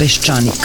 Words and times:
Peščanik. 0.00 0.64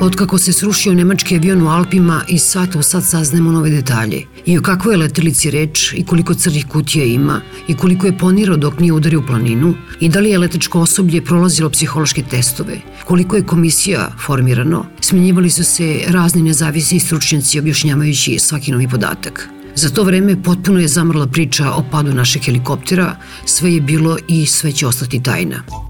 Otkako 0.00 0.38
se 0.38 0.52
srušio 0.52 0.94
nemački 0.94 1.36
avion 1.36 1.62
u 1.62 1.68
Alpima 1.68 2.22
i 2.28 2.38
sata 2.38 2.78
u 2.78 2.82
sad 2.82 3.04
saznemo 3.04 3.52
nove 3.52 3.70
detalje. 3.70 4.22
I 4.46 4.58
o 4.58 4.62
kakvoj 4.62 4.94
je 4.94 4.98
letelici 4.98 5.50
reč 5.50 5.92
i 5.92 6.04
koliko 6.06 6.34
crnih 6.34 6.66
kutija 6.66 7.04
ima 7.04 7.40
i 7.68 7.74
koliko 7.74 8.06
je 8.06 8.18
ponirao 8.18 8.56
dok 8.56 8.80
nije 8.80 8.92
udario 8.92 9.20
u 9.20 9.26
planinu 9.26 9.74
i 10.00 10.08
da 10.08 10.20
li 10.20 10.30
je 10.30 10.38
letečko 10.38 10.80
osoblje 10.80 11.24
prolazilo 11.24 11.70
psihološke 11.70 12.22
testove, 12.22 12.76
koliko 13.04 13.36
je 13.36 13.46
komisija 13.46 14.10
formirano, 14.26 14.84
smenjivali 15.00 15.50
su 15.50 15.64
se 15.64 16.00
razni 16.08 16.42
nezavisni 16.42 17.00
stručnjaci 17.00 17.58
objašnjavajući 17.58 18.38
svaki 18.38 18.72
novi 18.72 18.88
podatak. 18.88 19.48
Za 19.74 19.90
to 19.90 20.04
vreme 20.04 20.42
potpuno 20.42 20.80
je 20.80 20.88
zamrla 20.88 21.26
priča 21.26 21.72
o 21.72 21.84
padu 21.90 22.14
našeg 22.14 22.42
helikoptera, 22.42 23.16
sve 23.44 23.74
je 23.74 23.80
bilo 23.80 24.16
i 24.28 24.46
sve 24.46 24.72
će 24.72 24.86
ostati 24.86 25.22
tajna. 25.22 25.87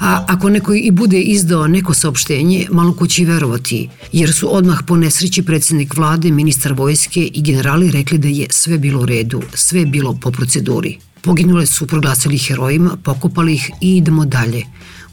A 0.00 0.24
ako 0.28 0.48
neko 0.48 0.74
i 0.74 0.90
bude 0.90 1.20
izdao 1.20 1.68
neko 1.68 1.94
saopštenje, 1.94 2.66
malo 2.70 2.92
ko 2.92 3.06
će 3.06 3.24
verovati, 3.24 3.88
jer 4.12 4.32
su 4.32 4.56
odmah 4.56 4.78
po 4.86 4.96
nesreći 4.96 5.42
predsednik 5.42 5.96
vlade, 5.96 6.30
ministar 6.30 6.72
vojske 6.72 7.30
i 7.34 7.42
generali 7.42 7.90
rekli 7.90 8.18
da 8.18 8.28
je 8.28 8.46
sve 8.50 8.78
bilo 8.78 9.02
u 9.02 9.06
redu, 9.06 9.42
sve 9.54 9.86
bilo 9.86 10.18
po 10.20 10.30
proceduri. 10.30 10.98
Poginule 11.22 11.66
su 11.66 11.86
proglasili 11.86 12.38
herojima, 12.38 12.96
pokopali 13.04 13.54
ih 13.54 13.70
i 13.80 13.96
idemo 13.96 14.24
dalje 14.24 14.62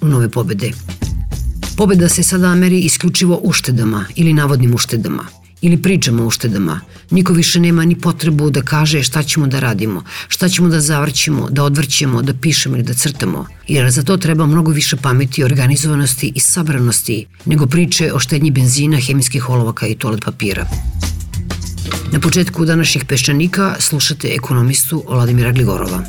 u 0.01 0.07
nove 0.07 0.29
pobede. 0.29 0.71
Pobeda 1.77 2.09
se 2.09 2.23
sada 2.23 2.55
meri 2.55 2.79
isključivo 2.79 3.39
uštedama 3.43 4.05
ili 4.15 4.33
navodnim 4.33 4.75
uštedama 4.75 5.44
ili 5.61 5.81
pričamo 5.81 6.23
o 6.23 6.27
uštedama. 6.27 6.81
Niko 7.09 7.33
više 7.33 7.59
nema 7.59 7.85
ni 7.85 7.99
potrebu 7.99 8.49
da 8.49 8.61
kaže 8.61 9.03
šta 9.03 9.23
ćemo 9.23 9.47
da 9.47 9.59
radimo, 9.59 10.03
šta 10.27 10.49
ćemo 10.49 10.69
da 10.69 10.79
zavrćemo, 10.81 11.49
da 11.49 11.63
odvrćemo, 11.63 12.21
da 12.21 12.33
pišemo 12.33 12.75
ili 12.75 12.83
da 12.83 12.93
crtamo. 12.93 13.45
Jer 13.67 13.91
za 13.91 14.03
to 14.03 14.17
treba 14.17 14.45
mnogo 14.45 14.71
više 14.71 14.97
pameti, 14.97 15.43
organizovanosti 15.43 16.31
i 16.35 16.39
sabranosti 16.39 17.25
nego 17.45 17.67
priče 17.67 18.13
o 18.13 18.19
štednji 18.19 18.51
benzina, 18.51 18.97
hemijskih 18.97 19.49
olovaka 19.49 19.87
i 19.87 19.95
toalet 19.95 20.25
papira. 20.25 20.67
Na 22.11 22.19
početku 22.19 22.65
današnjih 22.65 23.05
peščanika 23.05 23.75
slušate 23.79 24.27
ekonomistu 24.27 25.03
Vladimira 25.09 25.51
Gligorova. 25.51 26.03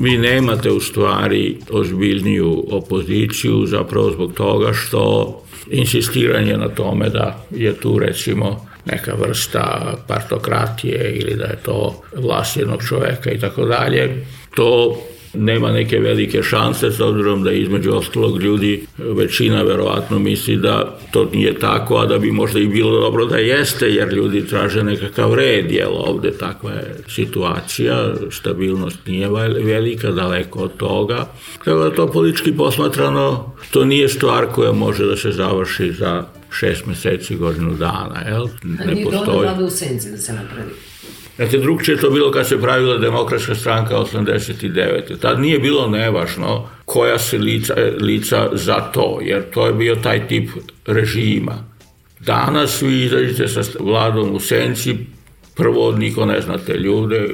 vi 0.00 0.18
nemate 0.18 0.70
u 0.70 0.80
stvari 0.80 1.58
ozbiljniju 1.70 2.64
opoziciju 2.70 3.66
zapravo 3.66 4.10
zbog 4.12 4.32
toga 4.32 4.72
što 4.72 5.43
insistiranje 5.70 6.56
na 6.56 6.68
tome 6.68 7.08
da 7.08 7.44
je 7.50 7.74
tu 7.80 7.98
recimo 7.98 8.66
neka 8.84 9.14
vrsta 9.14 9.94
partokratije 10.06 11.12
ili 11.12 11.36
da 11.36 11.44
je 11.44 11.56
to 11.62 12.02
vlast 12.16 12.56
jednog 12.56 12.82
čoveka 12.88 13.30
i 13.30 13.38
tako 13.38 13.64
dalje, 13.64 14.26
to 14.54 14.98
nema 15.34 15.72
neke 15.72 15.98
velike 15.98 16.42
šanse 16.42 16.90
s 16.90 17.00
obzirom 17.00 17.42
da 17.42 17.52
između 17.52 17.94
ostalog 17.94 18.42
ljudi 18.42 18.86
većina 18.98 19.62
verovatno 19.62 20.18
misli 20.18 20.56
da 20.56 20.98
to 21.10 21.30
nije 21.32 21.54
tako, 21.54 21.96
a 21.96 22.06
da 22.06 22.18
bi 22.18 22.30
možda 22.30 22.60
i 22.60 22.66
bilo 22.66 23.00
dobro 23.00 23.24
da 23.26 23.36
jeste, 23.36 23.86
jer 23.86 24.12
ljudi 24.12 24.46
traže 24.46 24.82
nekakav 24.82 25.34
red, 25.34 25.72
jel 25.72 25.92
ovde 25.94 26.30
takva 26.30 26.70
je 26.70 26.96
situacija, 27.08 28.14
stabilnost 28.30 28.98
nije 29.06 29.28
velika, 29.64 30.10
daleko 30.10 30.58
od 30.58 30.76
toga. 30.76 31.26
Tako 31.64 31.78
da 31.78 31.90
to 31.90 32.06
politički 32.06 32.52
posmatrano, 32.52 33.52
to 33.70 33.84
nije 33.84 34.08
stvar 34.08 34.46
koja 34.46 34.72
može 34.72 35.06
da 35.06 35.16
se 35.16 35.30
završi 35.30 35.92
za 35.92 36.24
šest 36.54 36.86
meseci, 36.86 37.36
godinu 37.36 37.74
dana, 37.74 38.22
jel? 38.28 38.48
Ne 38.62 38.94
nije 38.94 39.04
postoji. 39.04 39.48
u 39.64 39.70
senci 39.70 40.10
da 40.10 40.18
se 40.18 40.32
napravi. 40.32 40.70
Znate, 41.36 41.58
drugče 41.58 41.92
je 41.92 41.98
to 41.98 42.10
bilo 42.10 42.30
kad 42.30 42.48
se 42.48 42.60
pravila 42.60 42.98
demokratska 42.98 43.54
stranka 43.54 43.94
89. 43.94 45.18
Tad 45.20 45.40
nije 45.40 45.58
bilo 45.58 45.88
nevažno 45.88 46.68
koja 46.84 47.18
se 47.18 47.38
lica, 47.38 47.74
lica 48.00 48.50
za 48.52 48.80
to, 48.80 49.18
jer 49.22 49.50
to 49.50 49.66
je 49.66 49.72
bio 49.72 49.94
taj 49.94 50.28
tip 50.28 50.50
režima. 50.86 51.64
Danas 52.20 52.82
vi 52.82 53.04
izađete 53.04 53.48
sa 53.48 53.60
vladom 53.80 54.34
u 54.34 54.40
senci, 54.40 54.96
prvo 55.54 55.92
niko 55.92 56.26
ne 56.26 56.40
znate 56.40 56.74
ljude, 56.74 57.28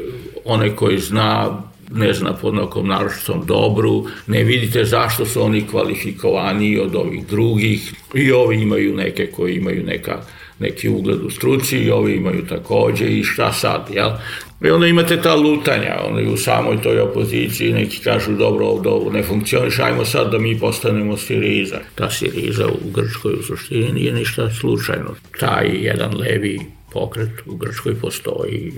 onaj 0.45 0.71
koji 0.77 0.99
zna 0.99 1.63
ne 1.91 2.13
zna 2.15 2.33
pod 2.33 2.55
nekom 2.55 2.89
naročitom 2.89 3.43
dobru, 3.47 4.07
ne 4.27 4.45
vidite 4.45 4.85
zašto 4.85 5.27
su 5.27 5.43
oni 5.43 5.67
kvalifikovani 5.67 6.79
od 6.79 6.95
ovih 6.95 7.27
drugih 7.27 7.95
i 8.15 8.33
ovi 8.33 8.63
imaju 8.63 8.97
neke 8.97 9.27
koji 9.27 9.55
imaju 9.55 9.85
neka 9.85 10.23
neki 10.59 10.89
ugled 10.89 11.25
u 11.25 11.31
struci 11.31 11.79
i 11.79 11.91
ovi 11.91 12.15
imaju 12.15 12.47
takođe 12.47 13.07
i 13.07 13.25
šta 13.25 13.53
sad, 13.53 13.91
jel? 13.95 14.11
I 14.65 14.71
onda 14.71 14.87
imate 14.87 15.23
ta 15.23 15.35
lutanja, 15.35 16.01
ono 16.09 16.33
u 16.33 16.37
samoj 16.37 16.83
toj 16.83 17.01
opoziciji 17.01 17.73
neki 17.73 17.99
kažu 17.99 18.33
dobro 18.33 18.67
ovdje 18.67 18.91
ovo 18.93 19.13
ne 19.13 19.23
funkcioniš, 19.23 19.79
ajmo 19.79 20.05
sad 20.05 20.31
da 20.31 20.39
mi 20.39 20.59
postanemo 20.59 21.17
Siriza. 21.17 21.79
Ta 21.95 22.11
Siriza 22.11 22.67
u 22.67 22.91
Grčkoj 22.91 23.33
u 23.33 23.43
suštini 23.43 23.93
nije 23.93 24.13
ništa 24.13 24.51
slučajno. 24.51 25.15
Taj 25.41 25.69
jedan 25.73 26.17
levi 26.17 26.61
pokret 26.93 27.31
u 27.47 27.57
Grčkoj 27.57 27.95
postoji 27.95 28.73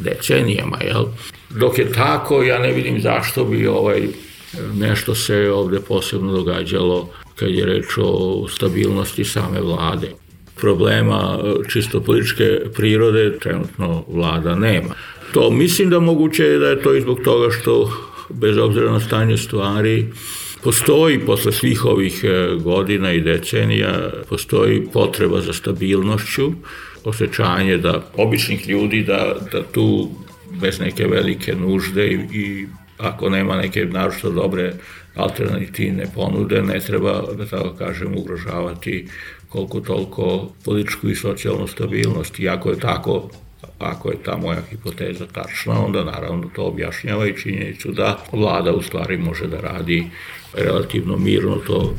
decenijama, 0.00 0.78
jel? 0.80 1.04
Dok 1.50 1.78
je 1.78 1.92
tako, 1.92 2.42
ja 2.42 2.58
ne 2.58 2.72
vidim 2.72 3.00
zašto 3.00 3.44
bi 3.44 3.66
ovaj 3.66 4.08
nešto 4.74 5.14
se 5.14 5.50
ovde 5.50 5.80
posebno 5.80 6.32
događalo 6.32 7.08
kad 7.36 7.50
je 7.50 7.66
reč 7.66 7.86
o 7.96 8.46
stabilnosti 8.48 9.24
same 9.24 9.60
vlade 9.60 10.10
problema 10.60 11.38
e, 11.38 11.68
čisto 11.68 12.00
političke 12.00 12.60
prirode 12.74 13.38
trenutno 13.38 14.04
vlada 14.08 14.54
nema. 14.54 14.94
To 15.32 15.50
mislim 15.50 15.90
da 15.90 16.00
moguće 16.00 16.44
je 16.44 16.58
da 16.58 16.66
je 16.66 16.82
to 16.82 16.94
i 16.94 17.00
zbog 17.00 17.20
toga 17.24 17.50
što 17.50 17.92
bez 18.28 18.58
obzira 18.58 18.92
na 18.92 19.00
stanje 19.00 19.36
stvari 19.36 20.06
Postoji 20.62 21.20
posle 21.26 21.52
svih 21.52 21.84
ovih 21.84 22.24
e, 22.24 22.48
godina 22.56 23.12
i 23.12 23.20
decenija, 23.20 24.10
postoji 24.28 24.88
potreba 24.92 25.40
za 25.40 25.52
stabilnošću, 25.52 26.52
osjećanje 27.04 27.76
da 27.76 28.02
običnih 28.16 28.68
ljudi 28.68 29.02
da, 29.02 29.34
da 29.52 29.62
tu 29.62 30.10
bez 30.60 30.80
neke 30.80 31.06
velike 31.06 31.54
nužde 31.54 32.06
i, 32.06 32.18
i 32.32 32.66
ako 32.98 33.30
nema 33.30 33.56
neke 33.56 33.84
naročito 33.84 34.30
dobre 34.30 34.72
alternativne 35.14 36.06
ponude, 36.14 36.62
ne 36.62 36.80
treba, 36.80 37.22
da 37.36 37.46
tako 37.46 37.74
kažem, 37.78 38.14
ugrožavati 38.16 39.08
koliko 39.48 39.80
toliko 39.80 40.48
političku 40.64 41.08
i 41.08 41.14
socijalnu 41.14 41.66
stabilnost. 41.66 42.40
I 42.40 42.48
ako 42.48 42.70
je 42.70 42.78
tako, 42.78 43.30
ako 43.78 44.10
je 44.10 44.22
ta 44.22 44.36
moja 44.36 44.60
hipoteza 44.70 45.26
tačna, 45.26 45.84
onda 45.84 46.04
naravno 46.04 46.50
to 46.54 46.62
objašnjava 46.62 47.26
i 47.26 47.36
činjenicu 47.36 47.92
da 47.92 48.18
vlada 48.32 48.72
u 48.72 48.82
stvari 48.82 49.16
može 49.18 49.46
da 49.46 49.60
radi 49.60 50.06
relativno 50.54 51.16
mirno 51.16 51.56
to 51.56 51.94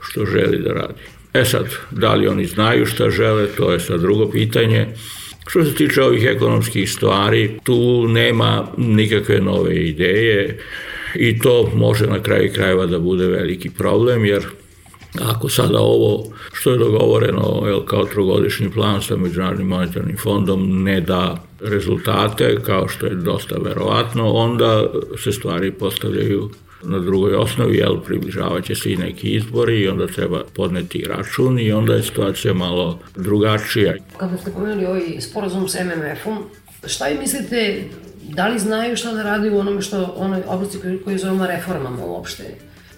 što 0.00 0.26
želi 0.26 0.58
da 0.62 0.72
radi. 0.72 1.02
E 1.34 1.44
sad, 1.44 1.66
da 1.90 2.14
li 2.14 2.28
oni 2.28 2.46
znaju 2.46 2.86
šta 2.86 3.10
žele, 3.10 3.46
to 3.56 3.72
je 3.72 3.80
sad 3.80 4.00
drugo 4.00 4.30
pitanje. 4.30 4.86
Što 5.46 5.64
se 5.64 5.74
tiče 5.74 6.02
ovih 6.02 6.24
ekonomskih 6.24 6.92
stvari, 6.92 7.58
tu 7.62 8.08
nema 8.08 8.66
nikakve 8.76 9.40
nove 9.40 9.76
ideje 9.76 10.58
i 11.14 11.38
to 11.38 11.70
može 11.74 12.06
na 12.06 12.22
kraju 12.22 12.52
krajeva 12.54 12.86
da 12.86 12.98
bude 12.98 13.26
veliki 13.26 13.70
problem, 13.70 14.24
jer 14.24 14.46
Ako 15.20 15.48
sada 15.48 15.78
ovo 15.78 16.24
što 16.52 16.70
je 16.70 16.78
dogovoreno 16.78 17.62
jel, 17.66 17.84
kao 17.84 18.04
trogodišnji 18.04 18.70
plan 18.70 19.02
sa 19.02 19.16
Međunarodnim 19.16 19.66
monetarnim 19.66 20.16
fondom 20.16 20.82
ne 20.82 21.00
da 21.00 21.44
rezultate, 21.60 22.58
kao 22.66 22.88
što 22.88 23.06
je 23.06 23.14
dosta 23.14 23.56
verovatno, 23.64 24.32
onda 24.32 24.86
se 25.24 25.32
stvari 25.32 25.72
postavljaju 25.72 26.50
na 26.82 26.98
drugoj 26.98 27.34
osnovi, 27.34 27.76
jel, 27.76 28.00
približavat 28.00 28.64
će 28.64 28.74
se 28.74 28.92
i 28.92 28.96
neki 28.96 29.30
izbori 29.30 29.80
i 29.80 29.88
onda 29.88 30.06
treba 30.06 30.44
podneti 30.54 31.04
račun 31.08 31.58
i 31.58 31.72
onda 31.72 31.94
je 31.94 32.02
situacija 32.02 32.54
malo 32.54 32.98
drugačija. 33.16 33.94
Kada 34.16 34.38
ste 34.38 34.50
pomenuli 34.50 34.86
ovaj 34.86 35.20
sporazum 35.20 35.68
s 35.68 35.74
MMF-om, 35.74 36.38
šta 36.86 37.06
vi 37.06 37.18
mislite, 37.18 37.84
da 38.28 38.48
li 38.48 38.58
znaju 38.58 38.96
šta 38.96 39.12
da 39.12 39.22
radi 39.22 39.50
u 39.50 39.58
onome 39.58 39.82
što, 39.82 40.14
onoj 40.16 40.42
oblasti 40.46 40.78
koju, 40.78 41.04
koju 41.04 41.18
zovemo 41.18 41.46
reformama 41.46 42.04
uopšte? 42.04 42.44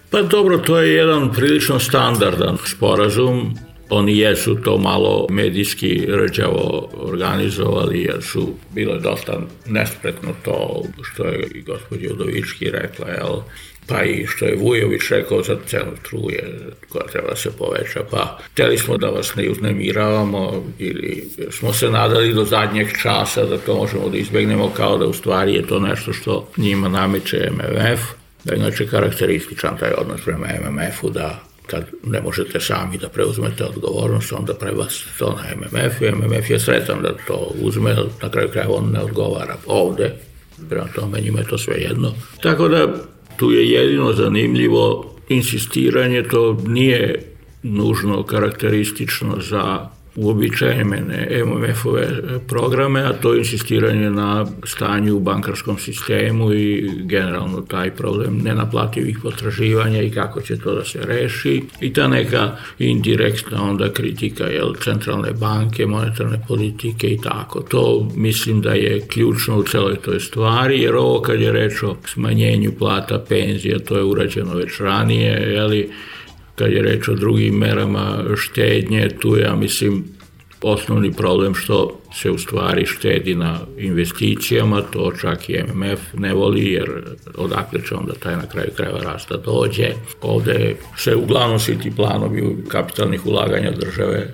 Pa 0.09 0.21
dobro, 0.21 0.57
to 0.57 0.79
je 0.79 0.93
jedan 0.93 1.31
prilično 1.33 1.79
standardan 1.79 2.57
sporazum. 2.65 3.57
Oni 3.89 4.17
jesu 4.17 4.55
to 4.55 4.77
malo 4.77 5.27
medijski 5.29 6.05
rđavo 6.07 6.89
organizovali 6.93 8.01
jer 8.01 8.23
su 8.23 8.49
bile 8.73 8.99
dosta 8.99 9.39
nespretno 9.65 10.29
to 10.45 10.83
što 11.03 11.23
je 11.23 11.47
i 11.55 11.61
gospođa 11.61 12.13
Udovički 12.13 12.71
rekla, 12.71 13.07
jel? 13.07 13.39
Pa 13.87 14.03
i 14.03 14.25
što 14.27 14.45
je 14.45 14.55
Vujović 14.55 15.01
rekao 15.09 15.43
za 15.43 15.57
celu 15.67 15.91
truje 16.09 16.59
koja 16.89 17.05
treba 17.05 17.29
da 17.29 17.35
se 17.35 17.51
poveća, 17.57 18.03
pa 18.11 18.39
hteli 18.51 18.77
smo 18.77 18.97
da 18.97 19.07
vas 19.07 19.35
ne 19.35 19.49
uznemiravamo 19.49 20.63
ili 20.79 21.29
smo 21.51 21.73
se 21.73 21.89
nadali 21.89 22.33
do 22.33 22.45
zadnjeg 22.45 22.87
časa 23.01 23.45
da 23.45 23.57
to 23.57 23.75
možemo 23.75 24.09
da 24.09 24.17
izbegnemo 24.17 24.69
kao 24.77 24.97
da 24.97 25.05
u 25.05 25.13
stvari 25.13 25.53
je 25.53 25.67
to 25.67 25.79
nešto 25.79 26.13
što 26.13 26.49
njima 26.57 26.89
nameće 26.89 27.49
MMF, 27.51 28.01
da 28.43 28.53
je 28.53 28.59
inače 28.59 28.87
karakterističan 28.87 29.77
taj 29.77 29.91
odnos 29.97 30.21
prema 30.25 30.47
MMF-u 30.47 31.09
da 31.09 31.39
kad 31.67 31.85
ne 32.03 32.21
možete 32.21 32.59
sami 32.59 32.97
da 32.97 33.09
preuzmete 33.09 33.63
odgovornost, 33.63 34.33
onda 34.33 34.53
prebacite 34.53 35.09
to 35.19 35.37
na 35.37 35.55
MMF 35.55 36.01
i 36.01 36.11
MMF 36.11 36.49
je 36.49 36.59
sretan 36.59 37.01
da 37.01 37.13
to 37.27 37.51
uzme, 37.61 37.95
na 38.21 38.31
kraju 38.31 38.49
kraja 38.49 38.69
on 38.69 38.91
ne 38.91 38.99
odgovara 38.99 39.55
ovde, 39.65 40.13
prema 40.69 40.87
tome 40.95 41.21
njima 41.21 41.39
je 41.39 41.47
to 41.47 41.57
sve 41.57 41.75
jedno. 41.75 42.13
Tako 42.41 42.67
da 42.67 42.93
tu 43.37 43.51
je 43.51 43.71
jedino 43.71 44.13
zanimljivo 44.13 45.15
insistiranje, 45.29 46.23
to 46.23 46.57
nije 46.67 47.21
nužno 47.63 48.23
karakteristično 48.23 49.37
za 49.39 49.89
uobičajene 50.15 50.83
MMF-ove 51.45 52.07
programe, 52.47 53.01
a 53.01 53.13
to 53.13 53.33
je 53.33 53.39
insistiranje 53.39 54.09
na 54.09 54.45
stanju 54.63 55.15
u 55.15 55.19
bankarskom 55.19 55.77
sistemu 55.77 56.53
i 56.53 56.91
generalno 56.99 57.61
taj 57.61 57.91
problem 57.91 58.37
nenaplativih 58.37 59.19
potraživanja 59.23 60.01
i 60.01 60.11
kako 60.11 60.41
će 60.41 60.57
to 60.57 60.75
da 60.75 60.83
se 60.83 60.99
reši. 61.01 61.63
I 61.81 61.93
ta 61.93 62.07
neka 62.07 62.55
indirektna 62.79 63.63
onda 63.63 63.93
kritika 63.93 64.43
jel, 64.43 64.73
centralne 64.83 65.31
banke, 65.31 65.85
monetarne 65.85 66.43
politike 66.47 67.07
i 67.07 67.21
tako. 67.21 67.61
To 67.61 68.09
mislim 68.15 68.61
da 68.61 68.73
je 68.73 69.07
ključno 69.07 69.57
u 69.57 69.63
celoj 69.63 69.95
toj 69.95 70.19
stvari, 70.19 70.81
jer 70.81 70.95
ovo 70.95 71.21
kad 71.21 71.41
je 71.41 71.51
reč 71.51 71.83
o 71.83 71.95
smanjenju 72.05 72.71
plata, 72.79 73.25
penzija, 73.29 73.79
to 73.79 73.97
je 73.97 74.03
urađeno 74.03 74.53
već 74.53 74.79
ranije, 74.79 75.31
jeli, 75.53 75.89
kad 76.55 76.71
je 76.71 76.81
reč 76.81 77.07
o 77.07 77.15
drugim 77.15 77.55
merama 77.55 78.23
štednje, 78.35 79.09
tu 79.19 79.35
je, 79.35 79.43
ja 79.43 79.55
mislim, 79.55 80.03
osnovni 80.61 81.13
problem 81.13 81.55
što 81.55 81.99
se 82.13 82.31
u 82.31 82.37
stvari 82.37 82.85
štedi 82.85 83.35
na 83.35 83.59
investicijama, 83.77 84.81
to 84.81 85.11
čak 85.21 85.49
i 85.49 85.63
MMF 85.73 85.99
ne 86.13 86.33
voli, 86.33 86.71
jer 86.71 86.91
odakle 87.37 87.79
će 87.87 87.95
onda 87.95 88.13
taj 88.13 88.35
na 88.35 88.49
kraju 88.49 88.69
krajeva 88.75 88.99
rasta 88.99 89.37
dođe. 89.37 89.89
Ovde 90.21 90.75
se 90.97 91.15
uglavnom 91.15 91.59
svi 91.59 91.79
ti 91.79 91.91
planovi 91.95 92.55
kapitalnih 92.67 93.25
ulaganja 93.25 93.71
države 93.71 94.27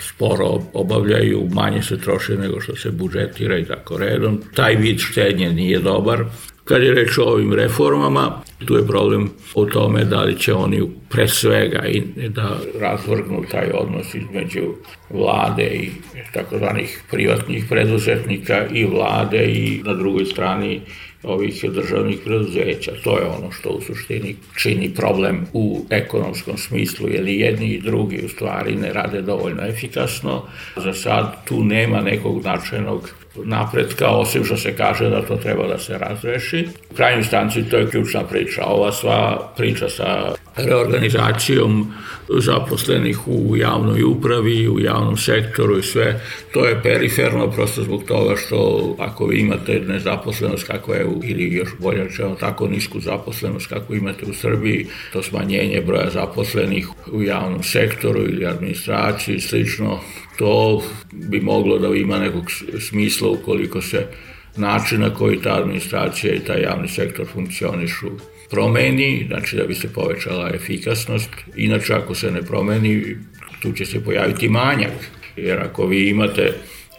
sporo 0.00 0.62
obavljaju, 0.72 1.48
manje 1.52 1.82
se 1.82 1.98
troše 1.98 2.36
nego 2.36 2.60
što 2.60 2.76
se 2.76 2.90
budžetira 2.90 3.58
i 3.58 3.64
tako 3.64 3.98
redom. 3.98 4.42
Taj 4.54 4.76
vid 4.76 4.98
štednje 4.98 5.52
nije 5.52 5.78
dobar, 5.78 6.24
Kad 6.68 6.82
je 6.82 6.94
reč 6.94 7.18
o 7.18 7.22
ovim 7.22 7.52
reformama, 7.52 8.42
tu 8.66 8.76
je 8.76 8.86
problem 8.86 9.30
o 9.54 9.64
tome 9.64 10.04
da 10.04 10.22
li 10.22 10.38
će 10.38 10.54
oni 10.54 10.82
pre 11.08 11.28
svega 11.28 11.86
i 11.86 12.02
da 12.28 12.58
razvrgnu 12.80 13.44
taj 13.50 13.70
odnos 13.74 14.14
između 14.14 14.74
vlade 15.10 15.64
i 15.64 15.90
takozvanih 16.32 17.02
privatnih 17.10 17.64
preduzetnika 17.68 18.66
i 18.72 18.84
vlade 18.84 19.44
i 19.44 19.82
na 19.84 19.94
drugoj 19.94 20.24
strani 20.24 20.80
ovih 21.22 21.64
državnih 21.70 22.18
preduzeća. 22.24 22.92
To 23.04 23.18
je 23.18 23.26
ono 23.26 23.52
što 23.52 23.68
u 23.68 23.80
suštini 23.80 24.36
čini 24.56 24.94
problem 24.94 25.46
u 25.52 25.86
ekonomskom 25.90 26.58
smislu, 26.58 27.08
jer 27.08 27.28
i 27.28 27.40
jedni 27.40 27.66
i 27.66 27.80
drugi 27.80 28.22
u 28.24 28.28
stvari 28.28 28.76
ne 28.76 28.92
rade 28.92 29.22
dovoljno 29.22 29.66
efikasno. 29.66 30.42
Za 30.76 30.92
sad 30.92 31.44
tu 31.44 31.64
nema 31.64 32.00
nekog 32.00 32.42
značajnog 32.42 33.10
napretka, 33.44 34.08
osim 34.08 34.44
što 34.44 34.56
se 34.56 34.76
kaže 34.76 35.10
da 35.10 35.22
to 35.22 35.36
treba 35.36 35.66
da 35.66 35.78
se 35.78 35.98
razreši. 35.98 36.68
U 36.90 36.94
krajnjoj 36.94 37.24
stanci 37.24 37.62
to 37.70 37.76
je 37.76 37.90
ključna 37.90 38.24
priča. 38.24 38.64
Ova 38.64 38.92
sva 38.92 39.52
priča 39.56 39.88
sa 39.88 40.34
reorganizacijom 40.56 41.92
zaposlenih 42.28 43.28
u 43.28 43.56
javnoj 43.56 44.02
upravi, 44.02 44.68
u 44.68 44.80
javnom 44.80 45.16
sektoru 45.16 45.78
i 45.78 45.82
sve, 45.82 46.20
to 46.52 46.64
je 46.64 46.82
periferno 46.82 47.50
prosto 47.50 47.82
zbog 47.82 48.04
toga 48.04 48.36
što 48.36 48.96
ako 48.98 49.26
vi 49.26 49.38
imate 49.38 49.80
nezaposlenost 49.80 50.66
kako 50.66 50.94
je, 50.94 51.06
ili 51.24 51.54
još 51.54 51.68
bolje 51.78 52.04
rečeno 52.04 52.34
tako 52.34 52.68
nisku 52.68 53.00
zaposlenost 53.00 53.66
kako 53.66 53.94
imate 53.94 54.26
u 54.30 54.34
Srbiji, 54.34 54.86
to 55.12 55.22
smanjenje 55.22 55.82
broja 55.86 56.10
zaposlenih 56.10 56.88
u 57.12 57.22
javnom 57.22 57.62
sektoru 57.62 58.20
ili 58.20 58.46
administraciji 58.46 59.40
slično, 59.40 60.00
to 60.38 60.82
bi 61.12 61.40
moglo 61.40 61.78
da 61.78 61.88
ima 61.96 62.18
nekog 62.18 62.44
smisla 62.80 63.28
ukoliko 63.28 63.82
se 63.82 64.06
način 64.56 65.00
na 65.00 65.14
koji 65.14 65.42
ta 65.42 65.62
administracija 65.62 66.34
i 66.34 66.40
taj 66.40 66.62
javni 66.62 66.88
sektor 66.88 67.26
funkcionišu 67.32 68.06
promeni, 68.50 69.24
znači 69.28 69.56
da 69.56 69.64
bi 69.64 69.74
se 69.74 69.92
povećala 69.92 70.50
efikasnost. 70.54 71.30
Inače, 71.56 71.94
ako 71.94 72.14
se 72.14 72.30
ne 72.30 72.42
promeni, 72.42 73.16
tu 73.62 73.72
će 73.72 73.86
se 73.86 74.04
pojaviti 74.04 74.48
manjak. 74.48 74.92
Jer 75.36 75.60
ako 75.60 75.86
vi 75.86 76.08
imate 76.08 76.54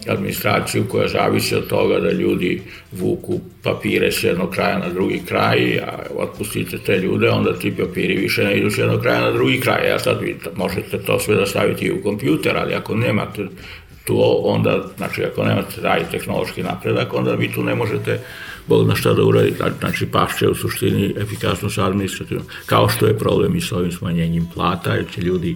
administraciju 0.07 0.85
koja 0.89 1.07
zavisi 1.07 1.55
od 1.55 1.67
toga 1.67 1.99
da 1.99 2.11
ljudi 2.11 2.61
vuku 2.91 3.39
papire 3.63 4.11
s 4.11 4.23
jednog 4.23 4.49
kraja 4.51 4.79
na 4.79 4.89
drugi 4.89 5.21
kraj, 5.27 5.79
a 5.79 5.99
otpustite 6.15 6.77
te 6.77 6.97
ljude, 6.97 7.29
onda 7.29 7.53
ti 7.53 7.75
papiri 7.77 8.15
više 8.15 8.43
ne 8.43 8.57
idu 8.57 8.71
s 8.71 8.77
jednog 8.77 9.01
kraja 9.01 9.21
na 9.21 9.31
drugi 9.31 9.59
kraj. 9.59 9.91
A 9.91 9.99
sad 9.99 10.21
vi 10.21 10.37
možete 10.55 10.97
to 10.97 11.19
sve 11.19 11.35
da 11.35 11.45
staviti 11.45 11.85
i 11.85 11.91
u 11.91 12.03
kompjuter, 12.03 12.57
ali 12.57 12.73
ako 12.73 12.95
nemate 12.95 13.47
tu 14.05 14.41
onda, 14.43 14.83
znači 14.97 15.23
ako 15.23 15.43
nemate 15.43 15.81
taj 15.81 16.09
tehnološki 16.11 16.63
napredak, 16.63 17.13
onda 17.13 17.33
vi 17.33 17.51
tu 17.51 17.63
ne 17.63 17.75
možete 17.75 18.19
Bog 18.67 18.87
na 18.87 18.95
šta 18.95 19.13
da 19.13 19.23
uradi, 19.23 19.53
znači 19.79 20.05
pašće 20.05 20.47
u 20.47 20.55
suštini 20.55 21.13
efikasnost 21.17 21.77
administrativno, 21.77 22.43
kao 22.65 22.89
što 22.89 23.07
je 23.07 23.17
problem 23.17 23.55
i 23.55 23.61
s 23.61 23.71
ovim 23.71 23.91
smanjenjem 23.91 24.47
plata, 24.53 24.93
jer 24.93 25.05
će 25.15 25.21
ljudi 25.21 25.55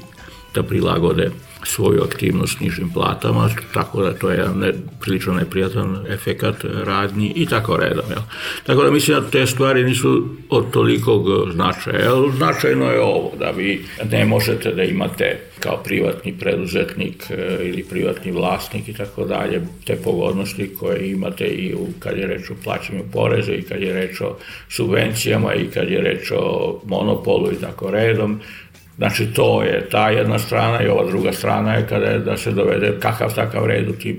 da 0.53 0.63
prilagode 0.63 1.31
svoju 1.65 2.03
aktivnost 2.03 2.59
nižim 2.59 2.89
platama, 2.93 3.49
tako 3.73 4.03
da 4.03 4.13
to 4.13 4.29
je 4.29 4.37
jedan 4.37 4.59
ne, 4.59 4.73
prilično 5.01 5.33
neprijatan 5.33 6.05
efekat 6.09 6.55
radnji 6.83 7.33
i 7.35 7.45
tako 7.45 7.77
redom. 7.77 8.05
Jel? 8.09 8.21
Tako 8.65 8.83
da 8.83 8.91
mislim 8.91 9.19
da 9.19 9.29
te 9.29 9.47
stvari 9.47 9.83
nisu 9.83 10.29
od 10.49 10.71
tolikog 10.71 11.51
značaja. 11.53 11.99
Jel? 11.99 12.31
Značajno 12.37 12.91
je 12.91 13.01
ovo, 13.01 13.31
da 13.39 13.49
vi 13.51 13.85
ne 14.11 14.25
možete 14.25 14.71
da 14.71 14.83
imate 14.83 15.39
kao 15.59 15.77
privatni 15.83 16.33
preduzetnik 16.39 17.23
e, 17.29 17.57
ili 17.61 17.83
privatni 17.83 18.31
vlasnik 18.31 18.87
i 18.87 18.93
tako 18.93 19.25
dalje, 19.25 19.61
te 19.85 19.95
pogodnosti 19.95 20.75
koje 20.79 21.11
imate 21.11 21.45
i 21.45 21.73
u, 21.73 21.87
kad 21.99 22.17
je 22.17 22.27
reč 22.27 22.49
o 22.49 22.55
plaćanju 22.63 23.03
poreza 23.13 23.53
i 23.53 23.61
kad 23.61 23.81
je 23.81 23.93
reč 23.93 24.21
o 24.21 24.37
subvencijama 24.69 25.53
i 25.53 25.67
kad 25.73 25.89
je 25.89 26.01
reč 26.01 26.31
o 26.31 26.81
monopolu 26.85 27.51
i 27.51 27.61
tako 27.61 27.91
redom, 27.91 28.39
Znači, 28.97 29.33
to 29.33 29.63
je 29.63 29.89
ta 29.89 30.09
jedna 30.09 30.39
strana 30.39 30.83
i 30.83 30.87
ova 30.87 31.05
druga 31.05 31.33
strana 31.33 31.73
je 31.73 31.87
kada 31.87 32.05
je 32.05 32.19
da 32.19 32.37
se 32.37 32.51
dovede 32.51 32.93
kakav 32.99 33.35
takav 33.35 33.65
red 33.65 33.89
u 33.89 33.93
tim 33.93 34.17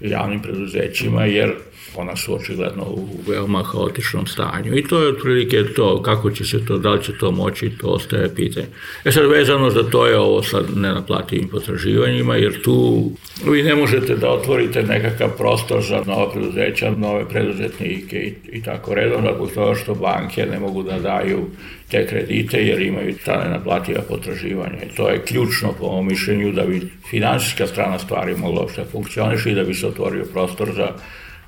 javnim 0.00 0.42
preduzećima, 0.42 1.24
jer 1.24 1.52
ona 1.96 2.16
su 2.16 2.34
očigledno 2.34 2.84
u 2.84 3.08
veoma 3.28 3.62
haotičnom 3.62 4.26
stanju. 4.26 4.78
I 4.78 4.84
to 4.84 5.02
je 5.02 5.08
otprilike 5.08 5.64
to, 5.76 6.02
kako 6.02 6.30
će 6.30 6.44
se 6.44 6.64
to, 6.64 6.78
da 6.78 6.90
li 6.90 7.04
će 7.04 7.18
to 7.18 7.30
moći, 7.30 7.70
to 7.70 7.86
ostaje 7.86 8.34
pitanje. 8.34 8.66
E 9.04 9.12
sad, 9.12 9.26
vezano 9.26 9.70
za 9.70 9.82
to 9.82 10.06
je 10.06 10.18
ovo 10.18 10.42
sad 10.42 10.64
nenaplativim 10.76 11.48
potraživanjima, 11.48 12.36
jer 12.36 12.62
tu 12.62 13.10
vi 13.50 13.62
ne 13.62 13.74
možete 13.74 14.16
da 14.16 14.30
otvorite 14.30 14.82
nekakav 14.82 15.36
prostor 15.36 15.82
za 15.82 16.02
nova 16.06 16.30
preduzeća, 16.30 16.90
nove 16.96 17.28
preduzetnike 17.28 18.16
i, 18.16 18.34
i 18.52 18.62
tako 18.62 18.94
redom, 18.94 19.24
da 19.24 19.54
toga 19.54 19.74
što 19.74 19.94
banke 19.94 20.46
ne 20.46 20.58
mogu 20.58 20.82
da 20.82 20.98
daju 20.98 21.46
te 21.90 22.06
kredite 22.06 22.66
jer 22.66 22.80
imaju 22.80 23.14
ta 23.24 23.44
nenaplativa 23.44 24.00
potraživanja. 24.08 24.82
I 24.82 24.96
to 24.96 25.08
je 25.08 25.22
ključno 25.22 25.72
po 25.78 25.86
mom 25.86 26.06
mišljenju 26.06 26.52
da 26.52 26.62
bi 26.62 26.80
finansijska 27.10 27.66
strana 27.66 27.98
stvari 27.98 28.36
mogla 28.36 28.60
uopšte 28.60 28.84
funkcioniši 28.92 29.50
i 29.50 29.54
da 29.54 29.64
bi 29.64 29.74
se 29.74 29.86
otvorio 29.86 30.24
prostor 30.32 30.72
za 30.76 30.88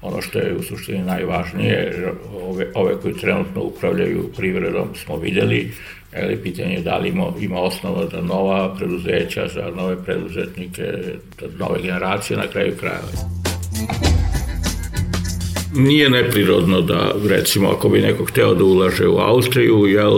ono 0.02 0.22
što 0.22 0.38
je 0.38 0.56
u 0.56 0.62
suštini 0.62 1.02
najvažnije, 1.02 2.08
ove, 2.42 2.66
ove 2.74 3.00
koji 3.02 3.14
trenutno 3.14 3.62
upravljaju 3.62 4.30
privredom 4.36 4.88
smo 4.94 5.16
videli, 5.16 5.72
ali 6.16 6.42
pitanje 6.42 6.74
je 6.74 6.82
da 6.82 6.96
li 6.98 7.08
ima, 7.08 7.32
ima 7.40 7.60
osnova 7.60 8.06
za 8.06 8.20
nova 8.20 8.74
preduzeća, 8.74 9.48
za 9.48 9.70
nove 9.76 10.04
preduzetnike, 10.04 10.82
za 11.40 11.46
nove 11.58 11.82
generacije 11.82 12.36
na 12.36 12.46
kraju 12.46 12.76
krajeva. 12.80 14.11
Nije 15.74 16.10
neprirodno 16.10 16.80
da, 16.80 17.14
recimo, 17.28 17.68
ako 17.68 17.88
bi 17.88 18.00
neko 18.00 18.24
hteo 18.24 18.54
da 18.54 18.64
ulaže 18.64 19.08
u 19.08 19.18
Austriju, 19.18 19.86
jel, 19.86 20.12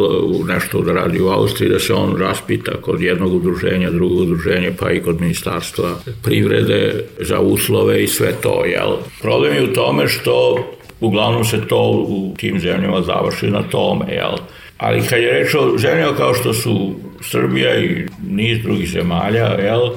nešto 0.49 0.81
da 0.83 0.93
radi 0.93 1.21
u 1.21 1.29
Austriji, 1.29 1.71
da 1.71 1.79
se 1.79 1.95
on 1.95 2.17
raspita 2.17 2.73
kod 2.81 3.01
jednog 3.01 3.35
udruženja, 3.35 3.91
drugog 3.91 4.19
udruženja, 4.19 4.71
pa 4.79 4.91
i 4.91 5.01
kod 5.01 5.21
ministarstva 5.21 5.91
privrede 6.23 7.05
za 7.21 7.41
uslove 7.41 8.03
i 8.03 8.07
sve 8.07 8.33
to, 8.43 8.65
jel. 8.65 8.97
Problem 9.23 9.55
je 9.55 9.65
u 9.65 9.73
tome 9.73 10.09
što 10.09 10.65
uglavnom 11.01 11.45
se 11.45 11.61
to 11.69 12.05
u 12.09 12.35
tim 12.39 12.61
zemljama 12.61 13.03
završi 13.03 13.47
na 13.47 13.63
tome, 13.63 14.05
jel. 14.13 14.37
Ali 14.79 15.07
kad 15.09 15.23
je 15.23 15.33
reč 15.33 15.55
o 15.55 15.79
zemljama 15.79 16.17
kao 16.17 16.35
što 16.35 16.55
su 16.55 16.95
Srbija 17.21 17.81
i 17.81 18.07
niz 18.29 18.63
drugih 18.63 18.89
zemalja, 18.89 19.47
jel, 19.47 19.91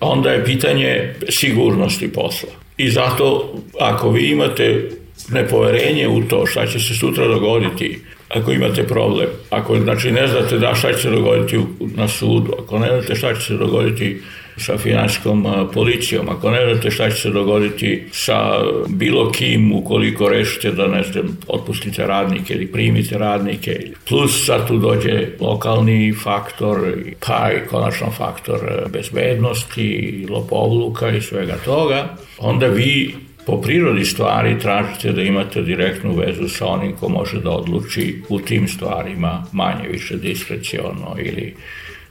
onda 0.00 0.30
je 0.30 0.44
pitanje 0.44 1.14
sigurnosti 1.28 2.12
posla. 2.12 2.65
I 2.76 2.90
zato, 2.90 3.54
ako 3.80 4.10
vi 4.10 4.30
imate 4.30 4.90
nepoverenje 5.30 6.08
u 6.08 6.22
to 6.22 6.46
šta 6.46 6.66
će 6.66 6.80
se 6.80 6.94
sutra 6.94 7.28
dogoditi, 7.28 7.98
ako 8.28 8.52
imate 8.52 8.86
problem, 8.86 9.28
ako 9.50 9.80
znači 9.80 10.10
ne 10.10 10.26
znate 10.26 10.58
da 10.58 10.74
šta 10.74 10.92
će 10.92 10.98
se 10.98 11.10
dogoditi 11.10 11.60
na 11.80 12.08
sudu, 12.08 12.52
ako 12.64 12.78
ne 12.78 12.86
znate 12.86 13.14
šta 13.14 13.34
će 13.34 13.40
se 13.40 13.54
dogoditi 13.54 14.20
sa 14.56 14.78
finansijskom 14.78 15.46
policijom, 15.74 16.28
ako 16.28 16.50
ne 16.50 16.72
znate 16.72 16.90
šta 16.90 17.10
će 17.10 17.16
se 17.16 17.30
dogoditi 17.30 18.04
sa 18.12 18.60
bilo 18.88 19.32
kim 19.32 19.72
ukoliko 19.72 20.28
rešite 20.28 20.70
da 20.70 20.86
ne 20.86 21.02
znam, 21.02 21.38
otpustite 21.46 22.06
radnike 22.06 22.54
ili 22.54 22.66
primite 22.66 23.18
radnike, 23.18 23.80
plus 24.08 24.46
sad 24.46 24.68
tu 24.68 24.78
dođe 24.78 25.28
lokalni 25.40 26.14
faktor, 26.22 26.78
pa 27.26 27.50
i 27.52 27.68
konačno 27.68 28.10
faktor 28.10 28.58
bezbednosti, 28.92 30.26
lopovluka 30.30 31.10
i 31.10 31.20
svega 31.20 31.56
toga, 31.64 32.08
onda 32.38 32.66
vi 32.66 33.14
po 33.46 33.60
prirodi 33.60 34.04
stvari 34.04 34.58
tražite 34.58 35.12
da 35.12 35.22
imate 35.22 35.62
direktnu 35.62 36.14
vezu 36.14 36.48
sa 36.48 36.66
onim 36.66 36.92
ko 36.96 37.08
može 37.08 37.40
da 37.40 37.50
odluči 37.50 38.22
u 38.28 38.40
tim 38.40 38.68
stvarima 38.68 39.44
manje 39.52 39.88
više 39.88 40.16
diskreciono 40.16 41.16
ili 41.18 41.54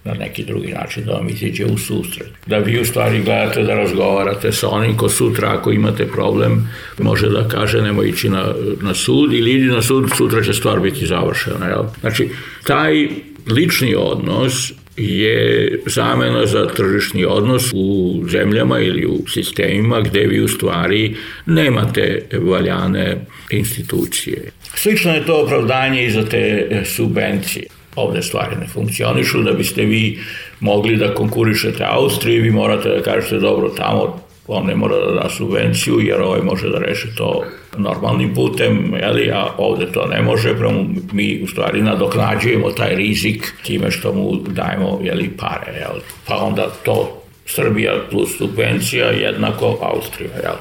na 0.06 0.14
neki 0.14 0.44
drugi 0.44 0.68
način 0.68 1.06
da 1.06 1.12
vam 1.12 1.30
iziđe 1.30 1.66
u 1.66 1.78
susret. 1.78 2.30
Da 2.46 2.58
vi 2.58 2.80
u 2.80 2.86
stvari 2.86 3.22
gledate 3.24 3.64
da 3.64 3.76
razgovarate 3.76 4.52
sa 4.52 4.70
onim 4.70 4.98
ko 4.98 5.10
sutra 5.10 5.52
ako 5.58 5.72
imate 5.72 6.08
problem 6.08 6.70
može 7.00 7.30
da 7.30 7.48
kaže 7.48 7.82
nemoj 7.82 8.10
ići 8.10 8.30
na, 8.30 8.54
na 8.82 8.94
sud 8.94 9.34
ili 9.34 9.52
idi 9.52 9.68
na 9.68 9.82
sud, 9.82 10.10
sutra 10.18 10.44
će 10.44 10.54
stvar 10.54 10.80
biti 10.80 11.06
završena. 11.06 11.66
Jel? 11.68 11.84
Znači, 12.02 12.30
taj 12.64 13.08
lični 13.48 13.96
odnos 13.98 14.72
je 14.98 15.80
zamena 15.86 16.46
za 16.46 16.68
tržišni 16.68 17.26
odnos 17.26 17.72
u 17.74 18.22
zemljama 18.30 18.80
ili 18.80 19.06
u 19.06 19.28
sistemima 19.28 20.02
gde 20.02 20.20
vi 20.20 20.42
u 20.42 20.48
stvari 20.48 21.16
nemate 21.46 22.22
valjane 22.42 23.26
institucije. 23.50 24.52
Slično 24.76 25.12
je 25.12 25.26
to 25.26 25.42
opravdanje 25.42 26.06
i 26.06 26.12
za 26.12 26.26
te 26.26 26.70
subvencije 26.86 27.75
ovde 27.96 28.22
stvari 28.22 28.56
ne 28.60 28.68
funkcionišu, 28.68 29.42
da 29.42 29.52
biste 29.52 29.86
vi 29.86 30.20
mogli 30.60 30.98
da 30.98 31.14
konkurišete 31.14 31.86
Austriji, 31.90 32.40
vi 32.40 32.52
morate 32.52 32.90
da 32.90 33.02
kažete 33.02 33.40
dobro 33.40 33.70
tamo 33.70 34.26
on 34.48 34.66
ne 34.66 34.76
mora 34.76 34.96
da 34.96 35.22
da 35.22 35.30
subvenciju 35.30 36.00
jer 36.00 36.22
ovaj 36.22 36.42
može 36.42 36.70
da 36.70 36.80
reši 36.80 37.16
to 37.16 37.44
normalnim 37.78 38.34
putem, 38.36 38.94
jeli, 39.02 39.32
a 39.32 39.48
ovde 39.58 39.92
to 39.92 40.06
ne 40.06 40.22
može, 40.22 40.58
prvo 40.58 40.86
mi 41.12 41.42
u 41.44 41.48
stvari 41.48 41.82
nadoknađujemo 41.82 42.72
taj 42.72 42.96
rizik 42.96 43.54
time 43.64 43.92
što 43.92 44.14
mu 44.14 44.36
dajemo 44.48 45.00
jeli, 45.04 45.30
pare, 45.38 45.80
jel? 45.80 46.00
pa 46.28 46.36
onda 46.38 46.70
to 46.84 47.22
Srbija 47.46 47.94
plus 48.12 48.38
subvencija 48.38 49.06
jednako 49.06 49.78
Austrija, 49.82 50.32
jel? 50.44 50.56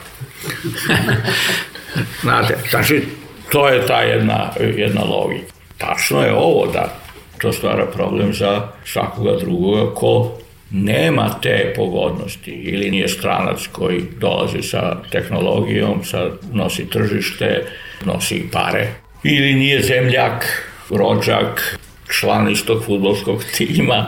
Znate, 2.23 2.57
znači, 2.71 3.03
to 3.53 3.69
je 3.69 3.87
ta 3.87 4.00
jedna, 4.00 4.50
jedna 4.76 5.05
logika. 5.05 5.53
Tačno 5.79 6.23
je 6.23 6.35
ovo 6.35 6.67
da 6.73 7.03
to 7.38 7.53
stvara 7.53 7.87
problem 7.87 8.33
za 8.33 8.69
svakoga 8.85 9.37
drugoga 9.37 9.95
ko 9.95 10.38
nema 10.71 11.41
te 11.43 11.73
pogodnosti 11.76 12.50
ili 12.50 12.91
nije 12.91 13.09
stranac 13.09 13.67
koji 13.73 14.03
dolazi 14.21 14.62
sa 14.62 14.97
tehnologijom, 15.11 16.05
sa, 16.05 16.31
nosi 16.53 16.91
tržište, 16.91 17.64
nosi 18.05 18.45
pare. 18.53 18.88
Ili 19.23 19.55
nije 19.55 19.83
zemljak, 19.83 20.62
rođak, 20.91 21.79
član 22.09 22.50
istog 22.50 22.85
futbolskog 22.85 23.45
tima 23.57 24.07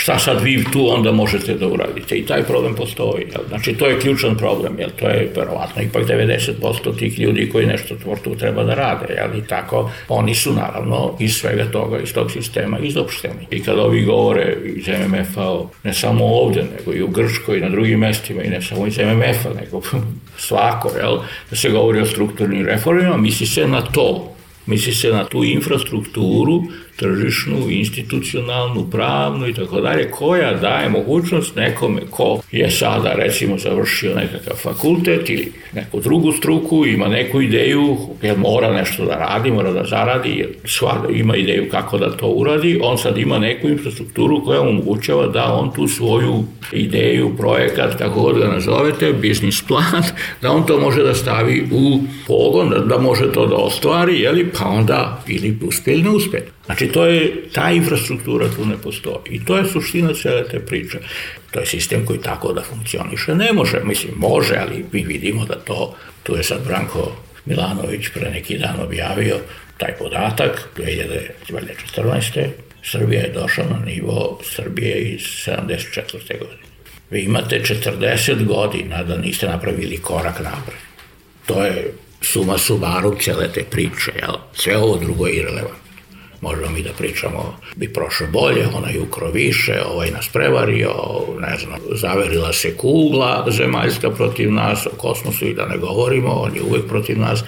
šta 0.00 0.18
sad 0.18 0.42
vi 0.42 0.64
tu 0.72 0.90
onda 0.90 1.12
možete 1.12 1.54
da 1.54 1.66
uradite 1.66 2.16
i 2.16 2.26
taj 2.26 2.42
problem 2.42 2.74
postoji. 2.74 3.26
Jel? 3.32 3.42
Znači 3.48 3.72
to 3.72 3.86
je 3.86 4.00
ključan 4.00 4.36
problem, 4.36 4.78
jel? 4.78 4.90
to 4.98 5.08
je 5.08 5.32
verovatno 5.36 5.82
ipak 5.82 6.06
90% 6.06 6.98
tih 6.98 7.18
ljudi 7.18 7.50
koji 7.52 7.66
nešto 7.66 7.96
tvortu 7.96 8.34
treba 8.34 8.64
da 8.64 8.74
rade, 8.74 9.14
jel? 9.14 9.38
i 9.38 9.46
tako 9.46 9.90
oni 10.08 10.34
su 10.34 10.52
naravno 10.52 11.16
iz 11.18 11.34
svega 11.34 11.64
toga, 11.64 11.98
iz 11.98 12.14
tog 12.14 12.30
sistema 12.30 12.78
izopšteni. 12.78 13.46
I 13.50 13.62
kad 13.62 13.78
ovi 13.78 14.04
govore 14.04 14.56
iz 14.64 14.88
MMF-a, 14.88 15.58
ne 15.84 15.94
samo 15.94 16.24
ovde, 16.24 16.64
nego 16.78 16.94
i 16.98 17.02
u 17.02 17.08
Grčkoj 17.08 17.58
i 17.58 17.60
na 17.60 17.68
drugim 17.68 17.98
mestima 17.98 18.42
i 18.42 18.50
ne 18.50 18.62
samo 18.62 18.86
iz 18.86 18.98
MMF-a, 18.98 19.48
nego 19.60 19.82
svako, 20.48 20.90
jel? 20.96 21.18
da 21.50 21.56
se 21.56 21.70
govori 21.70 22.00
o 22.00 22.06
strukturnim 22.06 22.66
reformima, 22.66 23.16
misli 23.16 23.46
se 23.46 23.68
na 23.68 23.82
to, 23.82 24.34
misli 24.66 24.94
se 24.94 25.08
na 25.08 25.24
tu 25.24 25.44
infrastrukturu 25.44 26.62
tržišnu, 27.00 27.70
institucionalnu, 27.70 28.90
pravnu 28.90 29.48
i 29.48 29.54
tako 29.54 29.80
dalje, 29.80 30.10
koja 30.10 30.54
daje 30.54 30.88
mogućnost 30.88 31.56
nekome 31.56 32.00
ko 32.10 32.40
je 32.52 32.70
sada 32.70 33.12
recimo 33.12 33.58
završio 33.58 34.14
nekakav 34.14 34.56
fakultet 34.56 35.30
ili 35.30 35.52
neku 35.72 36.00
drugu 36.00 36.32
struku, 36.32 36.86
ima 36.86 37.08
neku 37.08 37.40
ideju, 37.40 37.96
jer 38.22 38.38
mora 38.38 38.72
nešto 38.72 39.04
da 39.04 39.14
radi, 39.14 39.50
mora 39.50 39.72
da 39.72 39.84
zaradi, 39.84 40.30
jer 40.30 40.48
sva 40.64 41.06
ima 41.14 41.36
ideju 41.36 41.68
kako 41.70 41.98
da 41.98 42.16
to 42.16 42.26
uradi, 42.26 42.80
on 42.82 42.98
sad 42.98 43.18
ima 43.18 43.38
neku 43.38 43.68
infrastrukturu 43.68 44.44
koja 44.44 44.60
omogućava 44.60 45.26
da 45.26 45.52
on 45.52 45.72
tu 45.72 45.88
svoju 45.88 46.44
ideju, 46.72 47.36
projekat, 47.36 47.98
kako 47.98 48.20
god 48.20 48.38
ga 48.38 48.48
nazovete, 48.48 49.12
biznis 49.12 49.62
plan, 49.62 50.02
da 50.42 50.52
on 50.52 50.66
to 50.66 50.80
može 50.80 51.02
da 51.02 51.14
stavi 51.14 51.68
u 51.72 52.00
pogon, 52.26 52.70
da, 52.70 52.78
da 52.78 52.98
može 52.98 53.32
to 53.32 53.46
da 53.46 53.56
ostvari, 53.56 54.20
jeli, 54.20 54.50
pa 54.58 54.64
onda 54.68 55.24
ili 55.28 55.58
uspe 55.62 55.92
ili 55.92 56.02
ne 56.02 56.10
uspe. 56.10 56.38
Znači, 56.66 56.89
to 56.92 57.06
je, 57.06 57.42
ta 57.52 57.70
infrastruktura 57.70 58.48
tu 58.56 58.66
ne 58.66 58.76
postoji. 58.82 59.16
I 59.30 59.44
to 59.44 59.56
je 59.56 59.64
suština 59.64 60.14
cele 60.14 60.48
te 60.48 60.60
priče. 60.60 60.98
To 61.50 61.60
je 61.60 61.66
sistem 61.66 62.06
koji 62.06 62.20
tako 62.20 62.52
da 62.52 62.62
funkcioniše. 62.62 63.34
Ne 63.34 63.52
može, 63.52 63.80
mislim, 63.84 64.12
može, 64.16 64.56
ali 64.56 64.84
mi 64.92 65.02
vidimo 65.04 65.44
da 65.44 65.54
to, 65.54 65.94
tu 66.22 66.36
je 66.36 66.42
sad 66.42 66.66
Branko 66.66 67.12
Milanović 67.44 68.08
pre 68.14 68.30
neki 68.30 68.58
dan 68.58 68.80
objavio 68.80 69.36
taj 69.78 69.96
podatak, 69.98 70.68
2014. 70.76 72.48
Srbija 72.82 73.20
je 73.20 73.32
došla 73.32 73.64
na 73.64 73.84
nivo 73.84 74.40
Srbije 74.44 75.00
iz 75.00 75.20
74. 75.20 76.38
godine. 76.38 76.60
Vi 77.10 77.20
imate 77.20 77.60
40 77.60 78.44
godina 78.44 79.02
da 79.02 79.16
niste 79.16 79.46
napravili 79.46 79.98
korak 79.98 80.40
napred. 80.40 80.78
To 81.46 81.64
je 81.64 81.92
suma 82.22 82.58
sumarum 82.58 83.16
cele 83.20 83.48
te 83.52 83.64
priče, 83.70 84.12
jel? 84.20 84.34
Sve 84.54 84.76
ovo 84.76 84.96
drugo 84.96 85.26
je 85.26 85.34
irrelevantno. 85.34 85.89
Možemo 86.40 86.70
mi 86.70 86.82
da 86.82 86.90
pričamo, 86.98 87.56
bi 87.76 87.92
prošlo 87.92 88.26
bolje, 88.32 88.66
onaj 88.74 88.98
ukro 88.98 89.30
više, 89.30 89.80
ovaj 89.94 90.10
nas 90.10 90.28
prevario, 90.32 90.92
ne 91.40 91.56
znam, 91.58 91.78
zaverila 91.94 92.52
se 92.52 92.76
kugla 92.76 93.46
zemaljska 93.50 94.10
protiv 94.10 94.52
nas, 94.52 94.86
o 94.86 94.90
kosmosu 94.96 95.46
i 95.46 95.54
da 95.54 95.66
ne 95.66 95.78
govorimo, 95.78 96.30
on 96.30 96.56
je 96.56 96.62
uvek 96.62 96.88
protiv 96.88 97.18
nas, 97.18 97.44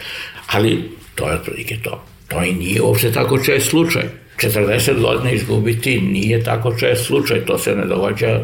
ali 0.46 0.90
to 1.14 1.28
je 1.28 1.34
otprilike 1.34 1.76
to. 1.82 2.02
To 2.28 2.44
i 2.44 2.52
nije 2.52 2.82
uopšte 2.82 3.12
tako 3.12 3.38
čest 3.38 3.70
slučaj. 3.70 4.02
40 4.38 5.00
godina 5.00 5.30
izgubiti 5.30 6.00
nije 6.00 6.44
tako 6.44 6.74
čest 6.74 7.06
slučaj, 7.06 7.44
to 7.44 7.58
se 7.58 7.76
ne 7.76 7.86
događa 7.86 8.40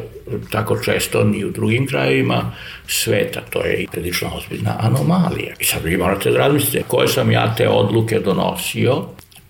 tako 0.51 0.79
često 0.79 1.25
ni 1.25 1.45
u 1.45 1.51
drugim 1.51 1.87
krajevima 1.87 2.53
sveta, 2.87 3.41
to 3.51 3.65
je 3.65 3.87
prilično 3.93 4.31
ozbiljna 4.37 4.77
anomalija. 4.81 5.55
I 5.61 5.65
sad 5.65 5.85
vi 5.85 5.97
morate 5.97 6.31
da 6.31 6.39
razmislite 6.39 6.83
koje 6.89 7.09
sam 7.09 7.33
ja 7.33 7.55
te 7.55 7.69
odluke 7.69 8.21
donosio 8.21 9.05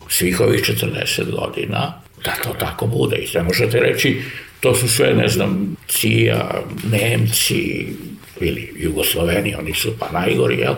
svih 0.08 0.40
ovih 0.40 0.60
40 0.60 1.30
godina, 1.30 2.00
da 2.24 2.34
to 2.42 2.54
tako 2.58 2.86
bude. 2.86 3.16
I 3.16 3.28
ne 3.34 3.42
možete 3.42 3.80
reći, 3.80 4.22
to 4.60 4.74
su 4.74 4.88
sve, 4.88 5.14
ne 5.14 5.28
znam, 5.28 5.76
Cija, 5.88 6.62
Nemci 6.90 7.86
ili 8.40 8.72
Jugosloveni, 8.76 9.54
oni 9.54 9.74
su 9.74 9.92
pa 9.98 10.10
najgori, 10.12 10.58
jel? 10.58 10.74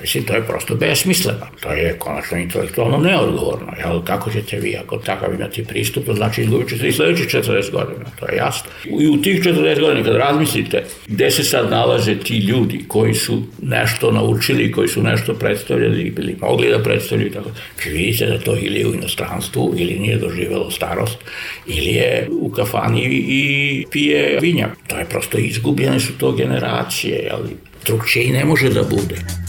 Mislim, 0.00 0.24
to 0.24 0.34
je 0.34 0.46
prosto 0.46 0.74
besmisleno. 0.74 1.46
To 1.60 1.72
je 1.72 1.98
konačno 1.98 2.38
intelektualno 2.38 2.98
neodgovorno. 2.98 3.72
Jel? 3.78 4.02
Kako 4.02 4.30
ćete 4.30 4.56
vi, 4.56 4.76
ako 4.76 4.96
takav 4.96 5.34
imati 5.34 5.64
pristup, 5.64 6.06
to 6.06 6.14
znači 6.14 6.42
izgubit 6.42 6.68
ćete 6.68 6.88
i 6.88 6.92
sledećih 6.92 7.26
40 7.26 7.70
godina. 7.70 8.04
To 8.20 8.26
je 8.26 8.36
jasno. 8.36 8.70
I 9.00 9.08
u 9.08 9.22
tih 9.22 9.40
40 9.40 9.80
godina, 9.80 10.04
kad 10.04 10.16
razmislite 10.16 10.84
gde 11.06 11.30
se 11.30 11.44
sad 11.44 11.70
nalaze 11.70 12.14
ti 12.14 12.38
ljudi 12.38 12.84
koji 12.88 13.14
su 13.14 13.42
nešto 13.62 14.12
naučili, 14.12 14.72
koji 14.72 14.88
su 14.88 15.02
nešto 15.02 15.34
predstavljali, 15.34 16.10
bili 16.10 16.36
mogli 16.40 16.70
da 16.70 16.82
predstavljaju, 16.82 17.32
tako, 17.32 17.50
vi 17.84 17.90
vidite 17.90 18.26
da 18.26 18.38
to 18.38 18.56
ili 18.56 18.80
je 18.80 18.86
u 18.86 18.94
inostranstvu, 18.94 19.74
ili 19.76 19.98
nije 19.98 20.16
doživelo 20.16 20.70
starost, 20.70 21.18
ili 21.66 21.90
je 21.90 22.28
u 22.30 22.50
kafani 22.50 23.04
i 23.28 23.84
pije 23.90 24.38
vinja. 24.40 24.68
To 24.86 24.98
je 24.98 25.04
prosto 25.04 25.38
izgubljene 25.38 26.00
su 26.00 26.18
to 26.18 26.32
generacije, 26.32 27.18
jel? 27.18 27.40
Drugčije 27.86 28.24
i 28.24 28.32
ne 28.32 28.44
može 28.44 28.70
da 28.70 28.82
bude. 28.82 29.43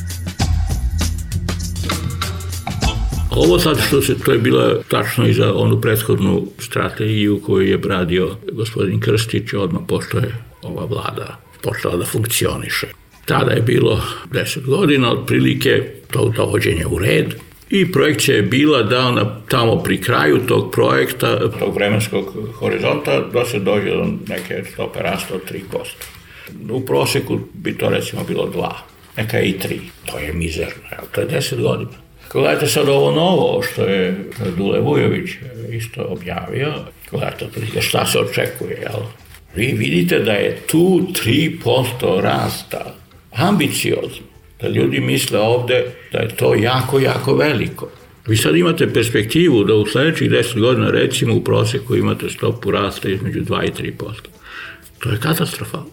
Ovo 3.36 3.60
sad 3.60 3.82
što 3.88 4.02
se, 4.02 4.20
to 4.20 4.32
je 4.32 4.40
bilo 4.40 4.76
tačno 4.88 5.28
i 5.28 5.34
za 5.34 5.54
onu 5.54 5.82
prethodnu 5.82 6.48
strategiju 6.60 7.42
koju 7.46 7.68
je 7.68 7.78
bradio 7.78 8.36
gospodin 8.52 9.00
Krstić 9.00 9.54
odmah 9.54 9.82
pošto 9.88 10.18
je 10.18 10.36
ova 10.62 10.86
vlada 10.86 11.40
počela 11.62 11.98
da 11.98 12.06
funkcioniše. 12.06 12.88
Tada 13.26 13.52
je 13.52 13.62
bilo 13.62 14.02
10 14.32 14.66
godina 14.66 15.12
otprilike 15.12 15.84
to 16.12 16.34
dovođenje 16.36 16.86
u 16.86 17.00
red 17.00 17.36
i 17.70 17.92
projekcija 17.92 18.36
je 18.36 18.42
bila 18.42 18.84
da 18.84 19.12
na, 19.12 19.42
tamo 19.48 19.84
pri 19.84 20.02
kraju 20.02 20.40
tog 20.48 20.72
projekta, 20.72 21.50
tog 21.60 21.76
vremenskog 21.76 22.26
horizonta, 22.54 23.20
da 23.34 23.46
se 23.46 23.60
dođe 23.60 23.90
do 23.90 24.08
neke 24.28 24.64
stope 24.74 25.00
rasta 25.00 25.34
od 25.36 25.42
3%. 25.52 26.72
U 26.72 26.86
proseku 26.86 27.40
bi 27.54 27.78
to 27.78 27.90
recimo 27.90 28.24
bilo 28.24 28.52
2, 28.56 28.70
neka 29.18 29.40
i 29.40 29.54
3. 29.54 29.80
To 30.06 30.18
je 30.18 30.34
mizerno, 30.34 30.84
to 31.12 31.22
je 31.22 31.28
10 31.28 31.62
godina. 31.62 32.05
Gledajte 32.32 32.68
sad 32.68 32.90
ovo 32.90 33.12
novo 33.12 33.62
što 33.62 33.84
je 33.84 34.16
Dule 34.58 34.80
Vujović 34.80 35.30
isto 35.72 36.06
objavio, 36.10 36.74
gledajte 37.12 37.48
šta 37.82 38.06
se 38.06 38.20
očekuje, 38.20 38.78
jel? 38.82 39.02
Vi 39.56 39.76
vidite 39.78 40.20
da 40.20 40.32
je 40.32 40.58
tu 40.68 41.08
3% 41.26 42.22
rasta 42.22 42.96
ambiciozno. 43.32 44.26
Da 44.62 44.68
ljudi 44.68 45.00
misle 45.00 45.40
ovde 45.40 45.86
da 46.12 46.20
je 46.20 46.36
to 46.36 46.56
jako, 46.56 47.00
jako 47.00 47.36
veliko. 47.36 47.90
Vi 48.28 48.38
sad 48.38 48.56
imate 48.56 48.94
perspektivu 48.94 49.64
da 49.64 49.76
u 49.76 49.86
sledećih 49.86 50.32
10 50.32 50.60
godina 50.60 50.90
recimo 50.90 51.36
u 51.36 51.44
proseku 51.44 51.96
imate 51.96 52.30
stopu 52.30 52.72
rasta 52.72 53.10
između 53.10 53.40
2 53.40 53.64
i 53.64 53.92
3%. 53.94 54.12
To 55.00 55.10
je 55.10 55.20
katastrofalno. 55.20 55.88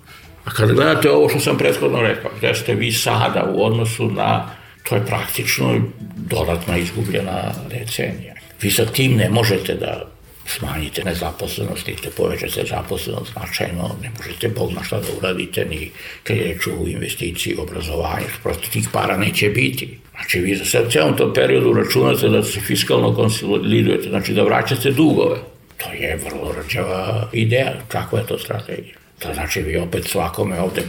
A 0.45 0.51
kada 0.51 0.73
gledate 0.73 1.11
ovo 1.11 1.29
što 1.29 1.41
sam 1.41 1.59
prethodno 1.59 2.01
rekao, 2.01 2.31
gde 2.39 2.55
ste 2.55 2.75
vi 2.75 2.93
sada 2.93 3.53
u 3.55 3.65
odnosu 3.65 4.11
na, 4.11 4.51
to 4.89 4.95
je 4.95 5.07
praktično 5.07 5.81
dodatna 6.17 6.79
izgubljena 6.79 7.53
decenija. 7.71 8.35
Vi 8.62 8.71
sa 8.71 8.87
tim 8.87 9.17
ne 9.17 9.29
možete 9.31 9.75
da 9.75 10.12
smanjite 10.47 11.05
nezaposlenost 11.05 11.89
ili 11.89 12.11
povećate 12.17 12.65
zaposlenost 12.71 13.33
značajno, 13.33 13.97
ne 14.03 14.11
možete 14.19 14.49
Bog 14.49 14.73
na 14.73 14.85
šta 14.85 15.01
da 15.01 15.07
uradite 15.19 15.65
ni 15.65 15.91
kad 16.23 16.37
je 16.37 16.45
reč 16.45 16.67
investiciji, 16.87 17.57
obrazovanju, 17.59 18.27
prosto 18.43 18.69
tih 18.73 18.89
para 18.93 19.17
neće 19.17 19.49
biti. 19.49 19.99
Znači 20.11 20.41
vi 20.41 20.57
za 20.57 20.65
sad 20.65 20.93
celom 20.93 21.17
tom 21.17 21.35
periodu 21.35 21.73
računate 21.73 22.29
da 22.29 22.43
se 22.43 22.61
fiskalno 22.61 23.15
konsolidujete, 23.15 24.09
znači 24.09 24.33
da 24.33 24.43
vraćate 24.43 24.91
dugove. 24.91 25.37
To 25.77 25.93
je 25.93 26.17
vrlo 26.25 26.53
rađava 26.53 27.29
ideja, 27.33 27.73
kakva 27.89 28.19
je 28.19 28.27
to 28.27 28.39
strategija. 28.39 28.95
To 29.19 29.35
znači 29.35 29.62
vi 29.62 29.77
opet 29.77 30.05
svakome 30.05 30.61
ovde 30.61 30.83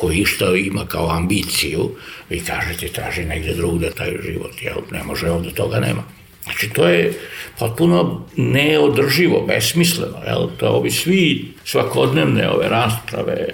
koji 0.00 0.18
išta 0.18 0.46
ima 0.56 0.86
kao 0.86 1.10
ambiciju, 1.10 1.90
vi 2.30 2.40
kažete 2.40 2.88
traži 2.88 3.24
negde 3.24 3.54
drugde 3.54 3.90
taj 3.90 4.10
život, 4.26 4.62
jel 4.62 4.76
ne 4.90 5.02
može 5.02 5.30
ovde 5.30 5.50
toga 5.50 5.80
nema. 5.80 6.02
Znači, 6.44 6.70
to 6.70 6.88
je 6.88 7.12
potpuno 7.58 8.26
neodrživo, 8.36 9.44
besmisleno. 9.46 10.18
Jel? 10.26 10.48
To 10.56 10.68
ovi 10.68 10.90
svi 10.90 11.48
svakodnevne 11.64 12.48
ove 12.50 12.68
rasprave, 12.68 13.48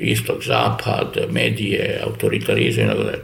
istok, 0.00 0.44
zapad, 0.44 1.16
medije, 1.30 2.00
autoritarizam 2.04 2.84
i 2.84 3.16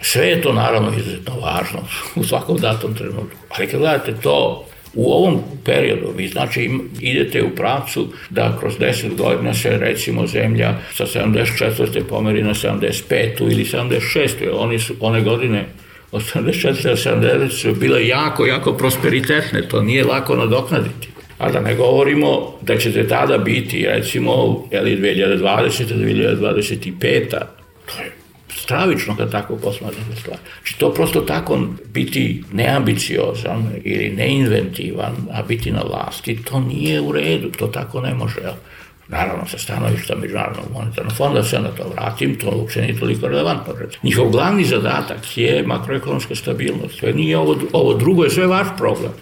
Sve 0.00 0.26
je 0.26 0.42
to 0.42 0.52
naravno 0.52 0.92
izuzetno 0.98 1.34
važno 1.34 1.80
u 2.20 2.24
svakom 2.24 2.58
datom 2.58 2.94
trenutku. 2.94 3.36
Ali 3.48 3.68
kad 3.68 3.80
gledate 3.80 4.14
to 4.22 4.66
u 4.94 5.12
ovom 5.12 5.40
periodu, 5.64 6.12
vi 6.16 6.28
znači 6.28 6.70
idete 7.00 7.42
u 7.42 7.50
pravcu 7.50 8.12
da 8.30 8.56
kroz 8.60 8.74
10 8.78 9.16
godina 9.16 9.54
se 9.54 9.78
recimo 9.78 10.26
zemlja 10.26 10.74
sa 10.94 11.06
74. 11.06 12.02
pomeri 12.08 12.42
na 12.42 12.54
75. 12.54 13.52
ili 13.52 13.64
76. 13.64 14.30
Jer 14.40 14.50
oni 14.52 14.78
su 14.78 14.94
one 15.00 15.20
godine 15.20 15.64
84. 16.12 16.96
70. 16.96 17.50
su 17.50 17.74
bile 17.74 18.06
jako, 18.06 18.46
jako 18.46 18.72
prosperitetne, 18.72 19.68
to 19.68 19.82
nije 19.82 20.04
lako 20.04 20.36
nadoknaditi. 20.36 21.08
A 21.38 21.50
da 21.50 21.60
ne 21.60 21.74
govorimo 21.74 22.58
da 22.62 22.78
ćete 22.78 23.08
tada 23.08 23.38
biti, 23.38 23.86
recimo, 23.86 24.64
jeli 24.70 24.96
2020. 24.96 25.40
2025. 25.94 27.28
To 27.86 28.02
je 28.02 28.21
stravično 28.62 29.16
kad 29.16 29.30
tako 29.30 29.56
posmatrate 29.56 30.16
stvar. 30.20 30.36
Znači 30.58 30.78
to 30.78 30.94
prosto 30.94 31.20
tako 31.20 31.58
biti 31.94 32.44
neambiciozan 32.52 33.70
ili 33.84 34.10
neinventivan, 34.16 35.12
a 35.32 35.42
biti 35.42 35.72
na 35.72 35.82
vlasti, 35.82 36.42
to 36.44 36.60
nije 36.60 37.00
u 37.00 37.12
redu, 37.12 37.50
to 37.50 37.66
tako 37.66 38.00
ne 38.00 38.14
može. 38.14 38.40
Naravno, 39.08 39.46
sa 39.46 39.58
stanovišta 39.58 40.16
Međunarodnog 40.16 40.66
monetarnog 40.72 41.16
fonda, 41.16 41.38
da 41.38 41.44
se 41.44 41.60
na 41.60 41.68
to 41.68 41.88
vratim, 41.94 42.38
to 42.38 42.50
uopće 42.50 42.80
nije 42.80 42.98
toliko 43.00 43.28
relevantno. 43.28 43.74
Njihov 44.02 44.30
glavni 44.30 44.64
zadatak 44.64 45.36
je 45.36 45.62
makroekonomska 45.66 46.34
stabilnost. 46.34 47.00
To 47.00 47.12
nije 47.12 47.38
ovo, 47.38 47.56
ovo 47.72 47.94
drugo 47.94 48.24
je 48.24 48.30
sve 48.30 48.46
vaš 48.46 48.66
problem. 48.78 49.12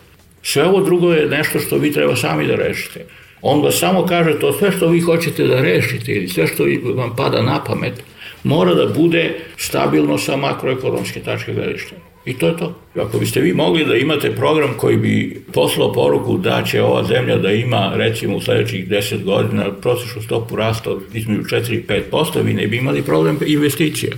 Sve 0.42 0.64
ovo 0.64 0.80
drugo 0.80 1.12
je 1.12 1.28
nešto 1.28 1.58
što 1.58 1.76
vi 1.76 1.92
treba 1.92 2.16
sami 2.16 2.46
da 2.46 2.56
rešite. 2.56 3.04
On 3.42 3.62
vas 3.62 3.78
samo 3.78 4.06
kaže 4.06 4.38
to 4.40 4.52
sve 4.52 4.72
što 4.72 4.88
vi 4.88 5.00
hoćete 5.00 5.46
da 5.46 5.60
rešite 5.60 6.12
ili 6.12 6.28
sve 6.28 6.46
što 6.46 6.64
vam 6.94 7.16
pada 7.16 7.42
na 7.42 7.64
pamet, 7.64 8.02
mora 8.44 8.74
da 8.74 8.86
bude 8.86 9.34
stabilno 9.56 10.18
sa 10.18 10.36
makroekonomske 10.36 11.20
tačke 11.20 11.54
gledišta. 11.54 11.96
I 12.24 12.34
to 12.38 12.46
je 12.46 12.56
to. 12.56 12.74
Ako 12.96 13.18
biste 13.18 13.40
vi 13.40 13.52
mogli 13.52 13.84
da 13.84 13.96
imate 13.96 14.34
program 14.34 14.74
koji 14.76 14.96
bi 14.96 15.44
poslao 15.52 15.92
poruku 15.92 16.38
da 16.38 16.62
će 16.62 16.82
ova 16.82 17.04
zemlja 17.04 17.36
da 17.36 17.52
ima 17.52 17.92
recimo 17.94 18.36
u 18.36 18.40
sledećih 18.40 18.88
10 18.88 19.24
godina 19.24 19.72
prosječnu 19.72 20.22
stopu 20.22 20.56
rasta 20.56 20.90
između 21.14 21.42
4 21.42 21.72
i 21.72 21.84
5%, 22.12 22.42
vi 22.44 22.52
ne 22.54 22.66
bi 22.66 22.76
imali 22.76 23.02
problem 23.02 23.38
investicije. 23.46 24.12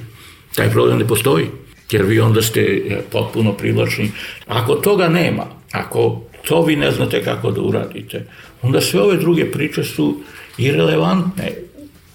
Taj 0.54 0.70
problem 0.70 0.98
ne 0.98 1.06
postoji, 1.06 1.46
jer 1.90 2.02
vi 2.02 2.20
onda 2.20 2.42
ste 2.42 2.60
e, 2.60 3.00
potpuno 3.12 3.52
privlačni. 3.52 4.10
Ako 4.46 4.74
toga 4.74 5.08
nema, 5.08 5.46
ako 5.72 6.22
to 6.48 6.64
vi 6.64 6.76
ne 6.76 6.90
znate 6.90 7.24
kako 7.24 7.50
da 7.50 7.60
uradite, 7.60 8.26
onda 8.62 8.80
sve 8.80 9.00
ove 9.00 9.16
druge 9.16 9.50
priče 9.50 9.84
su 9.84 10.20
irelevantne, 10.58 11.52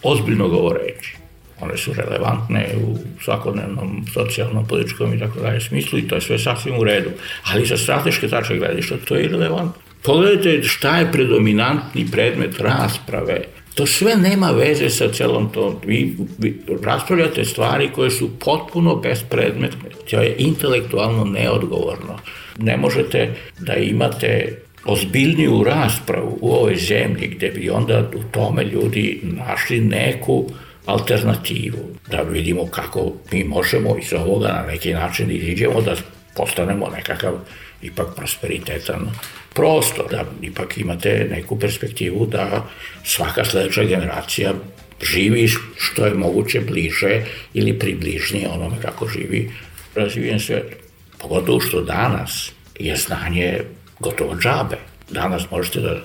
ozbiljno 0.03 0.47
govoreći 0.47 1.16
one 1.61 1.77
su 1.77 1.93
relevantne 1.93 2.67
u 2.83 2.97
svakodnevnom 3.23 4.05
socijalnom, 4.13 4.67
političkom 4.67 5.13
i 5.13 5.19
tako 5.19 5.39
dalje 5.39 5.61
smislu 5.61 5.99
i 5.99 6.07
to 6.07 6.15
je 6.15 6.21
sve 6.21 6.39
sasvim 6.39 6.79
u 6.79 6.83
redu. 6.83 7.09
Ali 7.53 7.65
za 7.65 7.77
strateške 7.77 8.27
tačke 8.27 8.57
gledišta 8.57 8.95
to 9.07 9.15
je 9.15 9.23
irelevantno. 9.23 9.81
Pogledajte 10.03 10.63
šta 10.63 10.97
je 10.97 11.11
predominantni 11.11 12.07
predmet 12.11 12.59
rasprave. 12.59 13.41
To 13.75 13.85
sve 13.85 14.15
nema 14.15 14.51
veze 14.51 14.89
sa 14.89 15.11
celom 15.11 15.49
tom. 15.51 15.75
Vi, 15.85 16.17
vi 16.37 16.61
raspravljate 16.83 17.45
stvari 17.45 17.89
koje 17.95 18.11
su 18.11 18.29
potpuno 18.39 18.95
bespredmetne. 18.95 19.89
To 20.09 20.21
je 20.21 20.35
intelektualno 20.37 21.25
neodgovorno. 21.25 22.19
Ne 22.57 22.77
možete 22.77 23.33
da 23.59 23.73
imate 23.73 24.57
ozbiljniju 24.85 25.63
raspravu 25.63 26.37
u 26.41 26.51
ovoj 26.51 26.75
zemlji 26.75 27.27
gde 27.27 27.49
bi 27.49 27.69
onda 27.69 28.09
u 28.15 28.23
tome 28.31 28.63
ljudi 28.63 29.19
našli 29.23 29.79
neku 29.79 30.49
alternativu, 30.87 31.79
da 32.11 32.21
vidimo 32.21 32.65
kako 32.65 33.11
mi 33.31 33.43
možemo 33.43 33.97
iz 34.01 34.13
ovoga 34.13 34.47
na 34.47 34.63
neki 34.67 34.93
način 34.93 35.31
iziđemo 35.31 35.81
da 35.81 35.95
postanemo 36.35 36.87
nekakav 36.95 37.33
ipak 37.81 38.07
prosperitetan 38.15 39.09
prostor, 39.53 40.05
da 40.11 40.25
ipak 40.41 40.77
imate 40.77 41.27
neku 41.31 41.59
perspektivu 41.59 42.25
da 42.25 42.65
svaka 43.03 43.45
sledeća 43.45 43.83
generacija 43.83 44.53
živi 45.01 45.47
što 45.77 46.05
je 46.05 46.13
moguće 46.13 46.59
bliže 46.59 47.21
ili 47.53 47.79
približnije 47.79 48.47
onome 48.49 48.75
kako 48.81 49.07
živi 49.07 49.51
razvijen 49.95 50.39
svet. 50.39 50.75
Pogotovo 51.17 51.59
što 51.59 51.81
danas 51.81 52.51
je 52.79 52.95
znanje 52.95 53.59
gotovo 53.99 54.35
džabe. 54.35 54.77
Danas 55.09 55.51
možete 55.51 55.79
da 55.79 55.95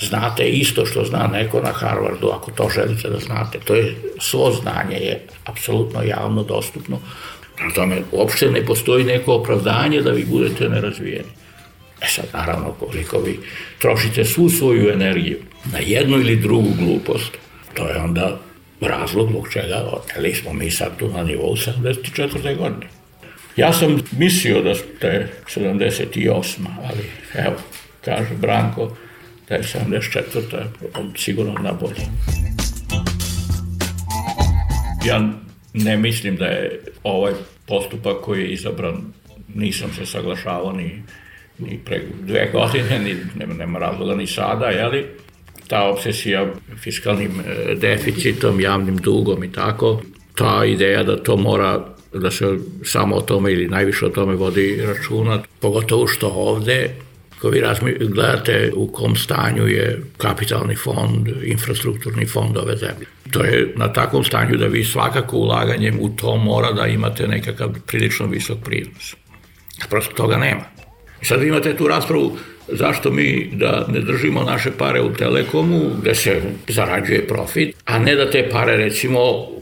znate 0.00 0.48
isto 0.48 0.86
što 0.86 1.04
zna 1.04 1.26
neko 1.32 1.60
na 1.60 1.72
Harvardu, 1.72 2.28
ako 2.28 2.50
to 2.50 2.68
želite 2.74 3.08
da 3.08 3.18
znate. 3.18 3.58
To 3.64 3.74
je, 3.74 3.96
svo 4.18 4.50
znanje 4.50 4.96
je 4.96 5.26
apsolutno 5.44 6.02
javno 6.02 6.42
dostupno. 6.42 7.00
Prema 7.56 7.72
tome, 7.72 8.02
uopšte 8.12 8.50
ne 8.50 8.66
postoji 8.66 9.04
neko 9.04 9.34
opravdanje 9.34 10.00
da 10.00 10.10
vi 10.10 10.24
budete 10.24 10.68
nerazvijeni. 10.68 11.28
E 12.02 12.06
sad, 12.08 12.24
naravno, 12.32 12.72
koliko 12.72 13.18
vi 13.18 13.38
trošite 13.78 14.24
svu 14.24 14.50
svoju 14.50 14.90
energiju 14.92 15.38
na 15.72 15.78
jednu 15.78 16.20
ili 16.20 16.36
drugu 16.36 16.68
glupost, 16.78 17.38
to 17.74 17.88
je 17.88 17.96
onda 17.96 18.38
razlog 18.80 19.30
zbog 19.30 19.48
čega 19.52 19.76
oteli 19.92 20.34
smo 20.34 20.52
mi 20.52 20.70
sad 20.70 20.96
tu 20.96 21.08
na 21.08 21.22
nivou 21.22 21.56
74. 21.56 22.56
godine. 22.56 22.86
Ja 23.56 23.72
sam 23.72 24.02
mislio 24.12 24.62
da 24.62 24.74
ste 24.74 25.28
78. 25.56 26.44
ali 26.84 27.10
evo, 27.34 27.56
kaže 28.04 28.34
Branko, 28.40 28.90
da 29.48 29.54
je 29.54 29.62
74. 29.62 31.12
sigurno 31.16 31.52
na 31.52 31.72
bolje. 31.72 32.06
Ja 35.06 35.30
ne 35.74 35.96
mislim 35.96 36.36
da 36.36 36.46
je 36.46 36.80
ovaj 37.02 37.32
postupak 37.68 38.16
koji 38.20 38.40
je 38.40 38.52
izabran, 38.52 38.96
nisam 39.54 39.90
se 39.98 40.06
saglašavao 40.06 40.72
ni, 40.72 41.02
ni 41.58 41.80
pre 41.84 42.02
dve 42.22 42.50
godine, 42.52 42.98
ni, 42.98 43.16
nema, 43.38 43.54
nema 43.54 43.78
razloga 43.78 44.14
ni 44.14 44.26
sada, 44.26 44.66
jeli? 44.66 45.06
Ta 45.68 45.82
obsesija 45.82 46.46
fiskalnim 46.76 47.30
e, 47.40 47.74
deficitom, 47.74 48.60
javnim 48.60 48.96
dugom 48.96 49.44
i 49.44 49.52
tako, 49.52 50.02
ta 50.34 50.64
ideja 50.64 51.02
da 51.02 51.22
to 51.22 51.36
mora 51.36 51.86
da 52.12 52.30
se 52.30 52.58
samo 52.84 53.16
o 53.16 53.20
tome 53.20 53.52
ili 53.52 53.68
najviše 53.68 54.06
o 54.06 54.08
tome 54.08 54.34
vodi 54.34 54.82
računa, 54.86 55.42
pogotovo 55.60 56.06
što 56.06 56.28
ovde 56.28 56.90
Ako 57.42 57.50
vi 57.50 57.62
gledate 58.00 58.72
u 58.74 58.86
kom 58.86 59.16
stanju 59.16 59.66
je 59.66 60.02
kapitalni 60.16 60.76
fond, 60.76 61.28
infrastrukturni 61.44 62.26
fond 62.26 62.56
ove 62.56 62.76
zemlje. 62.76 63.06
To 63.30 63.44
je 63.44 63.72
na 63.76 63.92
takvom 63.92 64.24
stanju 64.24 64.56
da 64.56 64.66
vi 64.66 64.84
svakako 64.84 65.36
ulaganjem 65.36 65.98
u 66.00 66.08
to 66.08 66.36
mora 66.36 66.72
da 66.72 66.86
imate 66.86 67.28
nekakav 67.28 67.70
prilično 67.86 68.26
visok 68.26 68.58
prinos. 68.64 69.14
Prosto 69.90 70.14
toga 70.14 70.36
nema. 70.36 70.62
Sad 71.22 71.42
imate 71.42 71.76
tu 71.76 71.88
raspravu 71.88 72.36
zašto 72.68 73.10
mi 73.10 73.50
da 73.52 73.86
ne 73.88 74.00
držimo 74.00 74.42
naše 74.42 74.70
pare 74.78 75.00
u 75.00 75.12
Telekomu 75.12 75.80
gde 76.00 76.14
se 76.14 76.42
zarađuje 76.68 77.26
profit, 77.26 77.76
a 77.84 77.98
ne 77.98 78.14
da 78.14 78.30
te 78.30 78.48
pare 78.52 78.76
recimo 78.76 79.18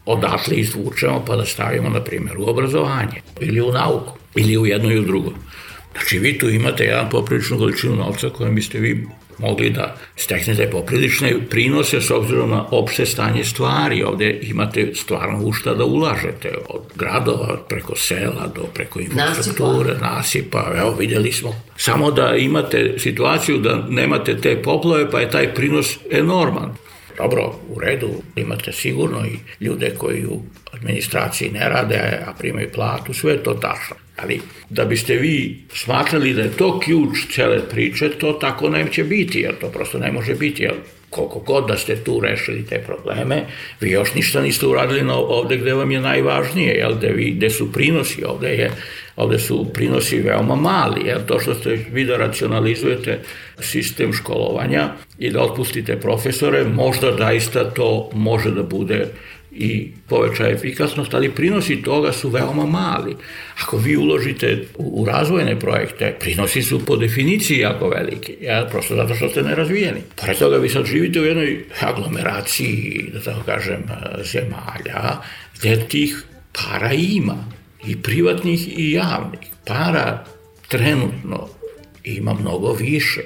odatle 0.07 0.57
izvučemo 0.57 1.25
pa 1.27 1.37
da 1.37 1.45
stavimo 1.45 1.89
na 1.89 2.01
primjer 2.01 2.39
u 2.39 2.51
obrazovanje 2.51 3.23
ili 3.41 3.61
u 3.61 3.73
nauku 3.73 4.19
ili 4.35 4.59
u 4.59 4.67
jedno 4.67 4.93
i 4.93 4.99
u 4.99 5.03
drugo. 5.03 5.33
Znači 5.93 6.19
vi 6.19 6.39
tu 6.39 6.49
imate 6.49 6.85
jedan 6.85 7.11
popriličnu 7.11 7.59
količinu 7.59 7.97
novca 7.97 8.31
kojom 8.31 8.55
biste 8.55 8.79
vi 8.79 9.07
mogli 9.41 9.71
da 9.71 9.97
steknete 10.17 10.71
poprilične 10.71 11.35
prinose 11.51 12.01
s 12.01 12.11
obzirom 12.11 12.51
na 12.51 12.67
opšte 12.71 13.07
stanje 13.07 13.45
stvari. 13.45 14.03
Ovde 14.03 14.39
imate 14.43 14.95
stvarno 14.95 15.45
u 15.45 15.53
šta 15.53 15.75
da 15.75 15.85
ulažete, 15.85 16.53
od 16.69 16.83
gradova 16.97 17.59
preko 17.69 17.97
sela 17.97 18.53
do 18.55 18.63
preko 18.75 19.01
infrastrukture, 19.01 19.91
nasipa. 19.91 20.15
nasipa. 20.15 20.73
Evo, 20.79 20.95
videli 20.99 21.33
smo. 21.33 21.63
Samo 21.77 22.11
da 22.11 22.37
imate 22.37 22.95
situaciju 22.99 23.59
da 23.59 23.87
nemate 23.89 24.37
te 24.37 24.63
poplove, 24.63 25.11
pa 25.11 25.21
je 25.21 25.31
taj 25.31 25.55
prinos 25.55 25.99
enorman. 26.11 26.75
Dobro, 27.17 27.55
u 27.69 27.81
redu, 27.81 28.09
imate 28.37 28.73
sigurno 28.73 29.27
i 29.27 29.65
ljude 29.65 29.95
koji 29.99 30.27
u 30.27 30.43
administraciji 30.81 31.51
ne 31.51 31.69
rade, 31.69 32.21
a 32.27 32.33
primaju 32.39 32.69
platu, 32.75 33.15
sve 33.15 33.43
to 33.43 33.55
tačno. 33.55 33.97
Ali 34.17 34.41
da 34.71 34.85
biste 34.85 35.17
vi 35.17 35.59
smatrali 35.75 36.35
da 36.35 36.43
je 36.43 36.57
to 36.57 36.81
ključ 36.81 37.19
cele 37.35 37.69
priče, 37.69 38.09
to 38.09 38.33
tako 38.33 38.71
neće 38.71 39.05
biti, 39.05 39.41
jer 39.41 39.55
to 39.61 39.69
prosto 39.69 39.99
ne 39.99 40.13
može 40.13 40.35
biti, 40.35 40.63
jer 40.63 40.75
koliko 41.11 41.39
god 41.39 41.69
da 41.69 41.77
ste 41.77 41.97
tu 41.97 42.21
rešili 42.21 42.67
te 42.67 42.79
probleme, 42.79 43.45
vi 43.81 43.91
još 43.91 44.15
ništa 44.15 44.43
niste 44.43 44.67
uradili 44.67 45.03
na 45.03 45.15
ovde 45.15 45.57
gde 45.57 45.75
vam 45.75 45.91
je 45.91 46.01
najvažnije, 46.01 46.75
jel, 46.75 46.95
gde, 46.95 47.09
vi, 47.09 47.31
gde 47.31 47.51
su 47.51 47.73
prinosi, 47.73 48.25
ovde, 48.25 48.49
je, 48.49 48.71
ovde 49.17 49.39
su 49.39 49.73
prinosi 49.73 50.21
veoma 50.21 50.55
mali, 50.55 51.07
jel, 51.07 51.21
to 51.27 51.41
što 51.41 51.55
ste 51.55 51.79
vi 51.93 52.05
da 52.05 52.17
racionalizujete 52.17 53.19
sistem 53.59 54.13
školovanja 54.13 54.89
i 55.19 55.31
da 55.31 55.43
otpustite 55.43 56.01
profesore, 56.01 56.65
možda 56.65 57.11
daista 57.11 57.71
to 57.71 58.11
može 58.15 58.51
da 58.51 58.63
bude 58.63 59.07
i 59.53 59.93
poveća 60.09 60.49
efikasnost, 60.49 61.15
ali 61.15 61.31
prinosi 61.31 61.83
toga 61.83 62.13
su 62.13 62.29
veoma 62.29 62.67
mali. 62.67 63.17
Ako 63.63 63.77
vi 63.77 63.97
uložite 63.97 64.65
u, 64.79 65.05
razvojne 65.05 65.59
projekte, 65.59 66.17
prinosi 66.21 66.63
su 66.63 66.85
po 66.85 66.97
definiciji 66.97 67.59
jako 67.59 67.89
veliki, 67.89 68.37
ja, 68.41 68.69
prosto 68.71 68.97
zato 68.97 69.15
što 69.15 69.29
ste 69.29 69.43
nerazvijeni. 69.43 70.01
Pored 70.17 70.39
toga 70.39 70.57
vi 70.57 70.69
sad 70.69 70.85
živite 70.85 71.21
u 71.21 71.25
jednoj 71.25 71.65
aglomeraciji, 71.81 73.11
da 73.13 73.21
tako 73.21 73.43
kažem, 73.47 73.83
zemalja, 74.33 75.21
gde 75.59 75.87
tih 75.89 76.25
para 76.53 76.93
ima, 76.93 77.45
i 77.87 78.03
privatnih 78.03 78.79
i 78.79 78.93
javnih. 78.93 79.41
Para 79.67 80.25
trenutno 80.69 81.49
ima 82.05 82.35
mnogo 82.35 82.73
više 82.73 83.21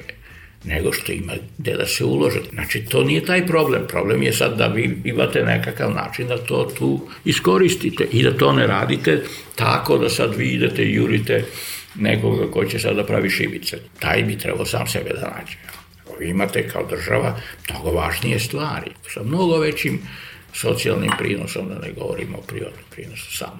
nego 0.64 0.92
što 0.92 1.12
ima 1.12 1.32
gde 1.58 1.76
da 1.76 1.86
se 1.86 2.04
ulože. 2.04 2.40
Znači, 2.52 2.84
to 2.84 3.04
nije 3.04 3.24
taj 3.24 3.46
problem. 3.46 3.86
Problem 3.88 4.22
je 4.22 4.32
sad 4.32 4.58
da 4.58 4.66
vi 4.66 4.98
imate 5.04 5.42
nekakav 5.44 5.94
način 5.94 6.28
da 6.28 6.38
to 6.38 6.70
tu 6.78 7.08
iskoristite 7.24 8.04
i 8.12 8.22
da 8.22 8.36
to 8.36 8.52
ne 8.52 8.66
radite 8.66 9.22
tako 9.54 9.98
da 9.98 10.08
sad 10.08 10.34
vi 10.34 10.48
idete 10.48 10.82
i 10.84 10.94
jurite 10.94 11.44
nekoga 11.94 12.50
ko 12.50 12.64
će 12.64 12.78
sad 12.78 12.96
da 12.96 13.04
pravi 13.04 13.30
šibice. 13.30 13.78
Taj 13.98 14.22
bi 14.22 14.38
trebao 14.38 14.66
sam 14.66 14.86
sebe 14.86 15.10
da 15.10 15.20
nađe. 15.20 15.56
Vi 16.20 16.28
imate 16.28 16.68
kao 16.68 16.86
država 16.86 17.40
mnogo 17.70 17.90
važnije 17.90 18.38
stvari, 18.38 18.90
sa 19.14 19.22
mnogo 19.22 19.58
većim 19.58 20.00
socijalnim 20.52 21.10
prinosom, 21.18 21.68
da 21.68 21.86
ne 21.86 21.92
govorimo 21.92 22.38
o 22.38 22.42
privatnom 22.42 22.84
prinosu 22.90 23.36
samo. 23.36 23.58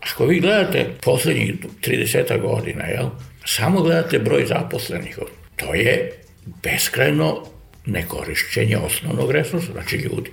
Ako 0.00 0.26
vi 0.26 0.40
gledate 0.40 0.90
poslednjih 1.02 1.54
30 1.82 2.40
godina, 2.40 2.84
jel, 2.84 3.06
samo 3.44 3.82
gledate 3.82 4.18
broj 4.18 4.46
zaposlenih, 4.46 5.18
to 5.56 5.74
je 5.74 6.12
beskrajno 6.62 7.42
nekorišćenje 7.86 8.76
osnovnog 8.78 9.30
resursa, 9.30 9.72
znači 9.72 9.96
ljudi. 9.96 10.30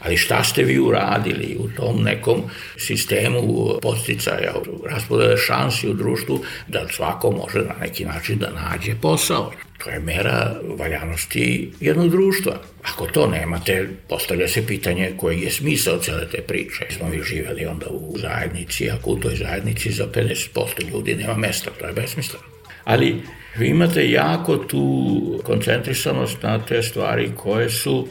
Ali 0.00 0.16
šta 0.16 0.44
ste 0.44 0.62
vi 0.62 0.78
uradili 0.78 1.56
u 1.58 1.68
tom 1.68 2.02
nekom 2.02 2.42
sistemu 2.76 3.42
posticaja, 3.82 4.54
raspodele 4.90 5.36
šansi 5.36 5.88
u 5.88 5.94
društvu 5.94 6.44
da 6.68 6.88
svako 6.88 7.30
može 7.30 7.58
na 7.58 7.74
neki 7.80 8.04
način 8.04 8.38
da 8.38 8.50
nađe 8.50 8.94
posao? 9.02 9.52
To 9.84 9.90
je 9.90 10.00
mera 10.00 10.60
valjanosti 10.78 11.72
jednog 11.80 12.08
društva. 12.08 12.60
Ako 12.82 13.06
to 13.06 13.26
nemate, 13.26 13.88
postavlja 14.08 14.48
se 14.48 14.66
pitanje 14.66 15.12
koji 15.16 15.40
je 15.40 15.50
smisao 15.50 15.98
cele 15.98 16.28
te 16.30 16.42
priče. 16.42 16.86
Smo 16.90 17.08
vi 17.08 17.22
živeli 17.22 17.66
onda 17.66 17.86
u 17.90 18.18
zajednici, 18.18 18.90
ako 18.90 19.10
u 19.10 19.20
toj 19.20 19.36
zajednici 19.36 19.92
za 19.92 20.06
50% 20.06 20.90
ljudi 20.92 21.14
nema 21.14 21.34
mesta, 21.34 21.70
to 21.80 21.86
je 21.86 21.92
besmisleno. 21.92 22.44
Ali 22.84 23.22
vi 23.56 23.68
imate 23.68 24.10
jako 24.10 24.56
tu 24.56 25.40
koncentrisanost 25.44 26.42
na 26.42 26.58
te 26.58 26.82
stvari 26.82 27.30
koje 27.36 27.70
su 27.70 28.08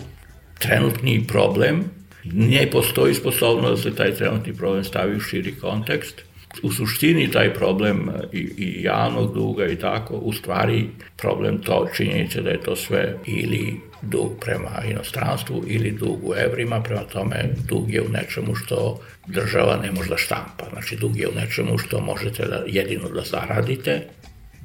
trenutni 0.59 1.27
problem, 1.27 1.83
ne 2.23 2.67
postoji 2.71 3.13
sposobnost 3.13 3.83
da 3.83 3.89
se 3.89 3.95
taj 3.95 4.13
trenutni 4.13 4.53
problem 4.53 4.83
stavi 4.83 5.15
u 5.15 5.19
širi 5.19 5.55
kontekst. 5.55 6.21
U 6.63 6.71
suštini 6.71 7.31
taj 7.31 7.53
problem 7.53 8.09
i, 8.33 8.37
i 8.57 8.83
javnog 8.83 9.33
duga 9.33 9.67
i 9.67 9.75
tako, 9.75 10.13
u 10.13 10.33
stvari 10.33 10.89
problem 11.17 11.57
to 11.57 11.87
činjenice 11.95 12.41
da 12.41 12.49
je 12.49 12.61
to 12.61 12.75
sve 12.75 13.15
ili 13.25 13.81
dug 14.01 14.31
prema 14.41 14.83
inostranstvu 14.91 15.63
ili 15.67 15.91
dug 15.91 16.29
u 16.29 16.33
evrima, 16.35 16.81
prema 16.81 17.01
tome 17.01 17.49
dug 17.67 17.93
je 17.93 18.01
u 18.01 18.09
nečemu 18.09 18.55
što 18.55 18.99
država 19.27 19.79
ne 19.83 19.91
može 19.91 20.09
da 20.09 20.17
štampa. 20.17 20.65
Znači 20.73 20.95
dug 20.95 21.17
je 21.17 21.27
u 21.27 21.35
nečemu 21.35 21.77
što 21.77 22.01
možete 22.01 22.45
da, 22.45 22.63
jedino 22.67 23.09
da 23.09 23.21
zaradite, 23.21 24.01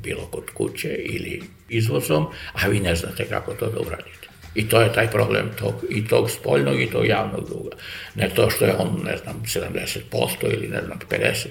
bilo 0.04 0.26
kod 0.26 0.50
kuće 0.54 0.88
ili 0.88 1.42
izvozom, 1.68 2.26
a 2.52 2.68
vi 2.68 2.80
ne 2.80 2.94
znate 2.94 3.24
kako 3.24 3.52
to 3.52 3.66
da 3.66 3.80
uradite. 3.80 4.28
I 4.54 4.68
to 4.68 4.80
je 4.80 4.92
taj 4.92 5.10
problem 5.10 5.50
tog, 5.58 5.74
i 5.90 6.06
tog 6.06 6.30
spoljnog 6.30 6.80
i 6.80 6.90
tog 6.90 7.06
javnog 7.06 7.48
duga. 7.48 7.76
Ne 8.14 8.30
to 8.34 8.50
što 8.50 8.64
je 8.64 8.74
on, 8.78 9.00
ne 9.04 9.16
znam, 9.16 9.42
70% 9.46 9.98
ili 10.42 10.68
ne 10.68 10.80
znam, 10.86 10.98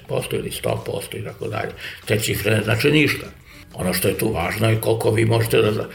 50% 0.09 0.23
ili 0.31 0.51
100% 0.63 1.19
i 1.19 1.23
tako 1.23 1.47
dalje. 1.47 1.71
Te 2.05 2.19
cifre 2.19 2.55
ne 2.55 2.63
znači 2.63 2.91
ništa. 2.91 3.25
Ono 3.73 3.93
što 3.93 4.07
je 4.07 4.17
tu 4.17 4.33
važno 4.33 4.69
je 4.69 4.81
koliko 4.81 5.11
vi 5.11 5.25
možete 5.25 5.57
da... 5.57 5.89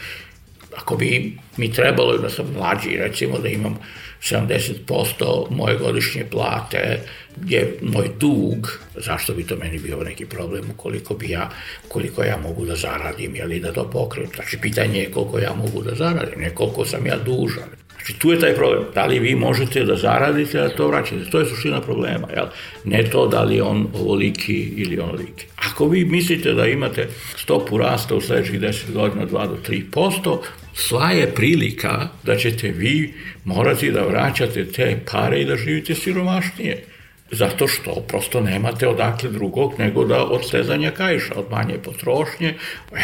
Ako 0.77 0.95
bi 0.95 1.37
mi 1.57 1.73
trebalo 1.73 2.17
da 2.17 2.29
sam 2.29 2.53
mlađi, 2.57 2.97
recimo 2.97 3.39
da 3.39 3.49
imam 3.49 3.79
70% 4.21 5.49
moje 5.49 5.77
godišnje 5.77 6.25
plate 6.31 6.99
je 7.47 7.77
moj 7.81 8.09
dug, 8.19 8.79
zašto 8.95 9.33
bi 9.33 9.43
to 9.43 9.55
meni 9.55 9.79
bio 9.79 10.03
neki 10.03 10.25
problem 10.25 10.63
ukoliko 10.73 11.13
bi 11.13 11.29
ja, 11.29 11.49
koliko 11.87 12.23
ja 12.23 12.37
mogu 12.37 12.65
da 12.65 12.75
zaradim, 12.75 13.35
jeli 13.35 13.59
da 13.59 13.73
to 13.73 13.89
pokrijem. 13.89 14.29
Znači, 14.35 14.57
pitanje 14.61 14.99
je 14.99 15.11
koliko 15.11 15.39
ja 15.39 15.53
mogu 15.53 15.83
da 15.83 15.95
zaradim, 15.95 16.39
ne 16.39 16.49
koliko 16.49 16.85
sam 16.85 17.05
ja 17.05 17.17
dužan. 17.17 17.69
Znači, 17.99 18.19
tu 18.19 18.31
je 18.31 18.39
taj 18.39 18.55
problem. 18.55 18.83
Da 18.93 19.05
li 19.05 19.19
vi 19.19 19.35
možete 19.35 19.83
da 19.83 19.95
zaradite, 19.95 20.57
da 20.57 20.69
to 20.69 20.87
vraćate? 20.87 21.29
To 21.31 21.39
je 21.39 21.45
suština 21.45 21.81
problema, 21.81 22.27
jel? 22.35 22.45
Ne 22.83 23.03
to 23.03 23.27
da 23.27 23.43
li 23.43 23.61
on 23.61 23.87
ovoliki 23.93 24.73
ili 24.77 24.99
onoliki. 24.99 25.45
Ako 25.55 25.87
vi 25.87 26.05
mislite 26.05 26.53
da 26.53 26.65
imate 26.65 27.07
stopu 27.37 27.77
rasta 27.77 28.15
u 28.15 28.21
sledećih 28.21 28.59
10 28.59 28.93
godina 28.93 29.25
2 29.25 29.47
do 29.47 29.57
3%, 29.67 30.37
sva 30.79 31.11
je 31.11 31.33
prilika 31.35 32.07
da 32.23 32.35
ćete 32.35 32.67
vi 32.71 33.13
morati 33.45 33.91
da 33.91 34.01
vraćate 34.01 34.65
te 34.65 34.99
pare 35.11 35.41
i 35.41 35.45
da 35.45 35.55
živite 35.55 35.95
siromašnije. 35.95 36.83
Zato 37.31 37.67
što 37.67 38.05
prosto 38.07 38.41
nemate 38.41 38.87
odakle 38.87 39.29
drugog 39.29 39.73
nego 39.79 40.05
da 40.05 40.23
od 40.25 40.47
stezanja 40.47 40.91
kajša, 40.91 41.33
od 41.35 41.45
manje 41.51 41.77
potrošnje, 41.83 42.53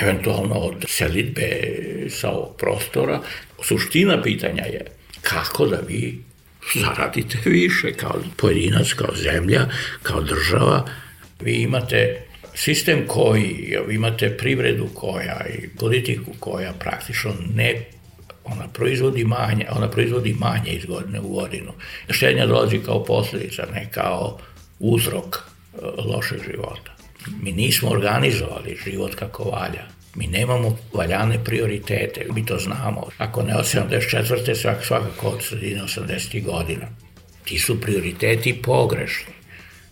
eventualno 0.01 0.55
od 0.55 0.85
selitbe 0.87 1.49
sa 2.09 2.29
ovog 2.29 2.55
prostora. 2.57 3.19
Suština 3.63 4.21
pitanja 4.21 4.63
je 4.63 4.85
kako 5.21 5.65
da 5.65 5.79
vi 5.87 6.19
zaradite 6.75 7.37
više 7.45 7.93
kao 7.93 8.15
pojedinac, 8.37 8.93
kao 8.93 9.15
zemlja, 9.15 9.69
kao 10.03 10.21
država. 10.21 10.85
Vi 11.41 11.53
imate 11.53 12.24
sistem 12.55 13.07
koji, 13.07 13.77
imate 13.89 14.37
privredu 14.37 14.87
koja 14.93 15.45
i 15.49 15.69
politiku 15.79 16.31
koja 16.39 16.73
praktično 16.73 17.33
ne 17.55 17.85
ona 18.45 18.67
proizvodi 18.67 19.23
manje, 19.23 19.65
ona 19.71 19.89
proizvodi 19.89 20.35
manje 20.39 20.71
iz 20.71 20.85
godine 20.85 21.19
u 21.19 21.27
godinu. 21.27 21.71
Štednja 22.09 22.45
dolazi 22.45 22.79
kao 22.79 23.03
posljedica, 23.03 23.67
ne 23.73 23.87
kao 23.91 24.39
uzrok 24.79 25.35
e, 25.35 25.77
lošeg 26.01 26.39
života. 26.51 26.95
Mi 27.41 27.51
nismo 27.51 27.89
organizovali 27.89 28.77
život 28.85 29.15
kako 29.15 29.43
valja. 29.43 29.83
Mi 30.15 30.27
nemamo 30.27 30.77
valjane 30.93 31.43
prioritete, 31.43 32.25
mi 32.33 32.45
to 32.45 32.57
znamo. 32.57 33.07
Ako 33.17 33.43
ne 33.43 33.55
od 33.55 33.65
74. 33.65 34.55
svak, 34.55 34.85
svakako 34.85 35.27
od 35.27 35.43
sredine 35.43 35.81
80. 35.81 36.43
godina. 36.43 36.87
Ti 37.43 37.59
su 37.59 37.81
prioriteti 37.81 38.61
pogrešni. 38.61 39.33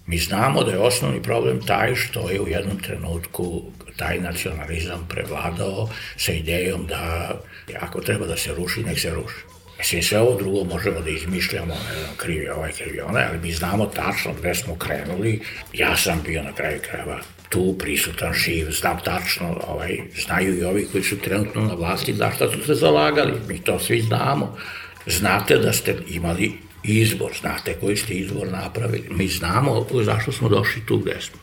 Mi 0.06 0.18
znamo 0.18 0.64
da 0.64 0.72
je 0.72 0.80
osnovni 0.80 1.24
problem 1.24 1.62
taj 1.62 1.96
što 1.96 2.30
je 2.30 2.42
u 2.42 2.48
jednom 2.48 2.80
trenutku 2.80 3.62
taj 3.98 4.20
nacionalizam 4.20 5.08
prevladao 5.10 5.90
sa 6.18 6.32
idejom 6.32 6.88
da 6.88 7.32
ako 7.80 8.02
treba 8.02 8.26
da 8.26 8.38
se 8.38 8.54
ruši, 8.54 8.84
nek 8.84 9.00
se 9.00 9.10
ruši. 9.10 9.54
Mislim, 9.78 10.04
sve 10.04 10.20
ovo 10.20 10.38
drugo 10.38 10.64
možemo 10.64 11.00
da 11.00 11.10
izmišljamo, 11.10 11.74
ne 11.74 12.00
znam, 12.00 12.16
krivi 12.18 12.50
ovaj, 12.50 12.72
krivi 12.72 13.02
onaj, 13.02 13.24
ali 13.30 13.40
mi 13.40 13.52
znamo 13.52 13.86
tačno 13.86 14.34
gde 14.40 14.56
smo 14.56 14.76
krenuli. 14.76 15.42
Ja 15.74 15.98
sam 15.98 16.22
bio 16.26 16.44
na 16.44 16.54
kraju 16.54 16.80
krajeva 16.90 17.20
tu 17.50 17.76
prisutan, 17.80 18.34
živ, 18.34 18.72
znam 18.72 19.00
tačno, 19.06 19.62
ovaj, 19.68 20.00
znaju 20.26 20.60
i 20.60 20.64
ovi 20.64 20.88
koji 20.92 21.04
su 21.04 21.20
trenutno 21.20 21.62
na 21.62 21.74
vlasti 21.74 22.14
za 22.14 22.32
šta 22.32 22.52
su 22.52 22.66
se 22.66 22.76
zalagali. 22.76 23.34
Mi 23.48 23.60
to 23.60 23.80
svi 23.80 24.02
znamo. 24.02 24.58
Znate 25.06 25.58
da 25.58 25.74
ste 25.74 25.96
imali 26.10 26.52
izbor, 26.84 27.32
znate 27.42 27.74
koji 27.74 27.98
ste 27.98 28.14
izbor 28.14 28.48
napravili. 28.52 29.10
Mi 29.12 29.28
znamo 29.28 29.86
zašto 30.04 30.32
smo 30.32 30.50
došli 30.50 30.82
tu 30.86 30.98
gde 30.98 31.18
smo. 31.22 31.40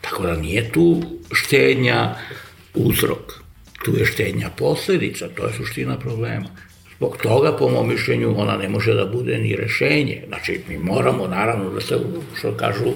Tako 0.00 0.22
da 0.22 0.36
nije 0.36 0.72
tu 0.72 1.02
štednja 1.32 2.14
uzrok, 2.74 3.32
tu 3.84 3.96
je 3.96 4.06
štednja 4.06 4.50
posledica, 4.50 5.28
to 5.28 5.46
je 5.46 5.52
suština 5.52 5.98
problema. 5.98 6.46
Zbog 6.96 7.16
toga, 7.22 7.56
po 7.56 7.68
mom 7.68 7.88
mišljenju, 7.88 8.34
ona 8.40 8.56
ne 8.56 8.68
može 8.68 8.94
da 8.94 9.04
bude 9.04 9.38
ni 9.38 9.56
rešenje. 9.56 10.24
Znači, 10.28 10.60
mi 10.68 10.78
moramo, 10.78 11.26
naravno, 11.26 11.70
da 11.70 11.80
se, 11.80 11.98
što 12.38 12.56
kažu, 12.56 12.92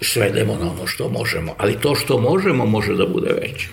svedemo 0.00 0.56
na 0.60 0.70
ono 0.70 0.86
što 0.86 1.08
možemo, 1.08 1.54
ali 1.58 1.80
to 1.80 1.94
što 1.94 2.18
možemo 2.18 2.66
može 2.66 2.94
da 2.94 3.06
bude 3.06 3.32
veće. 3.32 3.68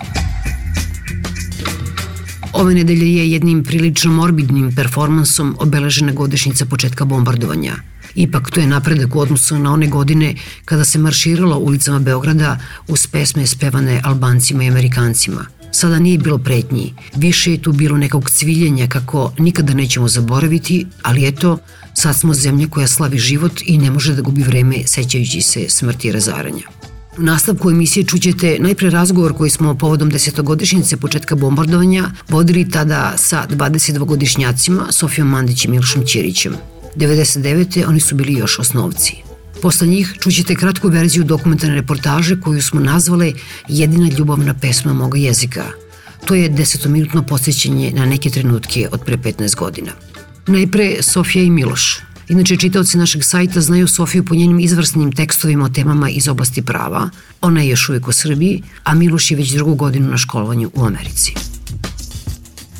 Ove 2.60 2.74
nedelje 2.76 3.17
je 3.17 3.32
jednim 3.32 3.63
prilično 3.63 4.12
morbidnim 4.12 4.76
performansom 4.76 5.56
obeležena 5.60 6.12
godišnjica 6.12 6.65
početka 6.65 7.06
bombardovanja. 7.06 7.76
Ipak 8.15 8.52
to 8.52 8.60
je 8.60 8.67
napredak 8.67 9.15
u 9.15 9.19
odnosu 9.19 9.60
na 9.60 9.74
one 9.74 9.88
godine 9.88 10.36
kada 10.65 10.86
se 10.86 11.00
marširalo 11.00 11.58
ulicama 11.58 12.00
Beograda 12.00 12.60
uz 12.88 13.08
pesme 13.08 13.48
spevane 13.48 14.02
Albancima 14.04 14.63
i 14.63 14.67
Amerikancima. 14.67 15.45
Sada 15.72 16.00
nije 16.00 16.17
bilo 16.17 16.38
pretnji, 16.38 16.93
više 17.15 17.52
je 17.52 17.62
tu 17.62 17.72
bilo 17.72 17.98
nekog 17.98 18.30
cviljenja 18.30 18.88
kako 18.88 19.34
nikada 19.38 19.74
nećemo 19.74 20.08
zaboraviti, 20.08 20.86
ali 21.04 21.28
eto, 21.28 21.58
sad 21.93 22.15
smo 22.15 22.34
zemlja 22.34 22.67
koja 22.67 22.88
slavi 22.88 23.17
život 23.17 23.62
i 23.65 23.78
ne 23.78 23.91
može 23.91 24.15
da 24.15 24.22
gubi 24.22 24.43
vreme 24.43 24.76
sećajući 24.86 25.41
se 25.41 25.65
smrti 25.69 26.08
i 26.08 26.12
razaranja. 26.12 26.78
U 27.19 27.23
nastavku 27.23 27.69
emisije 27.69 28.05
čućete 28.05 28.58
najpre 28.60 28.89
razgovor 28.89 29.34
koji 29.38 29.49
smo 29.49 29.75
povodom 29.75 30.10
desetogodišnjice 30.10 30.97
početka 30.97 31.36
bombardovanja 31.36 32.12
vodili 32.29 32.69
tada 32.69 33.13
sa 33.17 33.45
22-godišnjacima 33.49 34.91
Sofijom 34.91 35.27
Mandić 35.27 35.65
i 35.65 35.67
Milošom 35.67 36.05
Ćirićem. 36.05 36.53
99. 36.95 37.88
oni 37.88 37.99
su 37.99 38.15
bili 38.15 38.34
još 38.34 38.60
osnovci. 38.60 39.13
Posle 39.62 39.88
njih 39.88 40.15
čućete 40.19 40.55
kratku 40.55 40.88
verziju 40.88 41.23
dokumentarne 41.23 41.75
reportaže 41.75 42.41
koju 42.41 42.62
smo 42.62 42.79
nazvali 42.79 43.36
Jedina 43.67 44.10
ljubavna 44.10 44.53
pesma 44.53 44.93
moga 44.93 45.17
jezika. 45.17 45.65
To 46.25 46.36
je 46.36 46.49
desetominutno 46.49 47.23
posjećenje 47.23 47.91
na 47.95 48.05
neke 48.05 48.29
trenutke 48.29 48.88
od 48.91 49.01
pre 49.05 49.17
15 49.17 49.55
godina. 49.55 49.91
Najpre 50.47 50.97
Sofija 51.01 51.43
i 51.43 51.49
Miloš, 51.49 51.99
Inače, 52.29 52.57
čitaoci 52.57 52.97
našeg 52.97 53.23
sajta 53.23 53.61
znaju 53.61 53.87
Sofiju 53.87 54.25
po 54.25 54.35
njenim 54.35 54.59
izvrsnim 54.59 55.11
tekstovima 55.11 55.65
o 55.65 55.69
temama 55.69 56.09
iz 56.09 56.27
oblasti 56.27 56.61
prava. 56.61 57.09
Ona 57.41 57.61
je 57.61 57.69
još 57.69 57.89
uvijek 57.89 58.07
u 58.07 58.11
Srbiji, 58.11 58.63
a 58.83 58.93
Miloš 58.93 59.31
je 59.31 59.37
već 59.37 59.51
drugu 59.51 59.75
godinu 59.75 60.11
na 60.11 60.17
školovanju 60.17 60.71
u 60.73 60.83
Americi. 60.83 61.33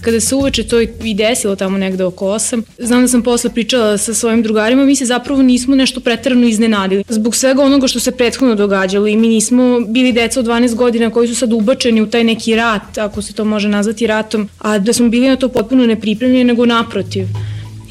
Kada 0.02 0.20
se 0.20 0.36
uveče 0.36 0.64
to 0.64 0.82
i 0.82 1.14
desilo 1.14 1.56
tamo 1.56 1.78
negde 1.78 2.04
oko 2.04 2.26
8, 2.26 2.62
znam 2.78 3.02
da 3.02 3.08
sam 3.08 3.22
posle 3.22 3.50
pričala 3.50 3.98
sa 3.98 4.14
svojim 4.14 4.44
drugarima, 4.44 4.86
mi 4.86 4.96
se 4.96 5.06
zapravo 5.06 5.42
nismo 5.42 5.76
nešto 5.76 6.00
pretarano 6.00 6.48
iznenadili. 6.48 7.04
Zbog 7.10 7.36
svega 7.36 7.64
onoga 7.64 7.88
što 7.88 8.00
se 8.00 8.12
prethodno 8.12 8.56
događalo 8.56 9.08
i 9.08 9.18
mi 9.18 9.28
nismo 9.28 9.80
bili 9.88 10.14
deca 10.14 10.40
od 10.40 10.46
12 10.46 10.76
godina 10.76 11.10
koji 11.10 11.28
su 11.28 11.36
sad 11.36 11.54
ubačeni 11.54 12.02
u 12.02 12.10
taj 12.10 12.24
neki 12.24 12.56
rat, 12.56 12.98
ako 12.98 13.22
se 13.22 13.34
to 13.34 13.46
može 13.46 13.70
nazvati 13.70 14.08
ratom, 14.08 14.50
a 14.60 14.80
da 14.80 14.94
smo 14.94 15.10
bili 15.10 15.28
na 15.28 15.36
to 15.36 15.50
potpuno 15.50 15.86
nepripremljeni, 15.86 16.44
nego 16.44 16.66
naprotiv 16.66 17.28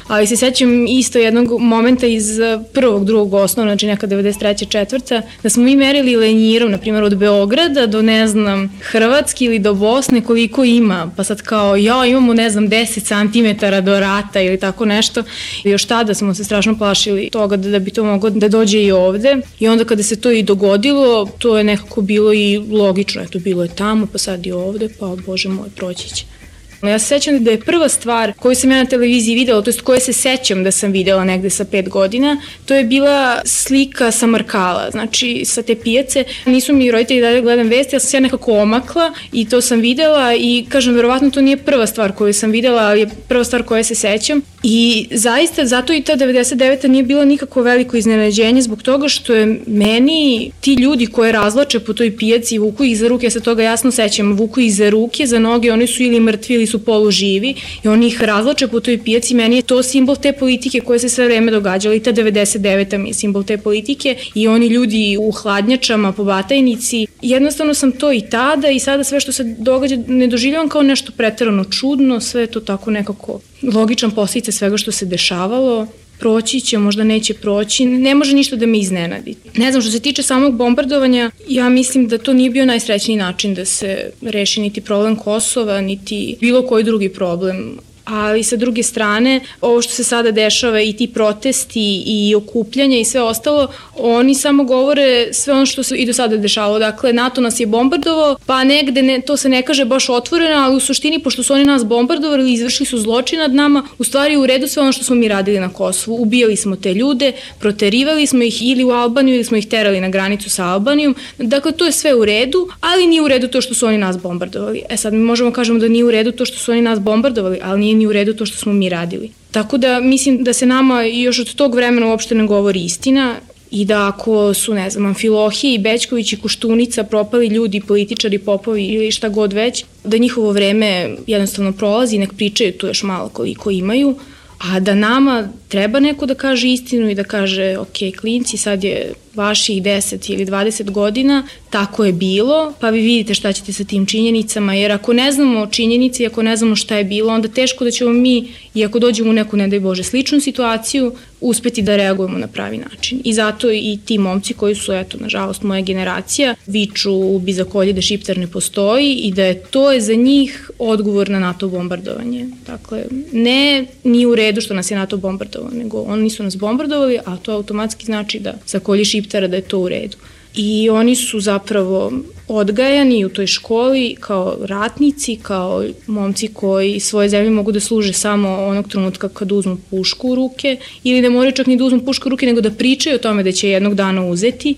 ali 0.09 0.27
se 0.27 0.35
sećam 0.35 0.87
isto 0.87 1.19
jednog 1.19 1.59
momenta 1.59 2.07
iz 2.07 2.39
eh, 2.39 2.59
prvog, 2.73 3.05
drugog 3.05 3.33
osnova, 3.33 3.69
znači 3.69 3.87
neka 3.87 4.07
93. 4.07 4.69
četvrta, 4.69 5.21
da 5.43 5.49
smo 5.49 5.63
mi 5.63 5.75
merili 5.75 6.15
lenjirom, 6.15 6.71
na 6.71 6.77
primjer 6.77 7.03
od 7.03 7.17
Beograda 7.17 7.87
do, 7.87 8.01
ne 8.01 8.27
znam, 8.27 8.79
Hrvatske 8.81 9.45
ili 9.45 9.59
do 9.59 9.73
Bosne 9.73 10.21
koliko 10.21 10.63
ima, 10.63 11.11
pa 11.17 11.23
sad 11.23 11.41
kao, 11.41 11.75
ja, 11.75 12.05
imamo, 12.05 12.33
ne 12.33 12.49
znam, 12.49 12.67
10 12.67 13.57
cm 13.59 13.85
do 13.85 13.99
rata 13.99 14.41
ili 14.41 14.59
tako 14.59 14.85
nešto. 14.85 15.23
I 15.63 15.69
još 15.69 15.85
tada 15.85 16.13
smo 16.13 16.33
se 16.33 16.43
strašno 16.43 16.77
plašili 16.77 17.29
toga 17.29 17.57
da, 17.57 17.69
da 17.69 17.79
bi 17.79 17.91
to 17.91 18.03
moglo 18.03 18.29
da 18.29 18.47
dođe 18.47 18.83
i 18.83 18.91
ovde. 18.91 19.37
I 19.59 19.67
onda 19.67 19.85
kada 19.85 20.03
se 20.03 20.21
to 20.21 20.31
i 20.31 20.43
dogodilo, 20.43 21.29
to 21.37 21.57
je 21.57 21.63
nekako 21.63 22.01
bilo 22.01 22.33
i 22.33 22.57
logično, 22.71 23.21
eto, 23.21 23.39
bilo 23.39 23.63
je 23.63 23.75
tamo, 23.75 24.07
pa 24.11 24.17
sad 24.17 24.45
i 24.45 24.51
ovde, 24.51 24.89
pa 24.99 25.15
bože 25.25 25.49
moj, 25.49 25.69
proći 25.75 26.15
će. 26.15 26.38
Ja 26.83 26.99
se 26.99 27.05
sećam 27.05 27.43
da 27.43 27.51
je 27.51 27.59
prva 27.59 27.89
stvar 27.89 28.33
koju 28.33 28.55
sam 28.55 28.71
ja 28.71 28.77
na 28.77 28.85
televiziji 28.85 29.35
videla, 29.35 29.61
to 29.61 29.69
je 29.69 29.77
koje 29.83 29.99
se 29.99 30.13
sećam 30.13 30.63
da 30.63 30.71
sam 30.71 30.91
videla 30.91 31.23
negde 31.23 31.49
sa 31.49 31.65
pet 31.65 31.89
godina, 31.89 32.41
to 32.65 32.75
je 32.75 32.83
bila 32.83 33.41
slika 33.45 34.11
sa 34.11 34.27
Markala, 34.27 34.91
znači 34.91 35.45
sa 35.45 35.61
te 35.61 35.75
pijace. 35.75 36.23
Nisu 36.45 36.73
mi 36.73 36.91
roditelji 36.91 37.21
da 37.21 37.41
gledam 37.41 37.67
vesti, 37.67 37.95
ja 37.95 37.99
sam 37.99 38.09
se 38.09 38.17
ja 38.17 38.21
nekako 38.21 38.53
omakla 38.53 39.13
i 39.31 39.49
to 39.49 39.61
sam 39.61 39.79
videla 39.79 40.35
i 40.35 40.65
kažem, 40.69 40.95
verovatno 40.95 41.29
to 41.29 41.41
nije 41.41 41.57
prva 41.57 41.87
stvar 41.87 42.11
koju 42.11 42.33
sam 42.33 42.51
videla, 42.51 42.81
ali 42.81 42.99
je 42.99 43.09
prva 43.27 43.43
stvar 43.43 43.63
koja 43.63 43.83
se 43.83 43.95
sećam. 43.95 44.41
I 44.63 45.07
zaista, 45.11 45.65
zato 45.65 45.93
i 45.93 46.01
ta 46.01 46.15
99. 46.15 46.87
nije 46.87 47.03
bilo 47.03 47.25
nikako 47.25 47.61
veliko 47.61 47.97
iznenađenje 47.97 48.61
zbog 48.61 48.81
toga 48.81 49.07
što 49.07 49.33
je 49.33 49.59
meni 49.67 50.51
ti 50.61 50.73
ljudi 50.73 51.05
koje 51.05 51.31
razlače 51.31 51.79
po 51.79 51.93
toj 51.93 52.17
pijaci 52.17 52.57
vuku 52.57 52.83
ih 52.83 52.97
za 52.97 53.07
ruke, 53.07 53.25
ja 53.25 53.29
se 53.29 53.39
toga 53.39 53.63
jasno 53.63 53.91
sećam, 53.91 54.33
vuku 54.33 54.59
ih 54.59 54.75
za 54.75 54.89
ruke, 54.89 55.27
za 55.27 55.39
noge, 55.39 55.71
oni 55.71 55.87
su 55.87 56.03
ili 56.03 56.19
mrtvi 56.19 56.55
ili 56.55 56.67
su 56.69 56.85
poluživi 56.85 57.55
i 57.83 57.87
oni 57.87 58.07
ih 58.07 58.23
razlače 58.23 58.67
po 58.67 58.79
toj 58.79 59.03
pijaci. 59.03 59.33
Meni 59.33 59.55
je 59.55 59.61
to 59.61 59.83
simbol 59.83 60.15
te 60.15 60.33
politike 60.33 60.79
koje 60.79 60.99
se 60.99 61.09
sve 61.09 61.25
vreme 61.25 61.51
događala 61.51 61.95
i 61.95 61.99
ta 61.99 62.13
99. 62.13 62.97
mi 62.97 63.09
je 63.09 63.13
simbol 63.13 63.43
te 63.43 63.57
politike 63.57 64.15
i 64.35 64.47
oni 64.47 64.67
ljudi 64.67 65.17
u 65.19 65.31
hladnjačama 65.31 66.11
po 66.11 66.23
batajnici. 66.23 67.07
Jednostavno 67.21 67.73
sam 67.73 67.91
to 67.91 68.13
i 68.13 68.21
tada 68.21 68.69
i 68.69 68.79
sada 68.79 69.03
sve 69.03 69.19
što 69.19 69.31
se 69.31 69.43
događa 69.43 69.97
ne 70.07 70.27
doživljavam 70.27 70.69
kao 70.69 70.83
nešto 70.83 71.11
pretarano 71.17 71.63
čudno, 71.63 72.19
sve 72.19 72.41
je 72.41 72.47
to 72.47 72.59
tako 72.59 72.91
nekako 72.91 73.39
logičan 73.73 74.11
posljedice 74.11 74.51
svega 74.51 74.77
što 74.77 74.91
se 74.91 75.05
dešavalo 75.05 75.87
proći 76.19 76.61
će, 76.61 76.77
možda 76.77 77.03
neće 77.03 77.33
proći, 77.33 77.85
ne 77.85 78.15
može 78.15 78.33
ništa 78.33 78.55
da 78.55 78.65
me 78.65 78.79
iznenadi. 78.79 79.35
Ne 79.57 79.71
znam, 79.71 79.81
što 79.81 79.91
se 79.91 79.99
tiče 79.99 80.23
samog 80.23 80.55
bombardovanja, 80.55 81.31
ja 81.47 81.69
mislim 81.69 82.07
da 82.07 82.17
to 82.17 82.33
nije 82.33 82.49
bio 82.49 82.65
najsrećniji 82.65 83.17
način 83.17 83.53
da 83.53 83.65
se 83.65 84.11
reši 84.21 84.61
niti 84.61 84.81
problem 84.81 85.15
Kosova, 85.15 85.81
niti 85.81 86.37
bilo 86.41 86.67
koji 86.67 86.83
drugi 86.83 87.09
problem 87.09 87.77
ali 88.09 88.43
sa 88.43 88.55
druge 88.55 88.83
strane, 88.83 89.41
ovo 89.61 89.81
što 89.81 89.93
se 89.93 90.03
sada 90.03 90.31
dešava 90.31 90.81
i 90.81 90.93
ti 90.93 91.07
protesti 91.07 92.03
i 92.05 92.35
okupljanja 92.35 92.97
i 92.99 93.05
sve 93.05 93.21
ostalo, 93.21 93.67
oni 93.97 94.35
samo 94.35 94.63
govore 94.63 95.33
sve 95.33 95.53
ono 95.53 95.65
što 95.65 95.83
se 95.83 95.95
i 95.95 96.05
do 96.05 96.13
sada 96.13 96.37
dešavalo. 96.37 96.79
Dakle, 96.79 97.13
NATO 97.13 97.41
nas 97.41 97.59
je 97.59 97.65
bombardovao, 97.65 98.35
pa 98.45 98.63
negde 98.63 99.01
ne, 99.01 99.21
to 99.21 99.37
se 99.37 99.49
ne 99.49 99.61
kaže 99.61 99.85
baš 99.85 100.09
otvoreno, 100.09 100.61
ali 100.61 100.75
u 100.75 100.79
suštini, 100.79 101.19
pošto 101.19 101.43
su 101.43 101.53
oni 101.53 101.65
nas 101.65 101.85
bombardovali 101.85 102.53
izvršili 102.53 102.85
su 102.85 102.97
zločin 102.97 103.39
nad 103.39 103.53
nama, 103.53 103.83
u 103.97 104.03
stvari 104.03 104.37
u 104.37 104.45
redu 104.45 104.67
sve 104.67 104.83
ono 104.83 104.91
što 104.91 105.03
smo 105.03 105.15
mi 105.15 105.27
radili 105.27 105.59
na 105.59 105.73
Kosovu. 105.73 106.21
Ubijali 106.21 106.55
smo 106.55 106.75
te 106.75 106.93
ljude, 106.93 107.31
proterivali 107.59 108.27
smo 108.27 108.43
ih 108.43 108.71
ili 108.71 108.83
u 108.83 108.89
Albaniju 108.89 109.35
ili 109.35 109.43
smo 109.43 109.57
ih 109.57 109.67
terali 109.67 110.01
na 110.01 110.09
granicu 110.09 110.49
sa 110.49 110.65
Albanijom. 110.65 111.15
Dakle, 111.37 111.71
to 111.71 111.85
je 111.85 111.91
sve 111.91 112.15
u 112.15 112.25
redu, 112.25 112.67
ali 112.81 113.07
nije 113.07 113.21
u 113.21 113.27
redu 113.27 113.47
to 113.47 113.61
što 113.61 113.73
su 113.73 113.85
oni 113.85 113.97
nas 113.97 114.17
bombardovali. 114.17 114.81
E 114.89 114.97
sad, 114.97 115.13
mi 115.13 115.19
možemo 115.19 115.51
kažemo 115.51 115.79
da 115.79 115.87
nije 115.87 116.05
u 116.05 116.11
redu 116.11 116.31
to 116.31 116.45
što 116.45 116.57
su 116.57 116.71
oni 116.71 116.81
nas 116.81 116.99
bombardovali, 116.99 117.59
ali 117.63 117.79
nije 117.79 117.95
ni 117.99 118.07
u 118.07 118.13
redu 118.13 118.33
to 118.33 118.45
što 118.45 118.57
smo 118.57 118.73
mi 118.73 118.89
radili. 118.89 119.31
Tako 119.51 119.77
da 119.77 119.99
mislim 119.99 120.43
da 120.43 120.53
se 120.53 120.65
nama 120.65 121.03
još 121.03 121.39
od 121.39 121.55
tog 121.55 121.75
vremena 121.75 122.07
uopšte 122.07 122.35
ne 122.35 122.47
govori 122.47 122.83
istina 122.83 123.35
i 123.71 123.85
da 123.85 124.07
ako 124.07 124.53
su, 124.53 124.73
ne 124.73 124.89
znam, 124.89 125.05
Amfilohije 125.05 125.73
i 125.73 125.79
Bećković 125.79 126.33
i 126.33 126.37
Kuštunica 126.41 127.03
propali 127.03 127.47
ljudi, 127.47 127.81
političari, 127.81 128.37
popovi 128.37 128.85
ili 128.85 129.11
šta 129.11 129.29
god 129.29 129.53
već, 129.53 129.85
da 130.03 130.17
njihovo 130.17 130.51
vreme 130.51 131.15
jednostavno 131.27 131.71
prolazi, 131.71 132.17
nek 132.17 132.33
pričaju 132.33 132.71
tu 132.71 132.87
još 132.87 133.03
malo 133.03 133.29
koliko 133.29 133.69
imaju, 133.71 134.15
a 134.59 134.79
da 134.79 134.95
nama 134.95 135.47
treba 135.69 135.99
neko 135.99 136.25
da 136.25 136.35
kaže 136.35 136.67
istinu 136.67 137.09
i 137.09 137.15
da 137.15 137.23
kaže, 137.23 137.77
ok, 137.77 137.97
klinci, 138.19 138.57
sad 138.57 138.83
je 138.83 139.13
vaših 139.35 139.83
10 139.83 140.33
ili 140.33 140.45
20 140.45 140.91
godina, 140.91 141.47
tako 141.69 142.05
je 142.05 142.13
bilo, 142.13 142.73
pa 142.79 142.89
vi 142.89 143.01
vidite 143.01 143.33
šta 143.33 143.53
ćete 143.53 143.73
sa 143.73 143.83
tim 143.83 144.05
činjenicama, 144.05 144.73
jer 144.73 144.91
ako 144.91 145.13
ne 145.13 145.31
znamo 145.31 145.67
činjenice 145.67 146.23
i 146.23 146.27
ako 146.27 146.43
ne 146.43 146.57
znamo 146.57 146.75
šta 146.75 146.97
je 146.97 147.03
bilo, 147.03 147.33
onda 147.33 147.47
teško 147.47 147.83
da 147.83 147.91
ćemo 147.91 148.13
mi, 148.13 148.47
i 148.73 148.85
ako 148.85 148.99
dođemo 148.99 149.29
u 149.29 149.33
neku, 149.33 149.57
ne 149.57 149.67
daj 149.67 149.79
Bože, 149.79 150.03
sličnu 150.03 150.39
situaciju, 150.39 151.13
uspeti 151.41 151.81
da 151.81 151.95
reagujemo 151.95 152.37
na 152.37 152.47
pravi 152.47 152.77
način. 152.77 153.21
I 153.23 153.33
zato 153.33 153.71
i 153.71 153.99
ti 154.05 154.17
momci 154.17 154.53
koji 154.53 154.75
su, 154.75 154.93
eto, 154.93 155.17
nažalost, 155.17 155.63
moja 155.63 155.81
generacija, 155.81 156.55
viču 156.67 157.13
ubi 157.13 157.53
za 157.53 157.63
kolje 157.63 157.93
da 157.93 158.01
Šiptar 158.01 158.37
ne 158.37 158.47
postoji 158.47 159.13
i 159.13 159.31
da 159.31 159.43
je 159.43 159.61
to 159.63 159.91
je 159.91 160.01
za 160.01 160.13
njih 160.13 160.71
odgovor 160.79 161.29
na 161.29 161.39
NATO 161.39 161.67
bombardovanje. 161.67 162.49
Dakle, 162.67 163.03
ne 163.31 163.85
nije 164.03 164.27
u 164.27 164.35
redu 164.35 164.61
što 164.61 164.73
nas 164.73 164.91
je 164.91 164.97
NATO 164.97 165.17
bombardovao, 165.17 165.58
nego 165.71 166.01
oni 166.01 166.23
nisu 166.23 166.43
nas 166.43 166.57
bombardovali, 166.57 167.19
a 167.25 167.37
to 167.37 167.51
automatski 167.51 168.05
znači 168.05 168.39
da 168.39 168.53
kolje 168.83 169.05
Šiptar 169.05 169.23
šiptara 169.23 169.47
da 169.47 169.55
je 169.55 169.61
to 169.61 169.79
u 169.79 169.89
redu. 169.89 170.17
I 170.55 170.89
oni 170.89 171.15
su 171.15 171.39
zapravo 171.39 172.11
odgajani 172.47 173.25
u 173.25 173.29
toj 173.29 173.47
školi 173.47 174.15
kao 174.19 174.57
ratnici, 174.61 175.35
kao 175.41 175.83
momci 176.07 176.47
koji 176.47 176.99
svoje 176.99 177.29
zemlje 177.29 177.49
mogu 177.49 177.71
da 177.71 177.79
služe 177.79 178.13
samo 178.13 178.49
onog 178.49 178.87
trenutka 178.87 179.29
kad 179.29 179.51
uzmu 179.51 179.77
pušku 179.89 180.29
u 180.29 180.35
ruke 180.35 180.77
ili 181.03 181.21
ne 181.21 181.29
moraju 181.29 181.51
čak 181.51 181.67
ni 181.67 181.77
da 181.77 181.83
uzmu 181.83 182.01
pušku 182.01 182.29
u 182.29 182.31
ruke 182.31 182.45
nego 182.45 182.61
da 182.61 182.71
pričaju 182.71 183.15
o 183.15 183.19
tome 183.19 183.43
da 183.43 183.51
će 183.51 183.69
jednog 183.69 183.95
dana 183.95 184.25
uzeti 184.25 184.75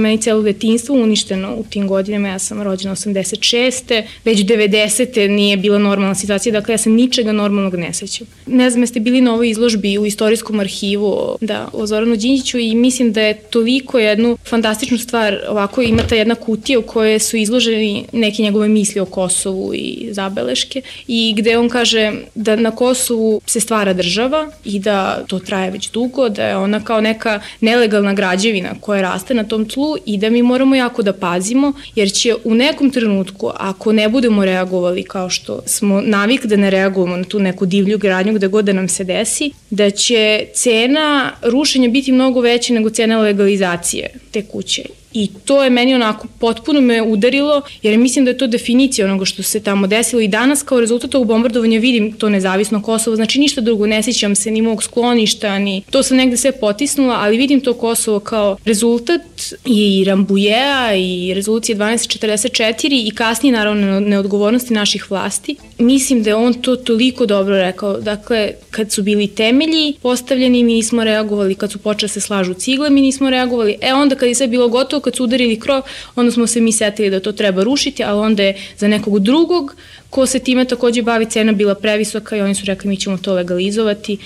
meni 0.00 0.22
celo 0.22 0.42
detinstvo 0.42 0.94
uništeno 0.94 1.54
u 1.56 1.64
tim 1.70 1.88
godinama, 1.88 2.28
ja 2.28 2.38
sam 2.38 2.62
rođena 2.62 2.94
86. 2.94 4.02
Već 4.24 4.38
90. 4.38 5.28
nije 5.28 5.56
bila 5.56 5.78
normalna 5.78 6.14
situacija, 6.14 6.52
dakle 6.52 6.74
ja 6.74 6.78
se 6.78 6.90
ničega 6.90 7.32
normalnog 7.32 7.74
ne 7.74 7.92
sećam. 7.92 8.26
Ne 8.46 8.70
znam, 8.70 8.82
jeste 8.82 9.00
bili 9.00 9.20
na 9.20 9.34
ovoj 9.34 9.50
izložbi 9.50 9.98
u 9.98 10.06
istorijskom 10.06 10.60
arhivu 10.60 11.36
da, 11.40 11.68
o 11.72 11.86
Zoranu 11.86 12.16
Đinđiću 12.16 12.58
i 12.58 12.74
mislim 12.74 13.12
da 13.12 13.22
je 13.22 13.34
toliko 13.34 13.98
jednu 13.98 14.36
fantastičnu 14.48 14.98
stvar, 14.98 15.38
ovako 15.48 15.82
ima 15.82 16.02
ta 16.02 16.14
jedna 16.14 16.34
kutija 16.34 16.78
u 16.78 16.82
kojoj 16.82 17.18
su 17.18 17.36
izloženi 17.36 18.04
neke 18.12 18.42
njegove 18.42 18.68
misli 18.68 19.00
o 19.00 19.04
Kosovu 19.04 19.74
i 19.74 20.08
zabeleške 20.10 20.82
i 21.06 21.34
gde 21.36 21.58
on 21.58 21.68
kaže 21.68 22.12
da 22.34 22.56
na 22.56 22.70
Kosovu 22.70 23.40
se 23.46 23.60
stvara 23.60 23.92
država 23.92 24.50
i 24.64 24.78
da 24.78 25.24
to 25.26 25.38
traje 25.38 25.70
već 25.70 25.90
dugo, 25.90 26.28
da 26.28 26.46
je 26.46 26.56
ona 26.56 26.84
kao 26.84 27.00
neka 27.00 27.40
nelegalna 27.60 28.14
građevina 28.14 28.74
koja 28.80 29.02
raste 29.02 29.34
na 29.34 29.44
tom 29.44 29.68
tlu 29.68 29.81
smislu 29.82 29.96
i 30.06 30.18
da 30.18 30.30
mi 30.30 30.42
moramo 30.42 30.76
jako 30.76 31.02
da 31.02 31.12
pazimo, 31.12 31.72
jer 31.94 32.12
će 32.12 32.34
u 32.44 32.54
nekom 32.54 32.90
trenutku, 32.90 33.50
ako 33.54 33.92
ne 33.92 34.08
budemo 34.08 34.44
reagovali 34.44 35.02
kao 35.02 35.30
što 35.30 35.60
smo 35.66 36.00
navik 36.00 36.46
da 36.46 36.56
ne 36.56 36.70
reagujemo 36.70 37.16
na 37.16 37.24
tu 37.24 37.38
neku 37.38 37.66
divlju 37.66 37.98
gradnju 37.98 38.32
gde 38.34 38.48
god 38.48 38.64
da 38.64 38.72
nam 38.72 38.88
se 38.88 39.04
desi, 39.04 39.52
da 39.70 39.90
će 39.90 40.46
cena 40.54 41.32
rušenja 41.42 41.88
biti 41.88 42.12
mnogo 42.12 42.40
veća 42.40 42.74
nego 42.74 42.90
cena 42.90 43.18
legalizacije 43.18 44.10
te 44.30 44.42
kuće. 44.42 45.01
I 45.14 45.30
to 45.44 45.64
je 45.64 45.70
meni 45.70 45.94
onako 45.94 46.26
potpuno 46.38 46.80
me 46.80 47.02
udarilo, 47.02 47.62
jer 47.82 47.98
mislim 47.98 48.24
da 48.24 48.30
je 48.30 48.38
to 48.38 48.46
definicija 48.46 49.06
onoga 49.06 49.24
što 49.24 49.42
se 49.42 49.60
tamo 49.60 49.86
desilo. 49.86 50.22
I 50.22 50.28
danas 50.28 50.62
kao 50.62 50.80
rezultat 50.80 51.14
ovog 51.14 51.28
bombardovanja 51.28 51.78
vidim 51.78 52.12
to 52.12 52.28
nezavisno 52.28 52.82
Kosovo, 52.82 53.16
znači 53.16 53.40
ništa 53.40 53.60
drugo, 53.60 53.86
ne 53.86 54.02
sećam 54.02 54.34
se 54.34 54.50
ni 54.50 54.62
mog 54.62 54.82
skloništa, 54.82 55.58
ni 55.58 55.82
to 55.90 56.02
sam 56.02 56.16
negde 56.16 56.36
sve 56.36 56.52
potisnula, 56.52 57.18
ali 57.20 57.36
vidim 57.36 57.60
to 57.60 57.74
Kosovo 57.74 58.20
kao 58.20 58.56
rezultat 58.64 59.22
i 59.64 60.04
Rambujea 60.06 60.94
i 60.94 61.34
rezolucije 61.34 61.76
1244 61.76 63.08
i 63.08 63.10
kasnije 63.10 63.52
naravno 63.52 64.00
neodgovornosti 64.00 64.74
naših 64.74 65.10
vlasti. 65.10 65.56
Mislim 65.78 66.22
da 66.22 66.30
je 66.30 66.36
on 66.36 66.54
to 66.54 66.76
toliko 66.76 67.26
dobro 67.26 67.56
rekao, 67.56 68.00
dakle 68.00 68.52
kad 68.70 68.92
su 68.92 69.02
bili 69.02 69.26
temelji 69.26 69.94
postavljeni 70.02 70.64
mi 70.64 70.74
nismo 70.74 71.04
reagovali, 71.04 71.54
kad 71.54 71.72
su 71.72 71.78
počele 71.78 72.08
se 72.08 72.20
slažu 72.20 72.54
cigle 72.54 72.90
mi 72.90 73.00
nismo 73.00 73.30
reagovali, 73.30 73.76
e 73.80 73.94
onda 73.94 74.14
kad 74.14 74.28
je 74.28 74.34
sve 74.34 74.46
bilo 74.46 74.68
gotovo 74.68 75.01
kad 75.02 75.16
su 75.16 75.24
udarili 75.24 75.60
krov, 75.60 75.82
onda 76.16 76.32
smo 76.32 76.46
se 76.46 76.60
mi 76.60 76.72
setili 76.72 77.10
da 77.10 77.20
to 77.20 77.32
treba 77.32 77.62
rušiti, 77.62 78.04
ali 78.04 78.20
onda 78.20 78.42
je 78.42 78.56
za 78.78 78.88
nekog 78.88 79.18
drugog 79.18 79.74
ko 80.10 80.26
se 80.26 80.38
time 80.38 80.64
takođe 80.64 81.02
bavi 81.02 81.26
cena 81.30 81.52
bila 81.52 81.74
previsoka 81.74 82.36
i 82.36 82.40
oni 82.40 82.54
su 82.54 82.64
rekli 82.66 82.90
mi 82.90 82.96
ćemo 82.96 83.18
to 83.18 83.34
legalizovati, 83.34 84.18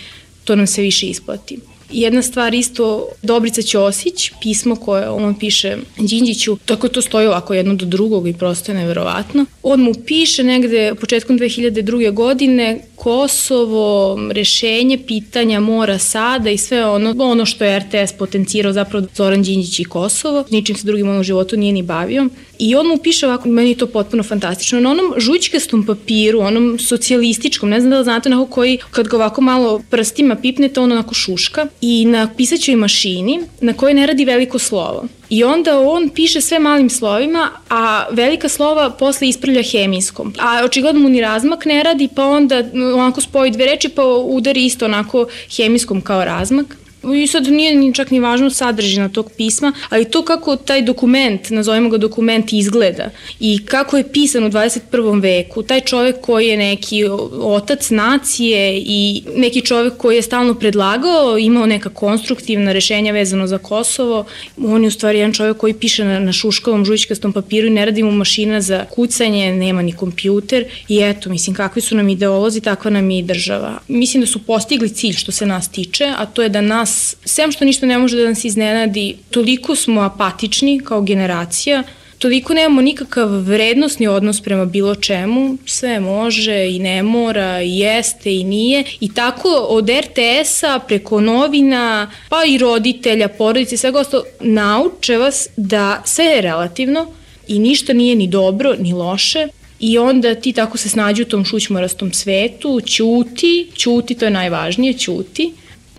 to 0.45 0.57
nam 0.57 0.67
se 0.67 0.83
više 0.83 1.07
isplati. 1.07 1.59
Jedna 1.91 2.23
stvar 2.23 2.55
isto, 2.55 3.09
Dobrica 3.23 3.63
Ćosić, 3.63 4.31
pismo 4.43 4.77
koje 4.77 5.09
on 5.09 5.39
piše 5.39 5.77
Đinđiću, 5.99 6.57
tako 6.65 6.89
to 6.89 7.03
stoji 7.03 7.27
ovako 7.27 7.55
jedno 7.55 7.75
do 7.75 7.87
drugog 7.87 8.29
i 8.29 8.33
prosto 8.33 8.73
je 8.73 8.79
neverovatno. 8.79 9.47
On 9.63 9.81
mu 9.81 9.93
piše 10.07 10.43
negde 10.43 10.95
početkom 11.01 11.39
2002. 11.39 12.13
godine 12.13 12.81
Kosovo, 12.97 14.19
rešenje 14.31 14.99
pitanja 15.07 15.61
mora 15.61 15.99
sada 15.99 16.51
i 16.51 16.59
sve 16.59 16.87
ono, 16.87 17.15
ono 17.19 17.47
što 17.47 17.65
je 17.65 17.79
RTS 17.79 18.13
potencirao 18.19 18.73
zapravo 18.73 19.07
Zoran 19.15 19.43
Đinđić 19.43 19.81
i 19.81 19.85
Kosovo, 19.85 20.45
ničim 20.51 20.77
se 20.77 20.87
drugim 20.87 21.09
on 21.09 21.21
u 21.21 21.23
životu 21.23 21.57
nije 21.57 21.73
ni 21.73 21.83
bavio. 21.83 22.29
I 22.59 22.75
on 22.75 22.87
mu 22.87 22.97
piše 22.97 23.27
ovako, 23.27 23.49
meni 23.49 23.71
je 23.71 23.77
to 23.77 23.87
potpuno 23.87 24.23
fantastično, 24.23 24.81
na 24.81 24.91
onom 24.91 25.15
žućkastom 25.17 25.87
papiru, 25.87 26.41
onom 26.41 26.79
socijalističkom, 26.79 27.71
ne 27.71 27.81
znam 27.81 27.91
da 27.91 27.99
li 27.99 28.05
znate 28.05 28.29
onako 28.29 28.51
koji, 28.51 28.79
kad 28.91 29.09
ga 29.09 29.17
ovako 29.17 29.41
malo 29.41 29.83
prstima 29.91 30.35
pipnete, 30.35 30.81
on 30.81 30.93
onako 30.93 31.15
šuška 31.15 31.67
i 31.81 32.05
na 32.05 32.29
pisaćoj 32.37 32.77
mašini 32.77 33.41
na 33.61 33.73
kojoj 33.73 33.95
ne 33.95 34.07
radi 34.07 34.25
veliko 34.25 34.59
slovo. 34.59 35.05
I 35.31 35.45
onda 35.45 35.79
on 35.81 36.09
piše 36.09 36.41
sve 36.41 36.59
malim 36.59 36.91
slovima, 36.91 37.51
a 37.71 38.05
velika 38.11 38.49
slova 38.49 38.91
posle 38.91 39.29
ispravlja 39.29 39.63
hemijskom. 39.63 40.35
A 40.39 40.65
očigledno 40.65 41.01
mu 41.01 41.09
ni 41.09 41.21
razmak 41.21 41.65
ne 41.65 41.83
radi, 41.83 42.09
pa 42.15 42.25
onda 42.25 42.65
onako 42.95 43.21
spoji 43.21 43.51
dve 43.51 43.67
reči, 43.67 43.89
pa 43.89 44.05
udari 44.05 44.65
isto 44.65 44.85
onako 44.85 45.27
hemijskom 45.57 46.01
kao 46.01 46.25
razmak. 46.25 46.77
I 47.15 47.27
sad 47.27 47.47
nije 47.47 47.75
ni 47.75 47.95
čak 47.95 48.11
ni 48.11 48.21
važno 48.21 48.51
sadržina 48.51 49.09
tog 49.09 49.31
pisma, 49.37 49.73
ali 49.89 50.05
to 50.05 50.25
kako 50.25 50.57
taj 50.57 50.83
dokument, 50.83 51.51
nazovemo 51.51 51.89
ga 51.89 51.99
dokument, 51.99 52.53
izgleda 52.53 53.11
i 53.41 53.59
kako 53.65 53.97
je 53.97 54.13
pisan 54.13 54.45
u 54.45 54.49
21. 54.51 55.23
veku, 55.23 55.63
taj 55.63 55.81
čovek 55.81 56.21
koji 56.21 56.47
je 56.47 56.57
neki 56.57 57.05
otac 57.41 57.91
nacije 57.91 58.83
i 58.87 59.23
neki 59.37 59.61
čovek 59.61 59.97
koji 59.97 60.17
je 60.17 60.23
stalno 60.23 60.55
predlagao, 60.55 61.39
imao 61.39 61.67
neka 61.67 61.89
konstruktivna 61.91 62.73
rešenja 62.73 63.13
vezano 63.13 63.47
za 63.47 63.59
Kosovo, 63.59 64.25
on 64.65 64.83
je 64.83 64.89
u 64.89 64.91
stvari 64.91 65.19
jedan 65.19 65.33
čovek 65.33 65.57
koji 65.57 65.75
piše 65.75 66.05
na, 66.05 66.21
na 66.21 66.33
šuškavom 66.33 66.85
žućkastom 66.85 67.33
papiru 67.33 67.67
i 67.67 67.71
ne 67.71 67.85
radi 67.85 68.03
mu 68.03 68.11
mašina 68.11 68.61
za 68.61 68.85
kucanje, 68.85 69.53
nema 69.53 69.83
ni 69.83 69.93
kompjuter 69.93 70.65
i 70.89 71.01
eto, 71.03 71.31
mislim, 71.31 71.57
kakvi 71.57 71.83
su 71.83 71.97
nam 71.97 72.09
ideolozi, 72.09 72.61
takva 72.61 72.91
nam 72.91 73.11
je 73.11 73.19
i 73.19 73.23
država. 73.23 73.79
Mislim 73.89 74.21
da 74.21 74.27
su 74.27 74.43
postigli 74.43 74.89
cilj 74.89 75.13
što 75.13 75.33
se 75.33 75.47
nas 75.47 75.69
tiče, 75.69 76.13
a 76.17 76.27
to 76.27 76.43
je 76.43 76.49
da 76.49 76.61
nas 76.61 76.96
sem 77.25 77.53
što 77.53 77.65
ništa 77.65 77.87
ne 77.87 77.99
može 77.99 78.17
da 78.17 78.29
nas 78.29 78.45
iznenadi, 78.45 79.17
toliko 79.31 79.77
smo 79.77 80.01
apatični 80.01 80.81
kao 80.85 81.01
generacija, 81.01 81.83
toliko 82.19 82.55
nemamo 82.55 82.83
nikakav 82.83 83.29
vrednostni 83.29 84.07
odnos 84.07 84.41
prema 84.41 84.65
bilo 84.65 84.95
čemu, 84.95 85.59
sve 85.67 86.01
može 86.01 86.69
i 86.71 86.79
ne 86.79 87.03
mora, 87.03 87.63
i 87.63 87.79
jeste 87.79 88.35
i 88.35 88.45
nije 88.45 88.85
i 89.01 89.15
tako 89.15 89.49
od 89.49 89.89
RTS-a 89.89 90.79
preko 90.79 91.21
novina, 91.21 92.11
pa 92.29 92.45
i 92.45 92.59
roditelja, 92.59 93.29
porodice 93.29 93.77
svega 93.77 93.99
ostalo, 93.99 94.25
nauče 94.41 95.19
vas 95.19 95.49
da 95.57 96.03
sve 96.05 96.25
je 96.25 96.41
relativno 96.41 97.07
i 97.49 97.59
ništa 97.59 97.93
nije 97.93 98.15
ni 98.15 98.29
dobro 98.29 98.75
ni 98.79 98.93
loše, 98.93 99.49
I 99.79 99.99
onda 99.99 100.35
ti 100.35 100.53
tako 100.53 100.79
se 100.79 100.89
snađu 100.89 101.23
u 101.23 101.27
tom 101.27 101.45
šućmorastom 101.45 102.13
svetu, 102.13 102.81
ćuti, 102.81 103.71
ćuti, 103.77 104.15
to 104.15 104.25
je 104.25 104.31
najvažnije, 104.31 104.93
ćuti. 104.93 105.53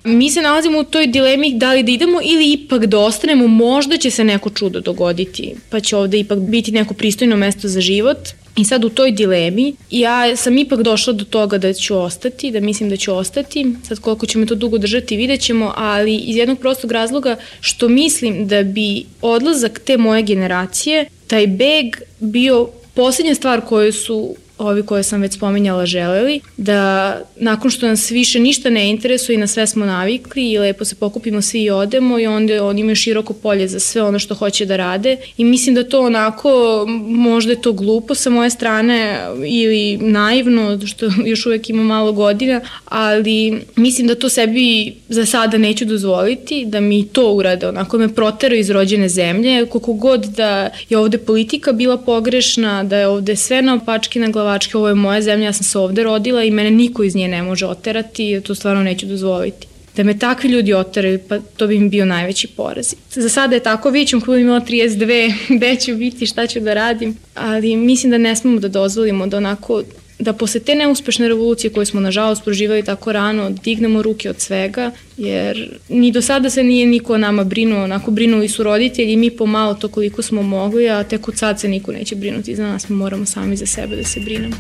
Mi 0.08 0.30
se 0.30 0.42
nalazimo 0.42 0.80
u 0.80 0.84
toj 0.84 1.08
dilemi 1.08 1.54
da 1.54 1.74
li 1.74 1.84
da 1.84 1.92
idemo 1.92 2.20
ili 2.24 2.52
ipak 2.52 2.86
da 2.86 3.00
ostanemo, 3.00 3.48
možda 3.48 3.98
će 3.98 4.12
se 4.12 4.24
neko 4.24 4.50
čudo 4.50 4.80
dogoditi, 4.80 5.56
pa 5.70 5.80
će 5.80 5.96
ovde 5.96 6.20
ipak 6.20 6.40
biti 6.40 6.72
neko 6.72 6.94
pristojno 6.94 7.36
mesto 7.36 7.68
za 7.68 7.82
život. 7.82 8.18
I 8.56 8.66
sad 8.66 8.86
u 8.86 8.90
toj 8.90 9.12
dilemi 9.12 9.76
ja 9.92 10.36
sam 10.36 10.58
ipak 10.58 10.82
došla 10.82 11.14
do 11.14 11.26
toga 11.26 11.58
da 11.58 11.74
ću 11.74 11.98
ostati, 11.98 12.52
da 12.52 12.60
mislim 12.60 12.90
da 12.90 12.98
ću 12.98 13.16
ostati. 13.16 13.66
Sad 13.88 14.00
koliko 14.00 14.26
će 14.26 14.38
me 14.38 14.46
to 14.46 14.56
dugo 14.56 14.78
držati 14.78 15.18
vidjet 15.18 15.42
ćemo, 15.42 15.74
ali 15.76 16.16
iz 16.16 16.36
jednog 16.36 16.60
prostog 16.60 16.92
razloga 16.92 17.36
što 17.60 17.90
mislim 17.90 18.48
da 18.48 18.64
bi 18.64 19.06
odlazak 19.22 19.80
te 19.80 19.98
moje 19.98 20.24
generacije, 20.24 21.06
taj 21.28 21.48
beg 21.48 21.86
bio 22.20 22.70
poslednja 22.94 23.36
stvar 23.36 23.62
koju 23.62 23.94
su 23.94 24.36
ovi 24.58 24.84
koje 24.84 25.04
sam 25.04 25.22
već 25.22 25.34
spominjala 25.34 25.86
želeli, 25.86 26.42
da 26.58 27.22
nakon 27.36 27.72
što 27.72 27.88
nas 27.88 28.12
više 28.12 28.40
ništa 28.40 28.70
ne 28.70 28.90
interesuje 28.90 29.34
i 29.34 29.38
na 29.38 29.48
sve 29.48 29.68
smo 29.68 29.86
navikli 29.86 30.52
i 30.52 30.58
lepo 30.58 30.86
se 30.86 30.96
pokupimo 30.96 31.42
svi 31.42 31.64
i 31.64 31.70
odemo 31.70 32.20
i 32.20 32.28
onda 32.28 32.64
oni 32.64 32.82
imaju 32.82 32.96
široko 32.96 33.34
polje 33.34 33.68
za 33.68 33.80
sve 33.80 34.02
ono 34.02 34.20
što 34.20 34.36
hoće 34.36 34.66
da 34.66 34.76
rade. 34.76 35.18
I 35.38 35.44
mislim 35.44 35.76
da 35.76 35.84
to 35.84 36.02
onako, 36.02 36.86
možda 37.08 37.52
je 37.52 37.62
to 37.62 37.74
glupo 37.74 38.16
sa 38.16 38.30
moje 38.30 38.50
strane 38.50 39.20
ili 39.46 39.98
naivno, 39.98 40.80
što 40.88 41.06
još 41.32 41.46
uvek 41.46 41.70
ima 41.70 41.84
malo 41.84 42.12
godina, 42.12 42.62
ali 42.86 43.62
mislim 43.76 44.08
da 44.08 44.16
to 44.16 44.30
sebi 44.30 44.94
za 45.10 45.26
sada 45.26 45.58
neću 45.58 45.86
dozvoliti, 45.86 46.66
da 46.66 46.80
mi 46.80 47.08
to 47.08 47.32
urade, 47.32 47.68
onako 47.68 47.98
me 47.98 48.16
protero 48.16 48.56
iz 48.56 48.70
rođene 48.70 49.10
zemlje, 49.10 49.66
koliko 49.66 49.94
god 49.94 50.26
da 50.26 50.70
je 50.90 50.98
ovde 50.98 51.18
politika 51.18 51.72
bila 51.72 51.98
pogrešna, 51.98 52.84
da 52.84 52.98
je 52.98 53.08
ovde 53.08 53.36
sve 53.36 53.62
na 53.62 53.74
opački 53.74 54.20
na 54.20 54.28
glavu 54.28 54.47
Slovačke, 54.48 54.78
ovo 54.78 54.88
je 54.88 54.96
moja 54.96 55.22
zemlja, 55.22 55.46
ja 55.46 55.54
sam 55.54 55.64
se 55.64 55.78
ovde 55.78 56.04
rodila 56.04 56.44
i 56.44 56.52
mene 56.52 56.72
niko 56.72 57.04
iz 57.04 57.16
nje 57.16 57.28
ne 57.28 57.44
može 57.44 57.66
oterati, 57.66 58.42
to 58.44 58.56
stvarno 58.56 58.84
neću 58.84 59.06
dozvoliti. 59.06 59.68
Da 59.96 60.04
me 60.04 60.20
takvi 60.20 60.50
ljudi 60.50 60.74
oteraju, 60.74 61.20
pa 61.30 61.40
to 61.40 61.68
bi 61.68 61.80
mi 61.80 61.90
bio 61.90 62.06
najveći 62.06 62.48
poraz. 62.48 62.94
Za 63.12 63.30
sada 63.30 63.56
je 63.56 63.64
tako, 63.64 63.90
vidjet 63.90 64.10
ćemo 64.10 64.22
kada 64.22 64.38
imala 64.38 64.62
32, 64.62 65.34
gde 65.58 65.76
ću 65.76 65.96
biti, 65.96 66.26
šta 66.26 66.48
ću 66.48 66.60
da 66.60 66.74
radim, 66.74 67.18
ali 67.36 67.76
mislim 67.76 68.12
da 68.12 68.18
ne 68.18 68.36
smemo 68.36 68.60
da 68.60 68.68
dozvolimo 68.68 69.28
da 69.28 69.38
onako 69.38 69.84
da 70.20 70.34
posle 70.34 70.60
te 70.60 70.76
neuspešne 70.76 71.28
revolucije 71.28 71.72
koje 71.72 71.86
smo 71.86 72.00
nažalost 72.00 72.44
proživali 72.44 72.84
tako 72.84 73.12
rano, 73.12 73.50
dignemo 73.50 74.02
ruke 74.02 74.30
od 74.30 74.40
svega, 74.40 74.92
jer 75.18 75.78
ni 75.90 76.12
do 76.12 76.22
sada 76.22 76.50
se 76.50 76.64
nije 76.64 76.88
niko 76.88 77.14
o 77.14 77.18
nama 77.18 77.44
brinuo, 77.44 77.84
onako 77.84 78.12
brinuli 78.12 78.48
su 78.48 78.64
roditelji, 78.64 79.16
mi 79.16 79.32
pomalo 79.32 79.74
to 79.74 79.88
koliko 79.88 80.22
smo 80.22 80.42
mogli, 80.42 80.90
a 80.90 81.04
tek 81.04 81.28
od 81.28 81.38
sad 81.38 81.60
se 81.60 81.68
niko 81.68 81.92
neće 81.92 82.16
brinuti 82.16 82.56
za 82.56 82.68
nas, 82.68 82.90
mi 82.90 82.96
moramo 82.96 83.26
sami 83.26 83.56
za 83.56 83.66
sebe 83.66 83.96
da 83.96 84.04
se 84.04 84.20
brinemo. 84.20 84.56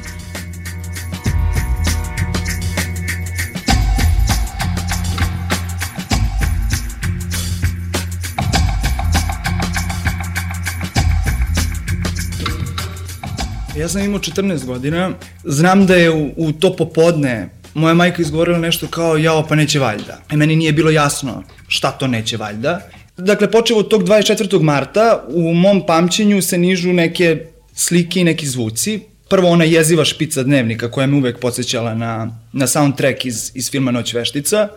Ja 13.80 13.88
sam 13.88 14.02
imao 14.02 14.20
14 14.20 14.66
godina, 14.66 15.12
znam 15.44 15.86
da 15.86 15.96
je 15.96 16.12
u, 16.12 16.32
u 16.38 16.52
to 16.52 16.76
popodne 16.76 17.50
moja 17.74 17.94
majka 17.94 18.22
izgovorila 18.22 18.58
nešto 18.58 18.88
kao 18.88 19.18
jao 19.18 19.48
pa 19.48 19.56
neće 19.56 19.80
valjda. 19.80 20.22
I 20.32 20.38
meni 20.38 20.56
nije 20.56 20.72
bilo 20.74 20.90
jasno 20.90 21.44
šta 21.68 21.92
to 21.92 22.08
neće 22.08 22.38
valjda. 22.38 22.82
Dakle, 23.18 23.52
počeo 23.52 23.78
od 23.78 23.88
tog 23.88 24.04
24. 24.04 24.62
marta, 24.62 25.24
u 25.28 25.54
mom 25.54 25.86
pamćenju 25.86 26.42
se 26.42 26.58
nižu 26.58 26.94
neke 26.94 27.46
slike 27.74 28.20
i 28.20 28.24
neki 28.24 28.48
zvuci. 28.48 29.00
Prvo 29.30 29.50
ona 29.50 29.64
jeziva 29.64 30.06
špica 30.06 30.44
dnevnika 30.44 30.92
koja 30.92 31.08
me 31.08 31.18
uvek 31.18 31.40
podsjećala 31.40 31.96
na, 31.96 32.40
na 32.54 32.68
soundtrack 32.68 33.26
iz, 33.26 33.52
iz 33.54 33.72
filma 33.72 33.92
Noć 33.92 34.14
veštica. 34.14 34.68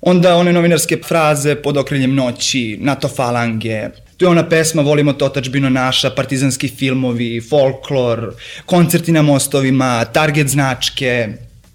Onda 0.00 0.36
one 0.36 0.52
novinarske 0.52 0.98
fraze 1.08 1.54
pod 1.54 1.76
okriljem 1.76 2.14
noći, 2.14 2.78
NATO 2.80 3.08
falange, 3.08 3.88
Tu 4.16 4.24
je 4.24 4.28
ona 4.28 4.48
pesma 4.48 4.82
Volimo 4.82 5.12
to 5.12 5.26
otačbino 5.26 5.70
naša, 5.70 6.10
partizanski 6.10 6.68
filmovi, 6.68 7.40
folklor, 7.40 8.32
koncerti 8.66 9.12
na 9.12 9.22
mostovima, 9.22 10.04
target 10.04 10.48
značke. 10.48 11.28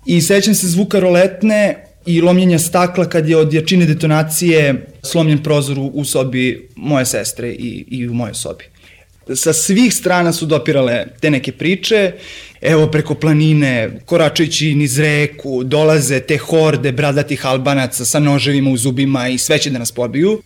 I 0.06 0.22
sećam 0.22 0.56
se 0.56 0.68
zvuka 0.68 1.00
roletne 1.00 1.86
i 2.06 2.22
lomljenja 2.22 2.60
stakla 2.60 3.10
kad 3.10 3.30
je 3.30 3.38
od 3.38 3.54
jačine 3.54 3.86
detonacije 3.86 4.86
slomljen 5.04 5.44
prozor 5.44 5.78
u 5.80 6.06
sobi 6.06 6.70
moje 6.76 7.06
sestre 7.06 7.50
i, 7.50 7.86
i 7.88 8.08
u 8.08 8.14
mojoj 8.14 8.34
sobi. 8.34 8.64
Sa 9.36 9.54
svih 9.54 9.94
strana 9.94 10.34
su 10.34 10.46
dopirale 10.46 11.06
te 11.20 11.30
neke 11.32 11.52
priče, 11.52 12.12
evo 12.62 12.88
preko 12.88 13.16
planine, 13.16 14.00
koračajući 14.06 14.76
niz 14.76 15.00
reku, 15.00 15.64
dolaze 15.64 16.20
te 16.20 16.38
horde 16.38 16.92
bradatih 16.92 17.46
albanaca 17.46 18.06
sa 18.06 18.20
noževima 18.20 18.70
u 18.70 18.78
zubima 18.78 19.28
i 19.28 19.38
sve 19.38 19.60
će 19.60 19.70
da 19.70 19.80
nas 19.80 19.92
pobiju. 19.92 20.42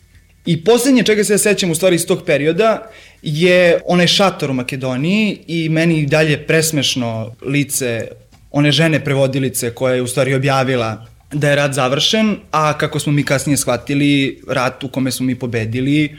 I 0.46 0.64
poslednje 0.64 1.04
čega 1.04 1.24
se 1.24 1.34
ja 1.34 1.38
sećam 1.38 1.72
u 1.72 1.76
stvari 1.76 1.96
iz 1.96 2.06
tog 2.06 2.24
perioda 2.26 2.91
je 3.22 3.80
onaj 3.86 4.08
šator 4.08 4.52
u 4.52 4.54
Makedoniji 4.54 5.39
i 5.48 5.70
meni 5.70 6.00
i 6.00 6.06
dalje 6.06 6.48
presmešno 6.48 7.36
lice 7.41 8.08
one 8.52 8.72
žene 8.72 9.04
prevodilice 9.04 9.72
koja 9.72 9.96
je 9.96 10.02
u 10.02 10.08
stvari 10.08 10.34
objavila 10.34 11.08
da 11.34 11.50
je 11.50 11.56
rat 11.56 11.74
završen, 11.74 12.38
a 12.52 12.78
kako 12.78 13.00
smo 13.00 13.12
mi 13.12 13.24
kasnije 13.24 13.58
shvatili, 13.58 14.41
rat 14.48 14.84
u 14.84 14.89
kome 14.89 15.12
smo 15.12 15.26
mi 15.26 15.36
pobedili, 15.36 16.18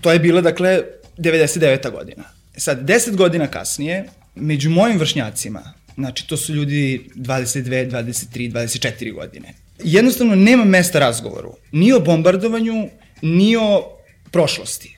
to 0.00 0.12
je 0.12 0.18
bila, 0.18 0.40
dakle, 0.40 0.82
99. 1.18 1.90
godina. 1.90 2.24
Sad, 2.56 2.88
10 2.88 3.16
godina 3.16 3.46
kasnije, 3.46 4.04
među 4.34 4.70
mojim 4.70 4.98
vršnjacima, 4.98 5.72
znači 5.94 6.28
to 6.28 6.36
su 6.36 6.54
ljudi 6.54 7.10
22, 7.14 7.90
23, 7.90 8.52
24 8.52 9.14
godine, 9.14 9.54
jednostavno 9.84 10.34
nema 10.34 10.64
mesta 10.64 10.98
razgovoru, 10.98 11.56
ni 11.72 11.92
o 11.92 12.00
bombardovanju, 12.00 12.88
ni 13.22 13.56
o 13.56 13.84
prošlosti. 14.30 14.96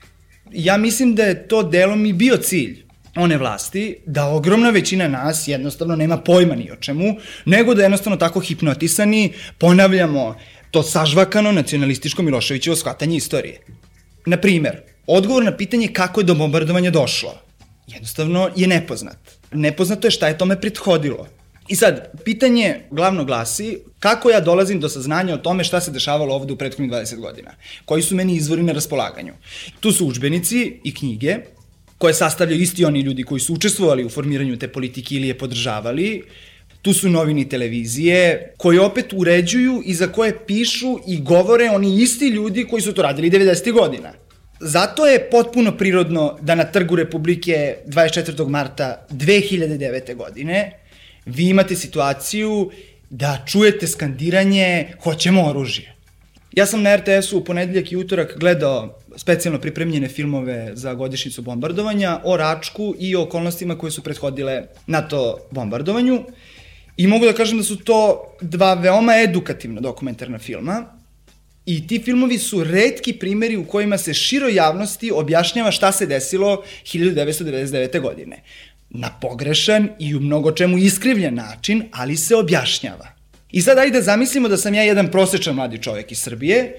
Ja 0.51 0.77
mislim 0.77 1.15
da 1.15 1.23
je 1.23 1.47
to 1.47 1.63
delom 1.63 2.05
i 2.05 2.13
bio 2.13 2.37
cilj 2.37 2.83
one 3.15 3.37
vlasti, 3.37 3.97
da 4.05 4.25
ogromna 4.25 4.69
većina 4.69 5.07
nas 5.07 5.47
jednostavno 5.47 5.95
nema 5.95 6.17
pojma 6.17 6.55
ni 6.55 6.71
o 6.71 6.75
čemu, 6.75 7.15
nego 7.45 7.73
da 7.73 7.81
jednostavno 7.81 8.17
tako 8.17 8.39
hipnotisani 8.39 9.33
ponavljamo 9.57 10.35
to 10.71 10.83
sažvakano 10.83 11.51
nacionalističko 11.51 12.23
Miloševićevo 12.23 12.75
shvatanje 12.75 13.17
istorije. 13.17 13.61
Na 14.25 14.37
primer, 14.37 14.81
odgovor 15.07 15.43
na 15.43 15.57
pitanje 15.57 15.87
kako 15.87 16.21
je 16.21 16.25
do 16.25 16.35
bombardovanja 16.35 16.91
došlo 16.91 17.49
jednostavno 17.93 18.49
je 18.55 18.67
nepoznat. 18.67 19.17
Nepoznato 19.51 20.07
je 20.07 20.11
šta 20.11 20.27
je 20.27 20.37
tome 20.37 20.61
prethodilo. 20.61 21.27
I 21.69 21.75
sad, 21.75 22.11
pitanje 22.25 22.79
glavno 22.91 23.25
glasi 23.25 23.77
kako 23.99 24.29
ja 24.29 24.39
dolazim 24.39 24.79
do 24.79 24.89
saznanja 24.89 25.33
o 25.33 25.37
tome 25.37 25.63
šta 25.63 25.81
se 25.81 25.91
dešavalo 25.91 26.35
ovde 26.35 26.53
u 26.53 26.57
prethodnih 26.57 26.91
20 26.91 27.19
godina. 27.19 27.51
Koji 27.85 28.03
su 28.03 28.15
meni 28.15 28.35
izvori 28.35 28.63
na 28.63 28.73
raspolaganju. 28.73 29.33
Tu 29.79 29.91
su 29.91 30.07
učbenici 30.07 30.79
i 30.83 30.93
knjige, 30.95 31.37
koje 31.97 32.13
sastavljaju 32.13 32.61
isti 32.61 32.85
oni 32.85 32.99
ljudi 32.99 33.23
koji 33.23 33.39
su 33.39 33.53
učestvovali 33.53 34.05
u 34.05 34.09
formiranju 34.09 34.57
te 34.57 34.67
politike 34.67 35.15
ili 35.15 35.27
je 35.27 35.37
podržavali, 35.37 36.23
tu 36.81 36.93
su 36.93 37.09
novini 37.09 37.49
televizije, 37.49 38.53
koji 38.57 38.79
opet 38.79 39.13
uređuju 39.13 39.81
i 39.85 39.93
za 39.93 40.07
koje 40.07 40.45
pišu 40.45 40.99
i 41.07 41.21
govore 41.21 41.69
oni 41.69 42.01
isti 42.01 42.27
ljudi 42.27 42.67
koji 42.69 42.81
su 42.81 42.93
to 42.93 43.01
radili 43.01 43.29
90. 43.29 43.71
godina. 43.71 44.13
Zato 44.59 45.07
je 45.07 45.29
potpuno 45.29 45.77
prirodno 45.77 46.37
da 46.41 46.55
na 46.55 46.63
Trgu 46.63 46.95
Republike 46.95 47.75
24. 47.87 48.47
marta 48.47 49.05
2009. 49.11 50.15
godine 50.15 50.79
vi 51.29 51.49
imate 51.49 51.75
situaciju 51.75 52.71
da 53.09 53.43
čujete 53.47 53.87
skandiranje 53.87 54.93
hoćemo 55.03 55.45
oružje. 55.49 55.95
Ja 56.51 56.65
sam 56.65 56.81
na 56.81 56.95
RTS-u 56.95 57.37
u 57.37 57.43
ponedeljak 57.43 57.91
i 57.91 57.97
utorak 57.97 58.37
gledao 58.39 58.99
specijalno 59.17 59.59
pripremljene 59.59 60.07
filmove 60.07 60.71
za 60.73 60.93
godišnicu 60.93 61.41
bombardovanja 61.41 62.19
o 62.23 62.37
Račku 62.37 62.95
i 62.99 63.15
o 63.15 63.21
okolnostima 63.23 63.77
koje 63.77 63.91
su 63.91 64.03
prethodile 64.03 64.63
NATO 64.87 65.37
bombardovanju. 65.51 66.23
I 66.97 67.07
mogu 67.07 67.25
da 67.25 67.33
kažem 67.33 67.57
da 67.57 67.63
su 67.63 67.77
to 67.77 68.23
dva 68.41 68.73
veoma 68.73 69.13
edukativna 69.23 69.81
dokumentarna 69.81 70.39
filma. 70.39 70.85
I 71.65 71.87
ti 71.87 72.01
filmovi 72.05 72.37
su 72.37 72.63
redki 72.63 73.13
primeri 73.13 73.57
u 73.57 73.65
kojima 73.65 73.97
se 73.97 74.13
širo 74.13 74.47
javnosti 74.47 75.11
objašnjava 75.11 75.71
šta 75.71 75.91
se 75.91 76.05
desilo 76.05 76.63
1999. 76.83 78.01
godine. 78.01 78.41
Na 78.89 79.09
pogrešan 79.21 79.89
i 79.99 80.15
u 80.15 80.19
mnogo 80.19 80.51
čemu 80.51 80.77
iskrivljen 80.77 81.35
način, 81.35 81.83
ali 81.91 82.17
se 82.17 82.35
objašnjava. 82.35 83.07
I 83.51 83.61
sad 83.61 83.77
ajde 83.77 84.01
zamislimo 84.01 84.47
da 84.47 84.57
sam 84.57 84.73
ja 84.73 84.83
jedan 84.83 85.11
prosečan 85.11 85.55
mladi 85.55 85.81
čovek 85.81 86.11
iz 86.11 86.19
Srbije, 86.19 86.75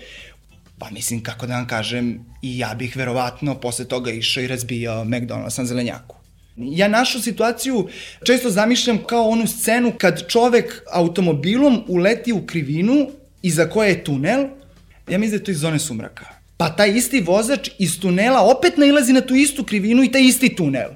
Pa 0.80 0.90
mislim, 0.90 1.22
kako 1.22 1.46
da 1.46 1.54
vam 1.54 1.66
kažem, 1.66 2.24
i 2.42 2.58
ja 2.58 2.74
bih 2.74 2.96
verovatno 2.96 3.54
posle 3.54 3.84
toga 3.84 4.10
išao 4.10 4.42
i 4.42 4.46
razbijao 4.46 5.04
McDonald's 5.04 5.58
na 5.58 5.64
zelenjaku. 5.64 6.16
Ja 6.56 6.88
našu 6.88 7.22
situaciju 7.22 7.88
često 8.24 8.50
zamišljam 8.50 8.98
kao 9.06 9.28
onu 9.28 9.46
scenu 9.46 9.92
kad 9.98 10.28
čovek 10.28 10.82
automobilom 10.92 11.84
uleti 11.88 12.32
u 12.32 12.46
krivinu 12.46 13.10
iza 13.42 13.68
koje 13.70 13.88
je 13.88 14.04
tunel, 14.04 14.46
ja 15.08 15.18
mislim 15.18 15.30
da 15.30 15.36
je 15.36 15.44
to 15.44 15.50
iz 15.50 15.58
zone 15.58 15.78
sumraka. 15.78 16.24
Pa 16.56 16.68
taj 16.76 16.96
isti 16.96 17.20
vozač 17.20 17.70
iz 17.78 18.00
tunela 18.00 18.40
opet 18.40 18.76
nailazi 18.76 19.12
na 19.12 19.20
tu 19.20 19.34
istu 19.34 19.64
krivinu 19.64 20.04
i 20.04 20.12
taj 20.12 20.22
isti 20.22 20.54
tunel. 20.56 20.90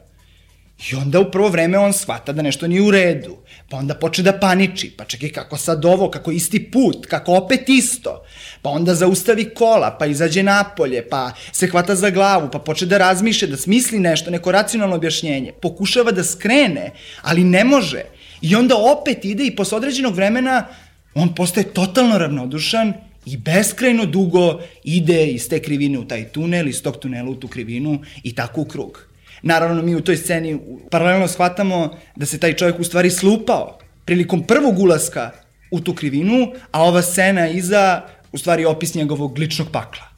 I 0.79 0.95
onda 0.95 1.20
u 1.20 1.31
prvo 1.31 1.49
vreme 1.49 1.79
on 1.79 1.93
shvata 1.93 2.33
da 2.33 2.43
nešto 2.43 2.66
nije 2.66 2.83
u 2.83 2.91
redu. 2.91 3.37
Pa 3.70 3.77
onda 3.77 3.95
počne 3.95 4.25
da 4.25 4.33
paniči. 4.33 4.91
Pa 4.97 5.05
čekaj, 5.05 5.29
kako 5.29 5.57
sad 5.57 5.85
ovo, 5.85 6.11
kako 6.11 6.31
isti 6.31 6.70
put, 6.70 7.07
kako 7.07 7.35
opet 7.35 7.68
isto. 7.68 8.25
Pa 8.62 8.70
onda 8.70 8.95
zaustavi 8.95 9.45
kola, 9.55 9.97
pa 9.99 10.07
izađe 10.07 10.43
napolje, 10.43 11.09
pa 11.09 11.33
se 11.53 11.66
hvata 11.66 11.95
za 11.95 12.11
glavu, 12.11 12.49
pa 12.53 12.59
počne 12.59 12.87
da 12.87 12.99
razmišlja, 12.99 13.49
da 13.49 13.57
smisli 13.57 13.99
nešto, 13.99 14.31
neko 14.31 14.53
racionalno 14.53 14.97
objašnjenje. 14.97 15.53
Pokušava 15.62 16.12
da 16.12 16.25
skrene, 16.25 16.91
ali 17.22 17.45
ne 17.45 17.64
može. 17.64 18.03
I 18.43 18.57
onda 18.57 18.77
opet 18.77 19.25
ide 19.25 19.47
i 19.47 19.57
posle 19.57 19.77
određenog 19.77 20.14
vremena 20.14 20.66
on 21.14 21.35
postaje 21.35 21.72
totalno 21.72 22.18
ravnodušan 22.18 22.93
i 23.27 23.37
beskrajno 23.37 24.07
dugo 24.07 24.61
ide 24.85 25.27
iz 25.27 25.49
te 25.49 25.62
krivine 25.62 25.99
u 25.99 26.05
taj 26.05 26.29
tunel, 26.29 26.68
iz 26.68 26.83
tog 26.83 26.97
tunela 26.97 27.31
u 27.31 27.35
tu 27.35 27.49
krivinu 27.49 28.03
i 28.22 28.35
tako 28.35 28.61
u 28.61 28.64
krug. 28.64 29.13
Naravno, 29.47 29.82
mi 29.82 29.95
u 29.95 30.01
toj 30.01 30.16
sceni 30.16 30.59
paralelno 30.90 31.28
shvatamo 31.28 31.97
da 32.16 32.26
se 32.26 32.40
taj 32.40 32.57
čovjek 32.57 32.80
u 32.80 32.84
stvari 32.84 33.11
slupao 33.11 33.78
prilikom 34.05 34.42
prvog 34.47 34.78
ulaska 34.78 35.30
u 35.70 35.80
tu 35.80 35.95
krivinu, 35.95 36.53
a 36.70 36.82
ova 36.82 37.03
scena 37.03 37.49
iza 37.49 38.03
u 38.32 38.38
stvari 38.38 38.64
opis 38.64 38.95
njegovog 38.95 39.38
ličnog 39.38 39.68
pakla. 39.72 40.09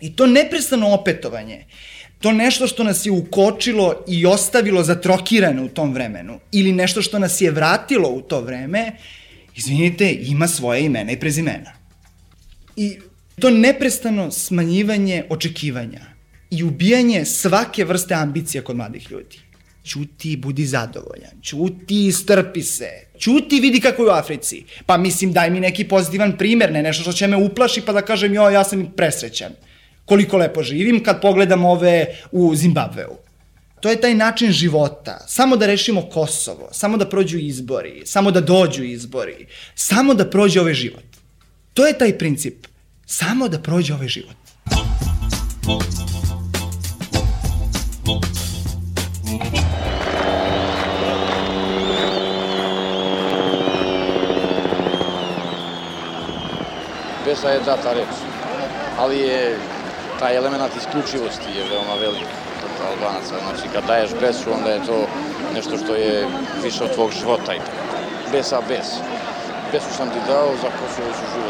I 0.00 0.16
to 0.16 0.26
neprestano 0.26 0.94
opetovanje, 0.94 1.64
to 2.20 2.32
nešto 2.32 2.66
što 2.66 2.84
nas 2.84 3.06
je 3.06 3.12
ukočilo 3.12 4.04
i 4.08 4.26
ostavilo 4.26 4.82
zatrokirane 4.82 5.62
u 5.62 5.68
tom 5.68 5.92
vremenu, 5.94 6.40
ili 6.52 6.72
nešto 6.72 7.02
što 7.02 7.18
nas 7.18 7.40
je 7.40 7.50
vratilo 7.50 8.08
u 8.08 8.22
to 8.22 8.40
vreme, 8.40 8.92
izvinite, 9.56 10.12
ima 10.12 10.48
svoje 10.48 10.84
imena 10.84 11.12
i 11.12 11.20
prezimena. 11.20 11.72
I 12.76 12.98
to 13.40 13.50
neprestano 13.50 14.30
smanjivanje 14.30 15.24
očekivanja, 15.28 16.15
i 16.50 16.62
ubijanje 16.62 17.24
svake 17.24 17.84
vrste 17.84 18.14
ambicija 18.14 18.62
kod 18.62 18.76
mladih 18.76 19.10
ljudi. 19.10 19.38
Ćuti, 19.84 20.36
budi 20.36 20.64
zadovoljan. 20.66 21.42
Ćuti, 21.42 22.12
strpi 22.12 22.62
se. 22.62 22.90
Ćuti, 23.18 23.60
vidi 23.60 23.80
kako 23.80 24.02
je 24.02 24.08
u 24.08 24.12
Africi. 24.12 24.64
Pa 24.86 24.96
mislim, 24.96 25.32
daj 25.32 25.50
mi 25.50 25.60
neki 25.60 25.88
pozitivan 25.88 26.36
primer, 26.38 26.72
ne 26.72 26.82
nešto 26.82 27.02
što 27.02 27.12
će 27.12 27.26
me 27.26 27.36
uplaši 27.36 27.80
pa 27.80 27.92
da 27.92 28.02
kažem, 28.02 28.34
jo, 28.34 28.50
ja 28.50 28.64
sam 28.64 28.92
presrećan. 28.96 29.52
Koliko 30.04 30.36
lepo 30.36 30.62
živim 30.62 31.02
kad 31.02 31.20
pogledam 31.20 31.64
ove 31.64 32.06
u 32.32 32.56
Zimbabveu. 32.56 33.16
To 33.80 33.90
je 33.90 34.00
taj 34.00 34.14
način 34.14 34.52
života. 34.52 35.24
Samo 35.28 35.56
da 35.56 35.66
rešimo 35.66 36.02
Kosovo, 36.02 36.68
samo 36.72 36.96
da 36.96 37.08
prođu 37.08 37.38
izbori, 37.38 38.02
samo 38.04 38.30
da 38.30 38.40
dođu 38.40 38.84
izbori, 38.84 39.46
samo 39.74 40.14
da 40.14 40.30
prođe 40.30 40.60
ovaj 40.60 40.74
život. 40.74 41.04
To 41.74 41.86
je 41.86 41.98
taj 41.98 42.18
princip. 42.18 42.66
Samo 43.06 43.48
da 43.48 43.58
prođe 43.58 43.94
ovaj 43.94 44.08
život. 44.08 44.36
Pesa 48.06 48.18
je 57.48 57.60
data 57.60 57.92
reč, 57.92 58.14
ali 58.98 59.18
je 59.18 59.58
taj 60.18 60.36
element 60.36 60.76
isključivosti 60.76 61.50
je 61.56 61.64
veoma 61.70 61.94
velik 62.00 62.28
kod 62.62 62.86
Albanaca. 62.86 63.34
Znači, 63.44 63.68
kad 63.72 63.86
daješ 63.86 64.10
besu, 64.20 64.52
onda 64.52 64.70
je 64.70 64.86
to 64.86 65.06
nešto 65.54 65.76
što 65.76 65.94
je 65.94 66.26
više 66.62 66.84
od 66.84 66.94
tvog 66.94 67.10
života 67.10 67.54
i 67.54 67.60
bez 68.32 68.52
a 68.52 68.60
bez. 68.68 68.86
Pesmu 69.72 69.92
sam 69.96 70.08
ti 70.10 70.18
dao, 70.28 70.48
za 70.62 70.70
Kosovo 70.78 71.08
život 71.34 71.45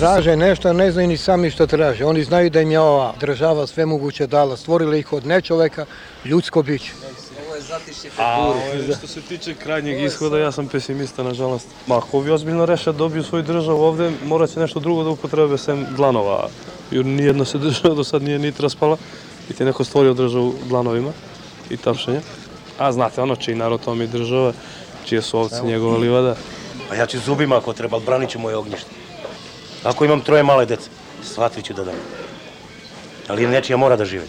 Traže 0.00 0.36
nešto, 0.36 0.68
a 0.68 0.72
ne 0.72 0.92
znaju 0.92 1.08
ni 1.08 1.16
sami 1.16 1.50
što 1.50 1.66
traže. 1.66 2.04
Oni 2.04 2.24
znaju 2.24 2.50
da 2.50 2.60
im 2.60 2.70
je 2.70 2.80
ova 2.80 3.12
država 3.20 3.66
sve 3.66 3.86
moguće 3.86 4.26
dala. 4.26 4.56
Stvorila 4.56 4.96
ih 4.96 5.12
od 5.12 5.26
nečoveka, 5.26 5.84
ljudsko 6.24 6.62
biće. 6.62 6.92
A 8.18 8.38
ovaj, 8.40 8.96
što 8.98 9.06
se 9.06 9.20
tiče 9.20 9.54
krajnjeg 9.54 10.02
ishoda, 10.02 10.38
ja 10.38 10.52
sam 10.52 10.68
pesimista, 10.68 11.22
nažalost. 11.22 11.66
Ma, 11.86 11.98
ako 11.98 12.18
ovi 12.18 12.30
ozbiljno 12.30 12.66
reše 12.66 12.92
da 12.92 12.98
dobiju 12.98 13.24
svoju 13.24 13.42
državu 13.42 13.82
ovde, 13.82 14.12
morat 14.24 14.50
će 14.50 14.60
nešto 14.60 14.80
drugo 14.80 15.04
da 15.04 15.10
upotrebe 15.10 15.58
sem 15.58 15.86
dlanova. 15.96 16.48
Jer 16.90 17.06
nijedna 17.06 17.44
se 17.44 17.58
država 17.66 17.94
do 17.94 18.04
sad 18.04 18.22
nije 18.22 18.38
niti 18.38 18.62
raspala, 18.62 18.96
i 19.50 19.52
ti 19.52 19.64
neko 19.64 19.84
stvorio 19.84 20.14
državu 20.14 20.54
dlanovima 20.68 21.12
i 21.70 21.76
tapšenja. 21.76 22.20
A 22.78 22.92
znate, 22.92 23.20
ono 23.20 23.36
čiji 23.36 23.54
narod 23.54 23.84
to 23.84 23.94
mi 23.94 24.06
država, 24.06 24.52
čije 25.04 25.22
su 25.22 25.38
ovce 25.38 25.60
njegova 25.64 25.98
livada. 25.98 26.36
Pa 26.88 26.94
ja 26.94 27.06
ću 27.06 27.18
zubima 27.18 27.56
ako 27.56 27.72
treba, 27.72 27.96
ali 27.96 28.06
branit 28.06 28.30
ću 28.30 28.38
moje 28.38 28.56
ognjište. 28.56 28.99
Ako 29.84 30.04
imam 30.04 30.20
troje 30.20 30.42
male 30.42 30.66
dece, 30.66 30.90
svatvi 31.22 31.62
ću 31.62 31.74
da 31.74 31.84
dam. 31.84 31.94
Ali 33.28 33.46
nečija 33.46 33.76
mora 33.76 33.96
da 33.96 34.04
žive. 34.04 34.24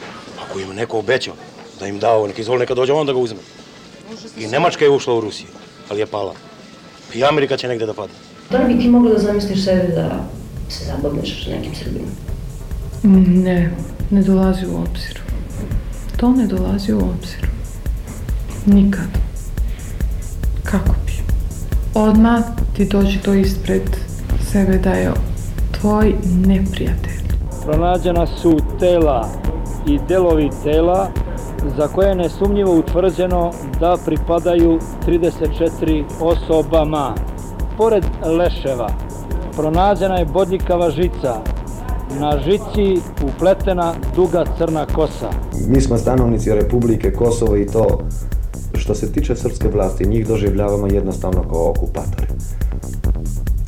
Ako 0.45 0.59
im 0.59 0.75
neko 0.75 0.99
obećao 0.99 1.33
da 1.79 1.87
im 1.87 1.99
dao, 1.99 2.27
neka 2.27 2.41
izvoli, 2.41 2.59
neka 2.59 2.73
dođe 2.73 2.93
on 2.93 3.05
da 3.05 3.13
ga 3.13 3.19
uzme. 3.19 3.39
I 4.37 4.47
Nemačka 4.47 4.85
je 4.85 4.91
ušla 4.91 5.15
u 5.15 5.21
Rusiju, 5.21 5.47
ali 5.89 5.99
je 5.99 6.05
pala. 6.05 6.33
I 7.13 7.23
Amerika 7.23 7.57
će 7.57 7.67
negde 7.67 7.85
da 7.85 7.93
padne. 7.93 8.15
Da 8.49 8.57
li 8.57 8.73
bi 8.73 8.81
ti 8.81 8.89
mogla 8.89 9.11
da 9.13 9.19
zamisliš 9.19 9.63
sebe 9.65 9.87
da 9.87 10.25
se 10.69 10.85
zabavneš 10.85 11.45
sa 11.45 11.51
nekim 11.51 11.75
Srbima? 11.75 12.07
Ne, 13.43 13.71
ne 14.09 14.21
dolazi 14.21 14.65
u 14.65 14.77
obzir. 14.81 15.19
To 16.17 16.29
ne 16.29 16.47
dolazi 16.47 16.93
u 16.93 16.97
obzir. 16.97 17.47
Nikad. 18.65 19.07
Kako 20.63 20.95
bi? 21.05 21.13
Odmah 21.93 22.43
ti 22.75 22.85
dođe 22.85 23.21
to 23.21 23.33
ispred 23.33 23.83
sebe 24.51 24.77
da 24.77 24.89
je 24.89 25.11
tvoj 25.81 26.15
neprijatelj. 26.47 27.21
Pronađena 27.65 28.27
su 28.27 28.57
tela 28.79 29.29
i 29.87 29.99
delovi 30.07 30.49
tela 30.63 31.07
za 31.77 31.87
koje 31.87 32.09
je 32.09 32.15
nesumnjivo 32.15 32.75
utvrđeno 32.75 33.51
da 33.79 33.97
pripadaju 34.05 34.79
34 35.07 36.03
osobama. 36.21 37.15
Pored 37.77 38.05
leševa 38.37 38.89
pronađena 39.55 40.15
je 40.15 40.25
bodljikava 40.25 40.89
žica, 40.89 41.41
na 42.19 42.39
žici 42.39 43.01
upletena 43.23 43.93
duga 44.15 44.45
crna 44.57 44.85
kosa. 44.85 45.29
Mi 45.67 45.81
smo 45.81 45.97
stanovnici 45.97 46.55
Republike 46.55 47.13
Kosovo 47.13 47.57
i 47.57 47.67
to 47.67 47.99
što 48.75 48.95
se 48.95 49.11
tiče 49.11 49.35
srpske 49.35 49.67
vlasti, 49.67 50.07
njih 50.07 50.27
doživljavamo 50.27 50.87
jednostavno 50.87 51.41
kao 51.41 51.69
okupatori. 51.69 52.27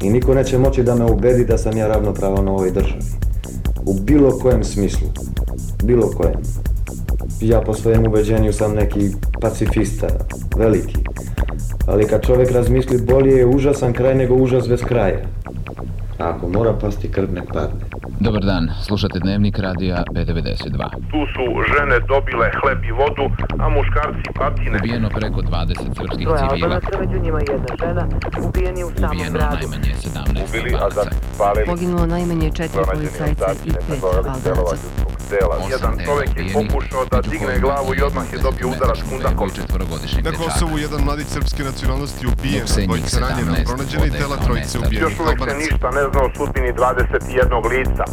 I 0.03 0.09
niko 0.09 0.33
neće 0.33 0.57
moći 0.57 0.83
da 0.83 0.95
me 0.95 1.05
ubedi 1.05 1.45
da 1.45 1.57
sam 1.57 1.77
ja 1.77 1.87
ravnopravan 1.87 2.47
u 2.47 2.51
ovoj 2.51 2.71
državi. 2.71 3.01
U 3.85 3.93
bilo 3.93 4.39
kojem 4.39 4.63
smislu. 4.63 5.07
Bilo 5.83 6.11
kojem. 6.17 6.41
Ja 7.41 7.61
po 7.61 7.73
svojem 7.73 8.07
ubeđenju 8.07 8.53
sam 8.53 8.73
neki 8.73 9.09
pacifista, 9.41 10.07
veliki. 10.57 10.95
Ali 11.87 12.07
kad 12.07 12.25
čovek 12.25 12.51
razmisli, 12.51 13.01
bolje 13.01 13.31
je 13.31 13.45
užasan 13.45 13.93
kraj 13.93 14.15
nego 14.15 14.35
užas 14.35 14.69
bez 14.69 14.81
kraja. 14.81 15.19
A 16.23 16.29
ako 16.29 16.47
mora 16.47 16.73
pasti 16.73 17.11
krv, 17.11 17.33
nek 17.33 17.47
padne. 17.53 17.83
Dobar 18.19 18.43
dan, 18.43 18.69
slušate 18.87 19.19
Dnevnik 19.19 19.59
radija 19.59 20.03
B92. 20.15 20.89
Tu 21.11 21.19
su 21.33 21.43
žene 21.71 21.99
dobile 22.07 22.47
hleb 22.61 22.83
i 22.83 22.91
vodu, 22.91 23.25
a 23.63 23.69
muškarci 23.69 24.29
patine. 24.39 24.77
Ubijeno 24.77 25.09
preko 25.09 25.41
20 25.41 25.75
srpskih 25.97 26.27
civila. 26.27 26.47
Albanaca, 26.51 26.99
među 26.99 27.19
njima 27.23 27.39
jedna 27.51 27.71
žena, 27.81 28.07
ubijeni 28.47 28.83
u 28.83 28.89
samom 28.99 29.17
Ubijeno 29.17 29.33
gradu. 29.37 29.55
najmanje 29.55 29.93
17 29.93 30.49
Ubili, 30.49 30.71
Albanaca. 30.73 31.65
Poginulo 31.71 32.05
najmanje 32.05 32.51
četiri 32.51 32.83
policajca 32.93 33.45
i 33.65 33.71
pet 33.87 34.03
Albanaca. 34.03 34.53
Dela. 35.33 35.55
Osam 35.57 35.71
Jedan 35.71 35.93
čovek 36.05 36.29
je 36.37 36.43
pokušao 36.53 37.05
da 37.11 37.21
digne 37.21 37.59
glavu 37.59 37.95
i 37.95 38.01
odmah 38.01 38.33
je 38.33 38.39
dobio 38.39 38.67
udarac 38.67 38.99
kundakom. 39.09 39.49
Na. 40.23 40.31
Kosovu 40.31 40.77
jedan 40.77 41.01
mladić 41.03 41.27
srpske 41.27 41.63
nacionalnosti 41.63 42.27
ubijen, 42.27 42.65
dvojica 42.85 43.19
ranjena, 43.19 43.51
17 43.51 43.65
pronađena 43.65 44.05
i 44.05 44.11
tela 44.11 44.37
trojice 44.45 44.79
ubijenih 44.79 45.01
Još 45.01 45.19
uvek 45.19 45.39
se 45.49 45.57
ništa 45.57 45.87
ne 45.97 46.03
zna 46.11 46.21
o 46.23 46.29
sudbini 46.37 46.73
21 46.73 47.69
lica. 47.71 48.05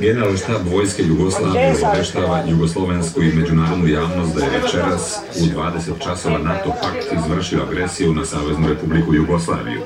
Generalni 0.00 0.36
štab 0.36 0.66
Vojske 0.72 1.02
Jugoslavije 1.02 1.74
obeštava 1.88 2.42
jugoslovensku 2.48 3.22
i 3.22 3.32
međunarodnu 3.32 3.86
javnost 3.86 4.34
da 4.34 4.44
je 4.44 4.50
večeras 4.50 5.18
u 5.40 5.44
20 5.60 6.04
časova 6.04 6.38
NATO 6.38 6.70
pakt 6.82 7.06
izvršio 7.18 7.62
agresiju 7.62 8.14
na 8.14 8.24
Saveznu 8.24 8.68
Republiku 8.68 9.14
Jugoslaviju. 9.14 9.80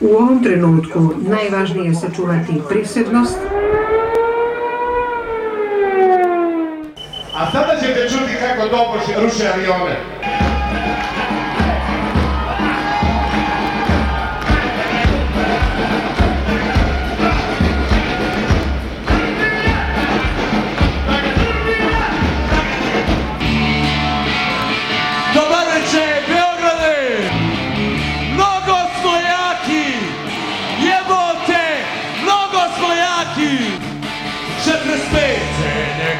U 0.00 0.14
ovom 0.14 0.42
trenutku 0.42 1.12
najvažnije 1.28 1.88
je 1.88 1.94
sačuvati 1.94 2.62
prisebnost, 2.68 3.38
A 7.36 7.50
sada 7.52 7.80
ćete 7.80 8.08
čuti 8.08 8.34
kako 8.40 8.68
doboši 8.68 9.12
ruše 9.22 9.48
avione. 9.54 10.15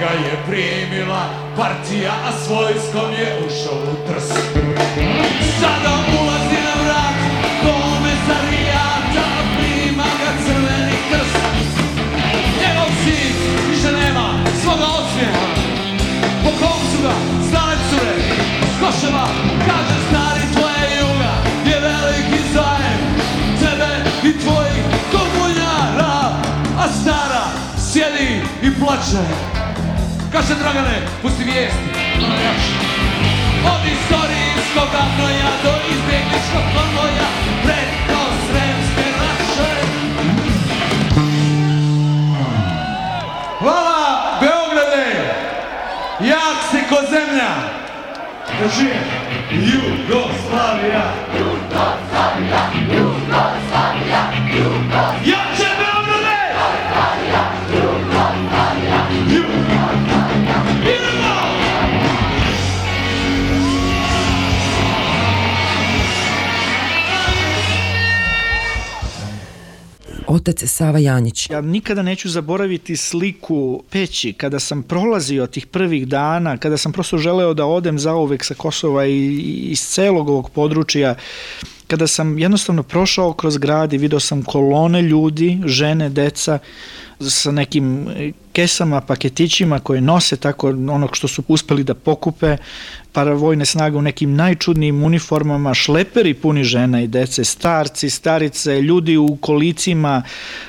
Njega 0.07 0.29
je 0.29 0.37
primila 0.47 1.29
partija, 1.57 2.13
a 2.29 2.33
s 2.33 2.49
vojskom 2.49 3.13
je 3.13 3.39
ušao 3.47 3.79
u 3.79 3.95
trs. 4.07 4.29
Sada 5.61 5.93
ulazi 6.21 6.59
na 6.67 6.75
vrat 6.83 7.17
komesarijata, 7.63 9.27
prima 9.57 10.05
ga 10.21 10.31
crveni 10.45 10.97
krst. 11.11 11.39
Njegov 12.61 12.91
sin 13.05 13.33
više 13.71 13.93
nema 13.93 14.29
svoga 14.63 14.87
osmijeha. 14.99 15.47
Po 16.45 16.51
kom 16.61 16.81
su 16.91 17.03
ga 17.03 17.15
stare 17.49 17.77
cure 17.91 18.17
Koševa 18.81 19.29
kaže 19.67 19.97
stari 20.09 20.43
tvoje 20.55 21.01
juga 21.01 21.33
Je 21.67 21.81
veliki 21.81 22.43
zajem 22.55 23.01
Tebe 23.61 23.93
i 24.29 24.33
tvojih 24.39 24.85
komunjara 25.13 26.33
A 26.79 26.89
stara 27.01 27.45
sjedi 27.93 28.43
i 28.63 28.81
plače 28.81 29.56
Kaže 30.37 30.55
Dragane, 30.55 31.01
pusti 31.22 31.45
vijesti 31.45 31.91
Od 33.72 33.82
istorijskog 33.97 34.91
avnoja 35.03 35.51
do 35.64 35.72
izbjegličkog 35.91 36.64
konvoja 36.74 37.28
Preko 37.64 38.20
sremske 38.47 39.07
raše 39.20 39.72
Hvala 43.59 44.39
Beograde! 44.41 45.34
Jak 46.20 46.57
si 46.70 46.89
ko 46.89 46.97
zemlja! 47.11 47.51
Drži! 48.61 48.91
Jugoslavija! 49.51 51.12
Jugoslavija! 51.39 51.56
Otac 70.27 70.64
Sava 70.64 70.99
Janjić. 70.99 71.51
Ja 71.51 71.61
nikada 71.61 72.03
neću 72.03 72.29
zaboraviti 72.29 72.97
sliku 72.97 73.83
peći 73.91 74.33
kada 74.33 74.61
sam 74.61 74.83
prolazio 74.83 75.47
tih 75.47 75.66
prvih 75.66 76.09
dana, 76.09 76.57
kada 76.57 76.77
sam 76.77 76.93
prosto 76.93 77.18
želeo 77.18 77.55
da 77.55 77.66
odem 77.66 77.99
zauvek 77.99 78.45
sa 78.45 78.55
Kosova 78.55 79.07
i 79.07 79.37
iz 79.70 79.81
celog 79.81 80.29
ovog 80.29 80.51
područja 80.51 81.14
kada 81.87 82.07
sam 82.07 82.39
jednostavno 82.39 82.83
prošao 82.83 83.33
kroz 83.33 83.59
grad 83.59 83.93
i 83.93 83.99
video 83.99 84.20
sam 84.20 84.43
kolone 84.43 85.03
ljudi, 85.03 85.61
žene, 85.64 86.09
deca 86.09 86.59
sa 87.20 87.51
nekim 87.51 88.09
kesama, 88.57 89.01
paketićima 89.01 89.79
koje 89.81 90.01
nose 90.01 90.37
tako 90.37 90.69
onog 90.69 91.17
što 91.17 91.29
su 91.29 91.43
uspeli 91.49 91.85
da 91.85 91.95
pokupe, 91.95 92.57
paravojne 93.17 93.65
snage 93.65 93.97
u 93.97 94.03
nekim 94.03 94.35
najčudnijim 94.37 95.03
uniformama, 95.05 95.75
šleperi 95.75 96.35
puni 96.35 96.65
žena 96.65 97.01
i 97.03 97.07
dece, 97.07 97.45
starci, 97.45 98.11
starice, 98.11 98.81
ljudi 98.83 99.17
u 99.17 99.37
kolicima, 99.41 100.23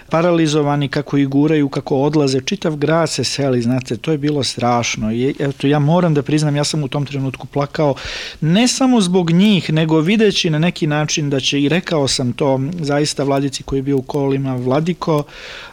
paralizovani 0.10 0.88
kako 0.88 1.18
ih 1.18 1.28
guraju, 1.28 1.70
kako 1.70 1.98
odlaze, 1.98 2.42
čitav 2.42 2.76
grad 2.76 3.10
se 3.10 3.24
seli, 3.24 3.62
znate, 3.62 3.98
to 3.98 4.12
je 4.12 4.18
bilo 4.18 4.44
strašno. 4.44 5.12
I, 5.12 5.36
eto, 5.40 5.68
ja 5.68 5.80
moram 5.80 6.14
da 6.14 6.22
priznam, 6.22 6.56
ja 6.56 6.64
sam 6.64 6.84
u 6.84 6.88
tom 6.88 7.06
trenutku 7.06 7.48
plakao, 7.48 7.96
ne 8.42 8.68
samo 8.68 9.02
zbog 9.02 9.32
njih, 9.32 9.74
nego 9.74 10.00
videći 10.00 10.50
na 10.50 10.60
neki 10.60 10.88
način 10.88 11.30
da 11.30 11.40
će, 11.40 11.62
i 11.62 11.70
rekao 11.70 12.08
sam 12.08 12.34
to 12.34 12.60
zaista 12.80 13.24
vladici 13.24 13.64
koji 13.64 13.80
je 13.80 13.84
bio 13.84 13.98
u 13.98 14.02
kolima, 14.02 14.56
Vladiko, 14.56 15.24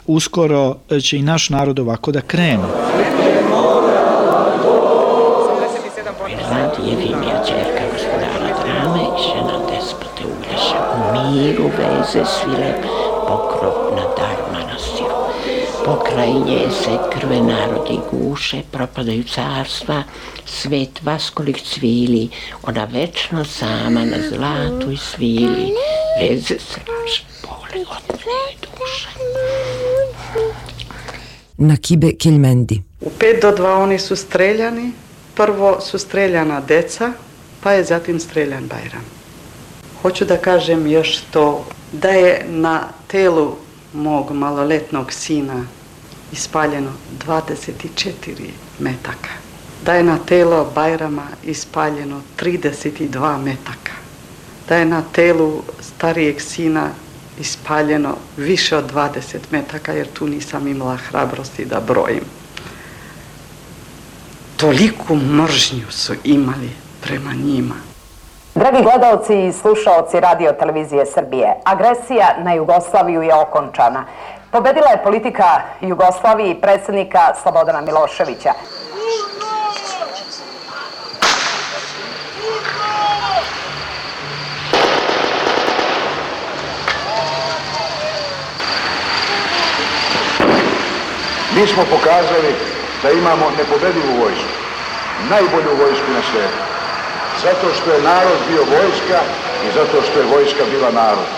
uskoro 0.07 0.77
će 1.01 1.17
i 1.17 1.21
naš 1.21 1.49
narod 1.49 1.79
ovako 1.79 2.04
da 2.11 2.21
krene. 2.21 2.63
Jedinija 6.85 7.43
čerka 7.47 7.83
gospodara 7.93 8.49
drame 8.63 9.03
žena 9.23 9.59
despote 9.69 10.23
Uglješa 10.23 10.79
u 10.95 11.13
miru 11.13 11.63
veze 11.63 12.25
svile 12.25 12.73
pokrov 13.27 13.95
na 13.95 14.03
dar 14.17 14.37
manastiru. 14.53 15.15
Pokraj 15.85 16.33
se 16.71 16.97
krve 17.11 17.41
narodi 17.41 17.99
guše, 18.11 18.61
propadaju 18.71 19.23
carstva, 19.23 20.03
svet 20.45 21.03
vaskolik 21.03 21.61
cvili, 21.61 22.29
ona 22.63 22.87
večno 22.91 23.45
sama 23.45 24.05
na 24.05 24.17
zlatu 24.29 24.91
i 24.91 24.97
svili, 24.97 25.73
veze 26.21 26.55
strašne 26.59 27.27
bole 27.41 27.85
od 27.89 28.17
duše. 28.61 29.09
Na 31.57 31.77
Kibe 31.77 32.11
Kiljmendi. 32.11 32.81
U 33.01 33.09
5 33.19 33.41
do 33.41 33.63
2 33.63 33.83
oni 33.83 33.99
su 33.99 34.15
streljani, 34.15 34.91
prvo 35.35 35.81
su 35.81 35.99
streljana 35.99 36.61
deca, 36.61 37.11
pa 37.63 37.71
je 37.71 37.83
zatim 37.83 38.19
streljan 38.19 38.67
Bajram. 38.67 39.05
Hoću 40.01 40.25
da 40.25 40.37
kažem 40.37 40.87
još 40.87 41.21
to, 41.31 41.65
da 41.91 42.09
je 42.09 42.45
na 42.49 42.87
telu 43.07 43.55
mog 43.93 44.31
maloletnog 44.31 45.13
sina 45.13 45.65
ispaljeno 46.31 46.91
24 47.27 47.69
metaka. 48.79 49.29
Da 49.85 49.93
je 49.93 50.03
na 50.03 50.17
telo 50.17 50.71
Bajrama 50.75 51.27
ispaljeno 51.45 52.21
32 52.39 53.43
metaka. 53.43 53.93
Da 54.69 54.75
je 54.75 54.85
na 54.85 55.03
telu 55.11 55.63
starijeg 55.81 56.41
sina 56.41 56.89
ispaljeno 57.39 58.15
više 58.37 58.77
od 58.77 58.93
20 58.93 59.37
metaka, 59.51 59.91
jer 59.91 60.07
tu 60.13 60.27
nisam 60.27 60.67
imala 60.67 60.95
hrabrosti 60.95 61.65
da 61.65 61.79
brojim 61.79 62.23
toliku 64.57 65.15
mržnju 65.15 65.91
su 65.91 66.13
imali 66.23 66.69
prema 67.01 67.33
njima. 67.33 67.75
Dragi 68.55 68.83
gledalci 68.83 69.47
i 69.47 69.53
slušaoci 69.53 70.19
radio 70.19 70.51
televizije 70.51 71.05
Srbije, 71.05 71.53
agresija 71.63 72.35
na 72.43 72.53
Jugoslaviju 72.53 73.21
je 73.21 73.35
okončana. 73.35 74.05
Pobedila 74.51 74.89
je 74.89 75.03
politika 75.03 75.61
Jugoslavije 75.81 76.51
i 76.51 76.61
predsednika 76.61 77.19
Slobodana 77.43 77.81
Miloševića. 77.81 78.53
Mi 91.55 91.67
smo 91.67 91.83
pokazali 91.91 92.51
da 93.03 93.11
imamo 93.11 93.51
nepobedivu 93.57 94.13
vojsku, 94.19 94.53
najbolju 95.29 95.71
vojsku 95.83 96.09
na 96.17 96.21
svijetu. 96.31 96.61
Zato 97.43 97.67
što 97.75 97.91
je 97.93 98.01
narod 98.01 98.39
bio 98.49 98.63
vojska 98.77 99.19
i 99.65 99.67
zato 99.77 100.01
što 100.07 100.19
je 100.19 100.31
vojska 100.35 100.63
bila 100.71 100.91
narod. 100.91 101.29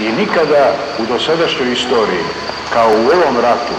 I 0.00 0.12
nikada 0.12 0.74
u 0.98 1.06
dosadašnjoj 1.06 1.72
istoriji, 1.72 2.24
kao 2.72 2.90
u 2.90 3.06
ovom 3.16 3.36
ratu, 3.42 3.76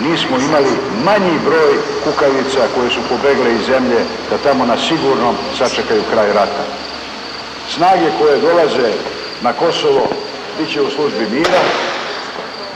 nismo 0.00 0.36
imali 0.38 0.72
manji 1.04 1.38
broj 1.44 1.72
kukavica 2.04 2.60
koje 2.74 2.90
su 2.90 3.00
pobegle 3.08 3.54
iz 3.54 3.66
zemlje 3.66 4.00
da 4.30 4.38
tamo 4.38 4.66
na 4.66 4.76
sigurnom 4.78 5.36
sačekaju 5.58 6.02
kraj 6.12 6.32
rata. 6.32 6.64
Snage 7.68 8.08
koje 8.18 8.38
dolaze 8.38 8.90
na 9.40 9.52
Kosovo 9.52 10.08
bit 10.58 10.72
će 10.72 10.82
u 10.82 10.90
službi 10.90 11.26
mira, 11.30 11.60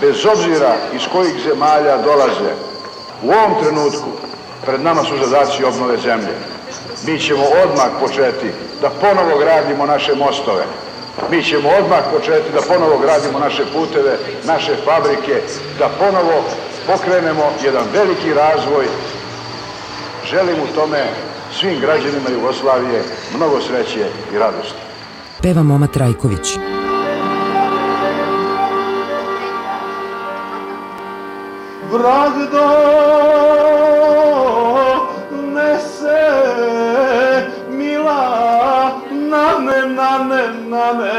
bez 0.01 0.26
obzira 0.26 0.74
iz 0.94 1.03
kojih 1.12 1.34
zemalja 1.44 1.96
dolaze, 1.96 2.53
U 3.22 3.30
ovom 3.30 3.62
trenutku 3.62 4.09
pred 4.66 4.80
nama 4.80 5.05
su 5.05 5.14
zadaci 5.24 5.64
obnove 5.64 5.99
zemlje. 5.99 6.34
Mi 7.07 7.18
ćemo 7.20 7.42
odmah 7.64 7.90
početi 8.01 8.51
da 8.80 8.90
ponovo 8.90 9.38
gradimo 9.38 9.86
naše 9.86 10.14
mostove. 10.14 10.64
Mi 11.30 11.42
ćemo 11.42 11.68
odmah 11.78 11.99
početi 12.12 12.53
da 12.55 12.61
ponovo 12.68 12.99
gradimo 12.99 13.38
naše 13.38 13.64
puteve, 13.72 14.18
naše 14.44 14.76
fabrike, 14.84 15.42
da 15.78 15.88
ponovo 15.99 16.44
pokrenemo 16.86 17.53
jedan 17.64 17.84
veliki 17.92 18.34
razvoj. 18.34 18.86
Želim 20.30 20.57
u 20.62 20.74
tome 20.74 21.05
svim 21.61 21.80
građanima 21.80 22.30
Jugoslavije 22.32 23.03
mnogo 23.36 23.61
sreće 23.61 24.07
i 24.34 24.38
radosti. 24.38 24.78
Peva 25.42 25.62
Moma 25.62 25.86
Trajković. 25.86 26.59
Vrag 31.91 32.34
donese 35.32 36.22
mila 37.70 38.22
nane, 39.11 39.78
nane, 39.99 40.43
nane. 40.68 41.14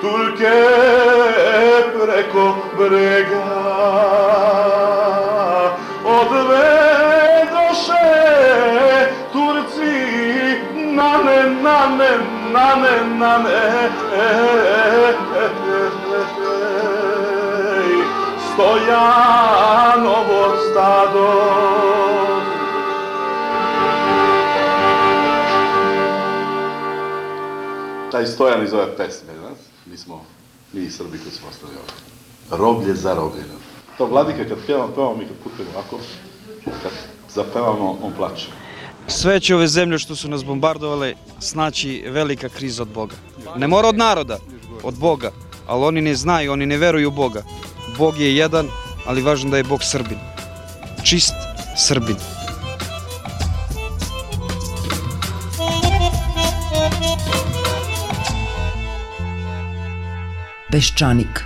Turke 0.00 0.58
preko 1.92 2.46
brega 2.78 3.44
odvedoše 6.04 8.08
Turci 9.32 9.96
nane, 10.74 11.38
nane, 11.62 11.62
nane, 11.62 12.37
nane 12.52 13.02
Stojanovo 18.52 20.56
stado 20.70 21.28
Taj 28.12 28.26
stojan 28.26 28.64
iz 28.64 28.72
ove 28.72 28.96
pesme, 28.96 29.32
znaš? 29.38 29.58
Mi 29.86 29.96
smo, 29.96 30.24
mi 30.72 30.90
Srbi 30.90 31.18
koji 31.18 31.30
smo 31.30 31.48
ostali 31.48 31.72
ovdje. 31.76 31.94
Roblje 32.50 32.94
za 32.94 33.14
robljeno. 33.14 33.54
To 33.98 34.06
vladike 34.06 34.48
kad 34.48 34.58
pjevamo, 34.66 34.94
pevamo 34.94 35.16
mi 35.16 35.26
kad 35.26 35.36
putujemo 35.44 35.70
ovako, 35.74 35.98
kad 36.64 36.92
zapevamo, 37.28 37.98
on 38.02 38.12
plače. 38.16 38.67
Sve 39.08 39.40
će 39.40 39.54
ove 39.54 39.68
zemlje 39.68 39.98
što 39.98 40.16
su 40.16 40.28
nas 40.28 40.44
bombardovale 40.44 41.14
snaći 41.40 42.04
velika 42.06 42.48
kriza 42.48 42.82
od 42.82 42.88
Boga. 42.88 43.14
Ne 43.56 43.66
mora 43.66 43.88
od 43.88 43.96
naroda, 43.96 44.38
od 44.82 44.98
Boga, 44.98 45.30
ali 45.66 45.84
oni 45.84 46.00
ne 46.00 46.14
znaju, 46.14 46.52
oni 46.52 46.66
ne 46.66 46.76
veruju 46.76 47.08
u 47.08 47.10
Boga. 47.10 47.42
Bog 47.98 48.20
je 48.20 48.36
jedan, 48.36 48.68
ali 49.06 49.22
važno 49.22 49.50
da 49.50 49.56
je 49.56 49.64
Bog 49.64 49.84
Srbin. 49.84 50.18
Čist 51.04 51.34
Srbin. 51.76 52.16
Peščanik 60.72 61.44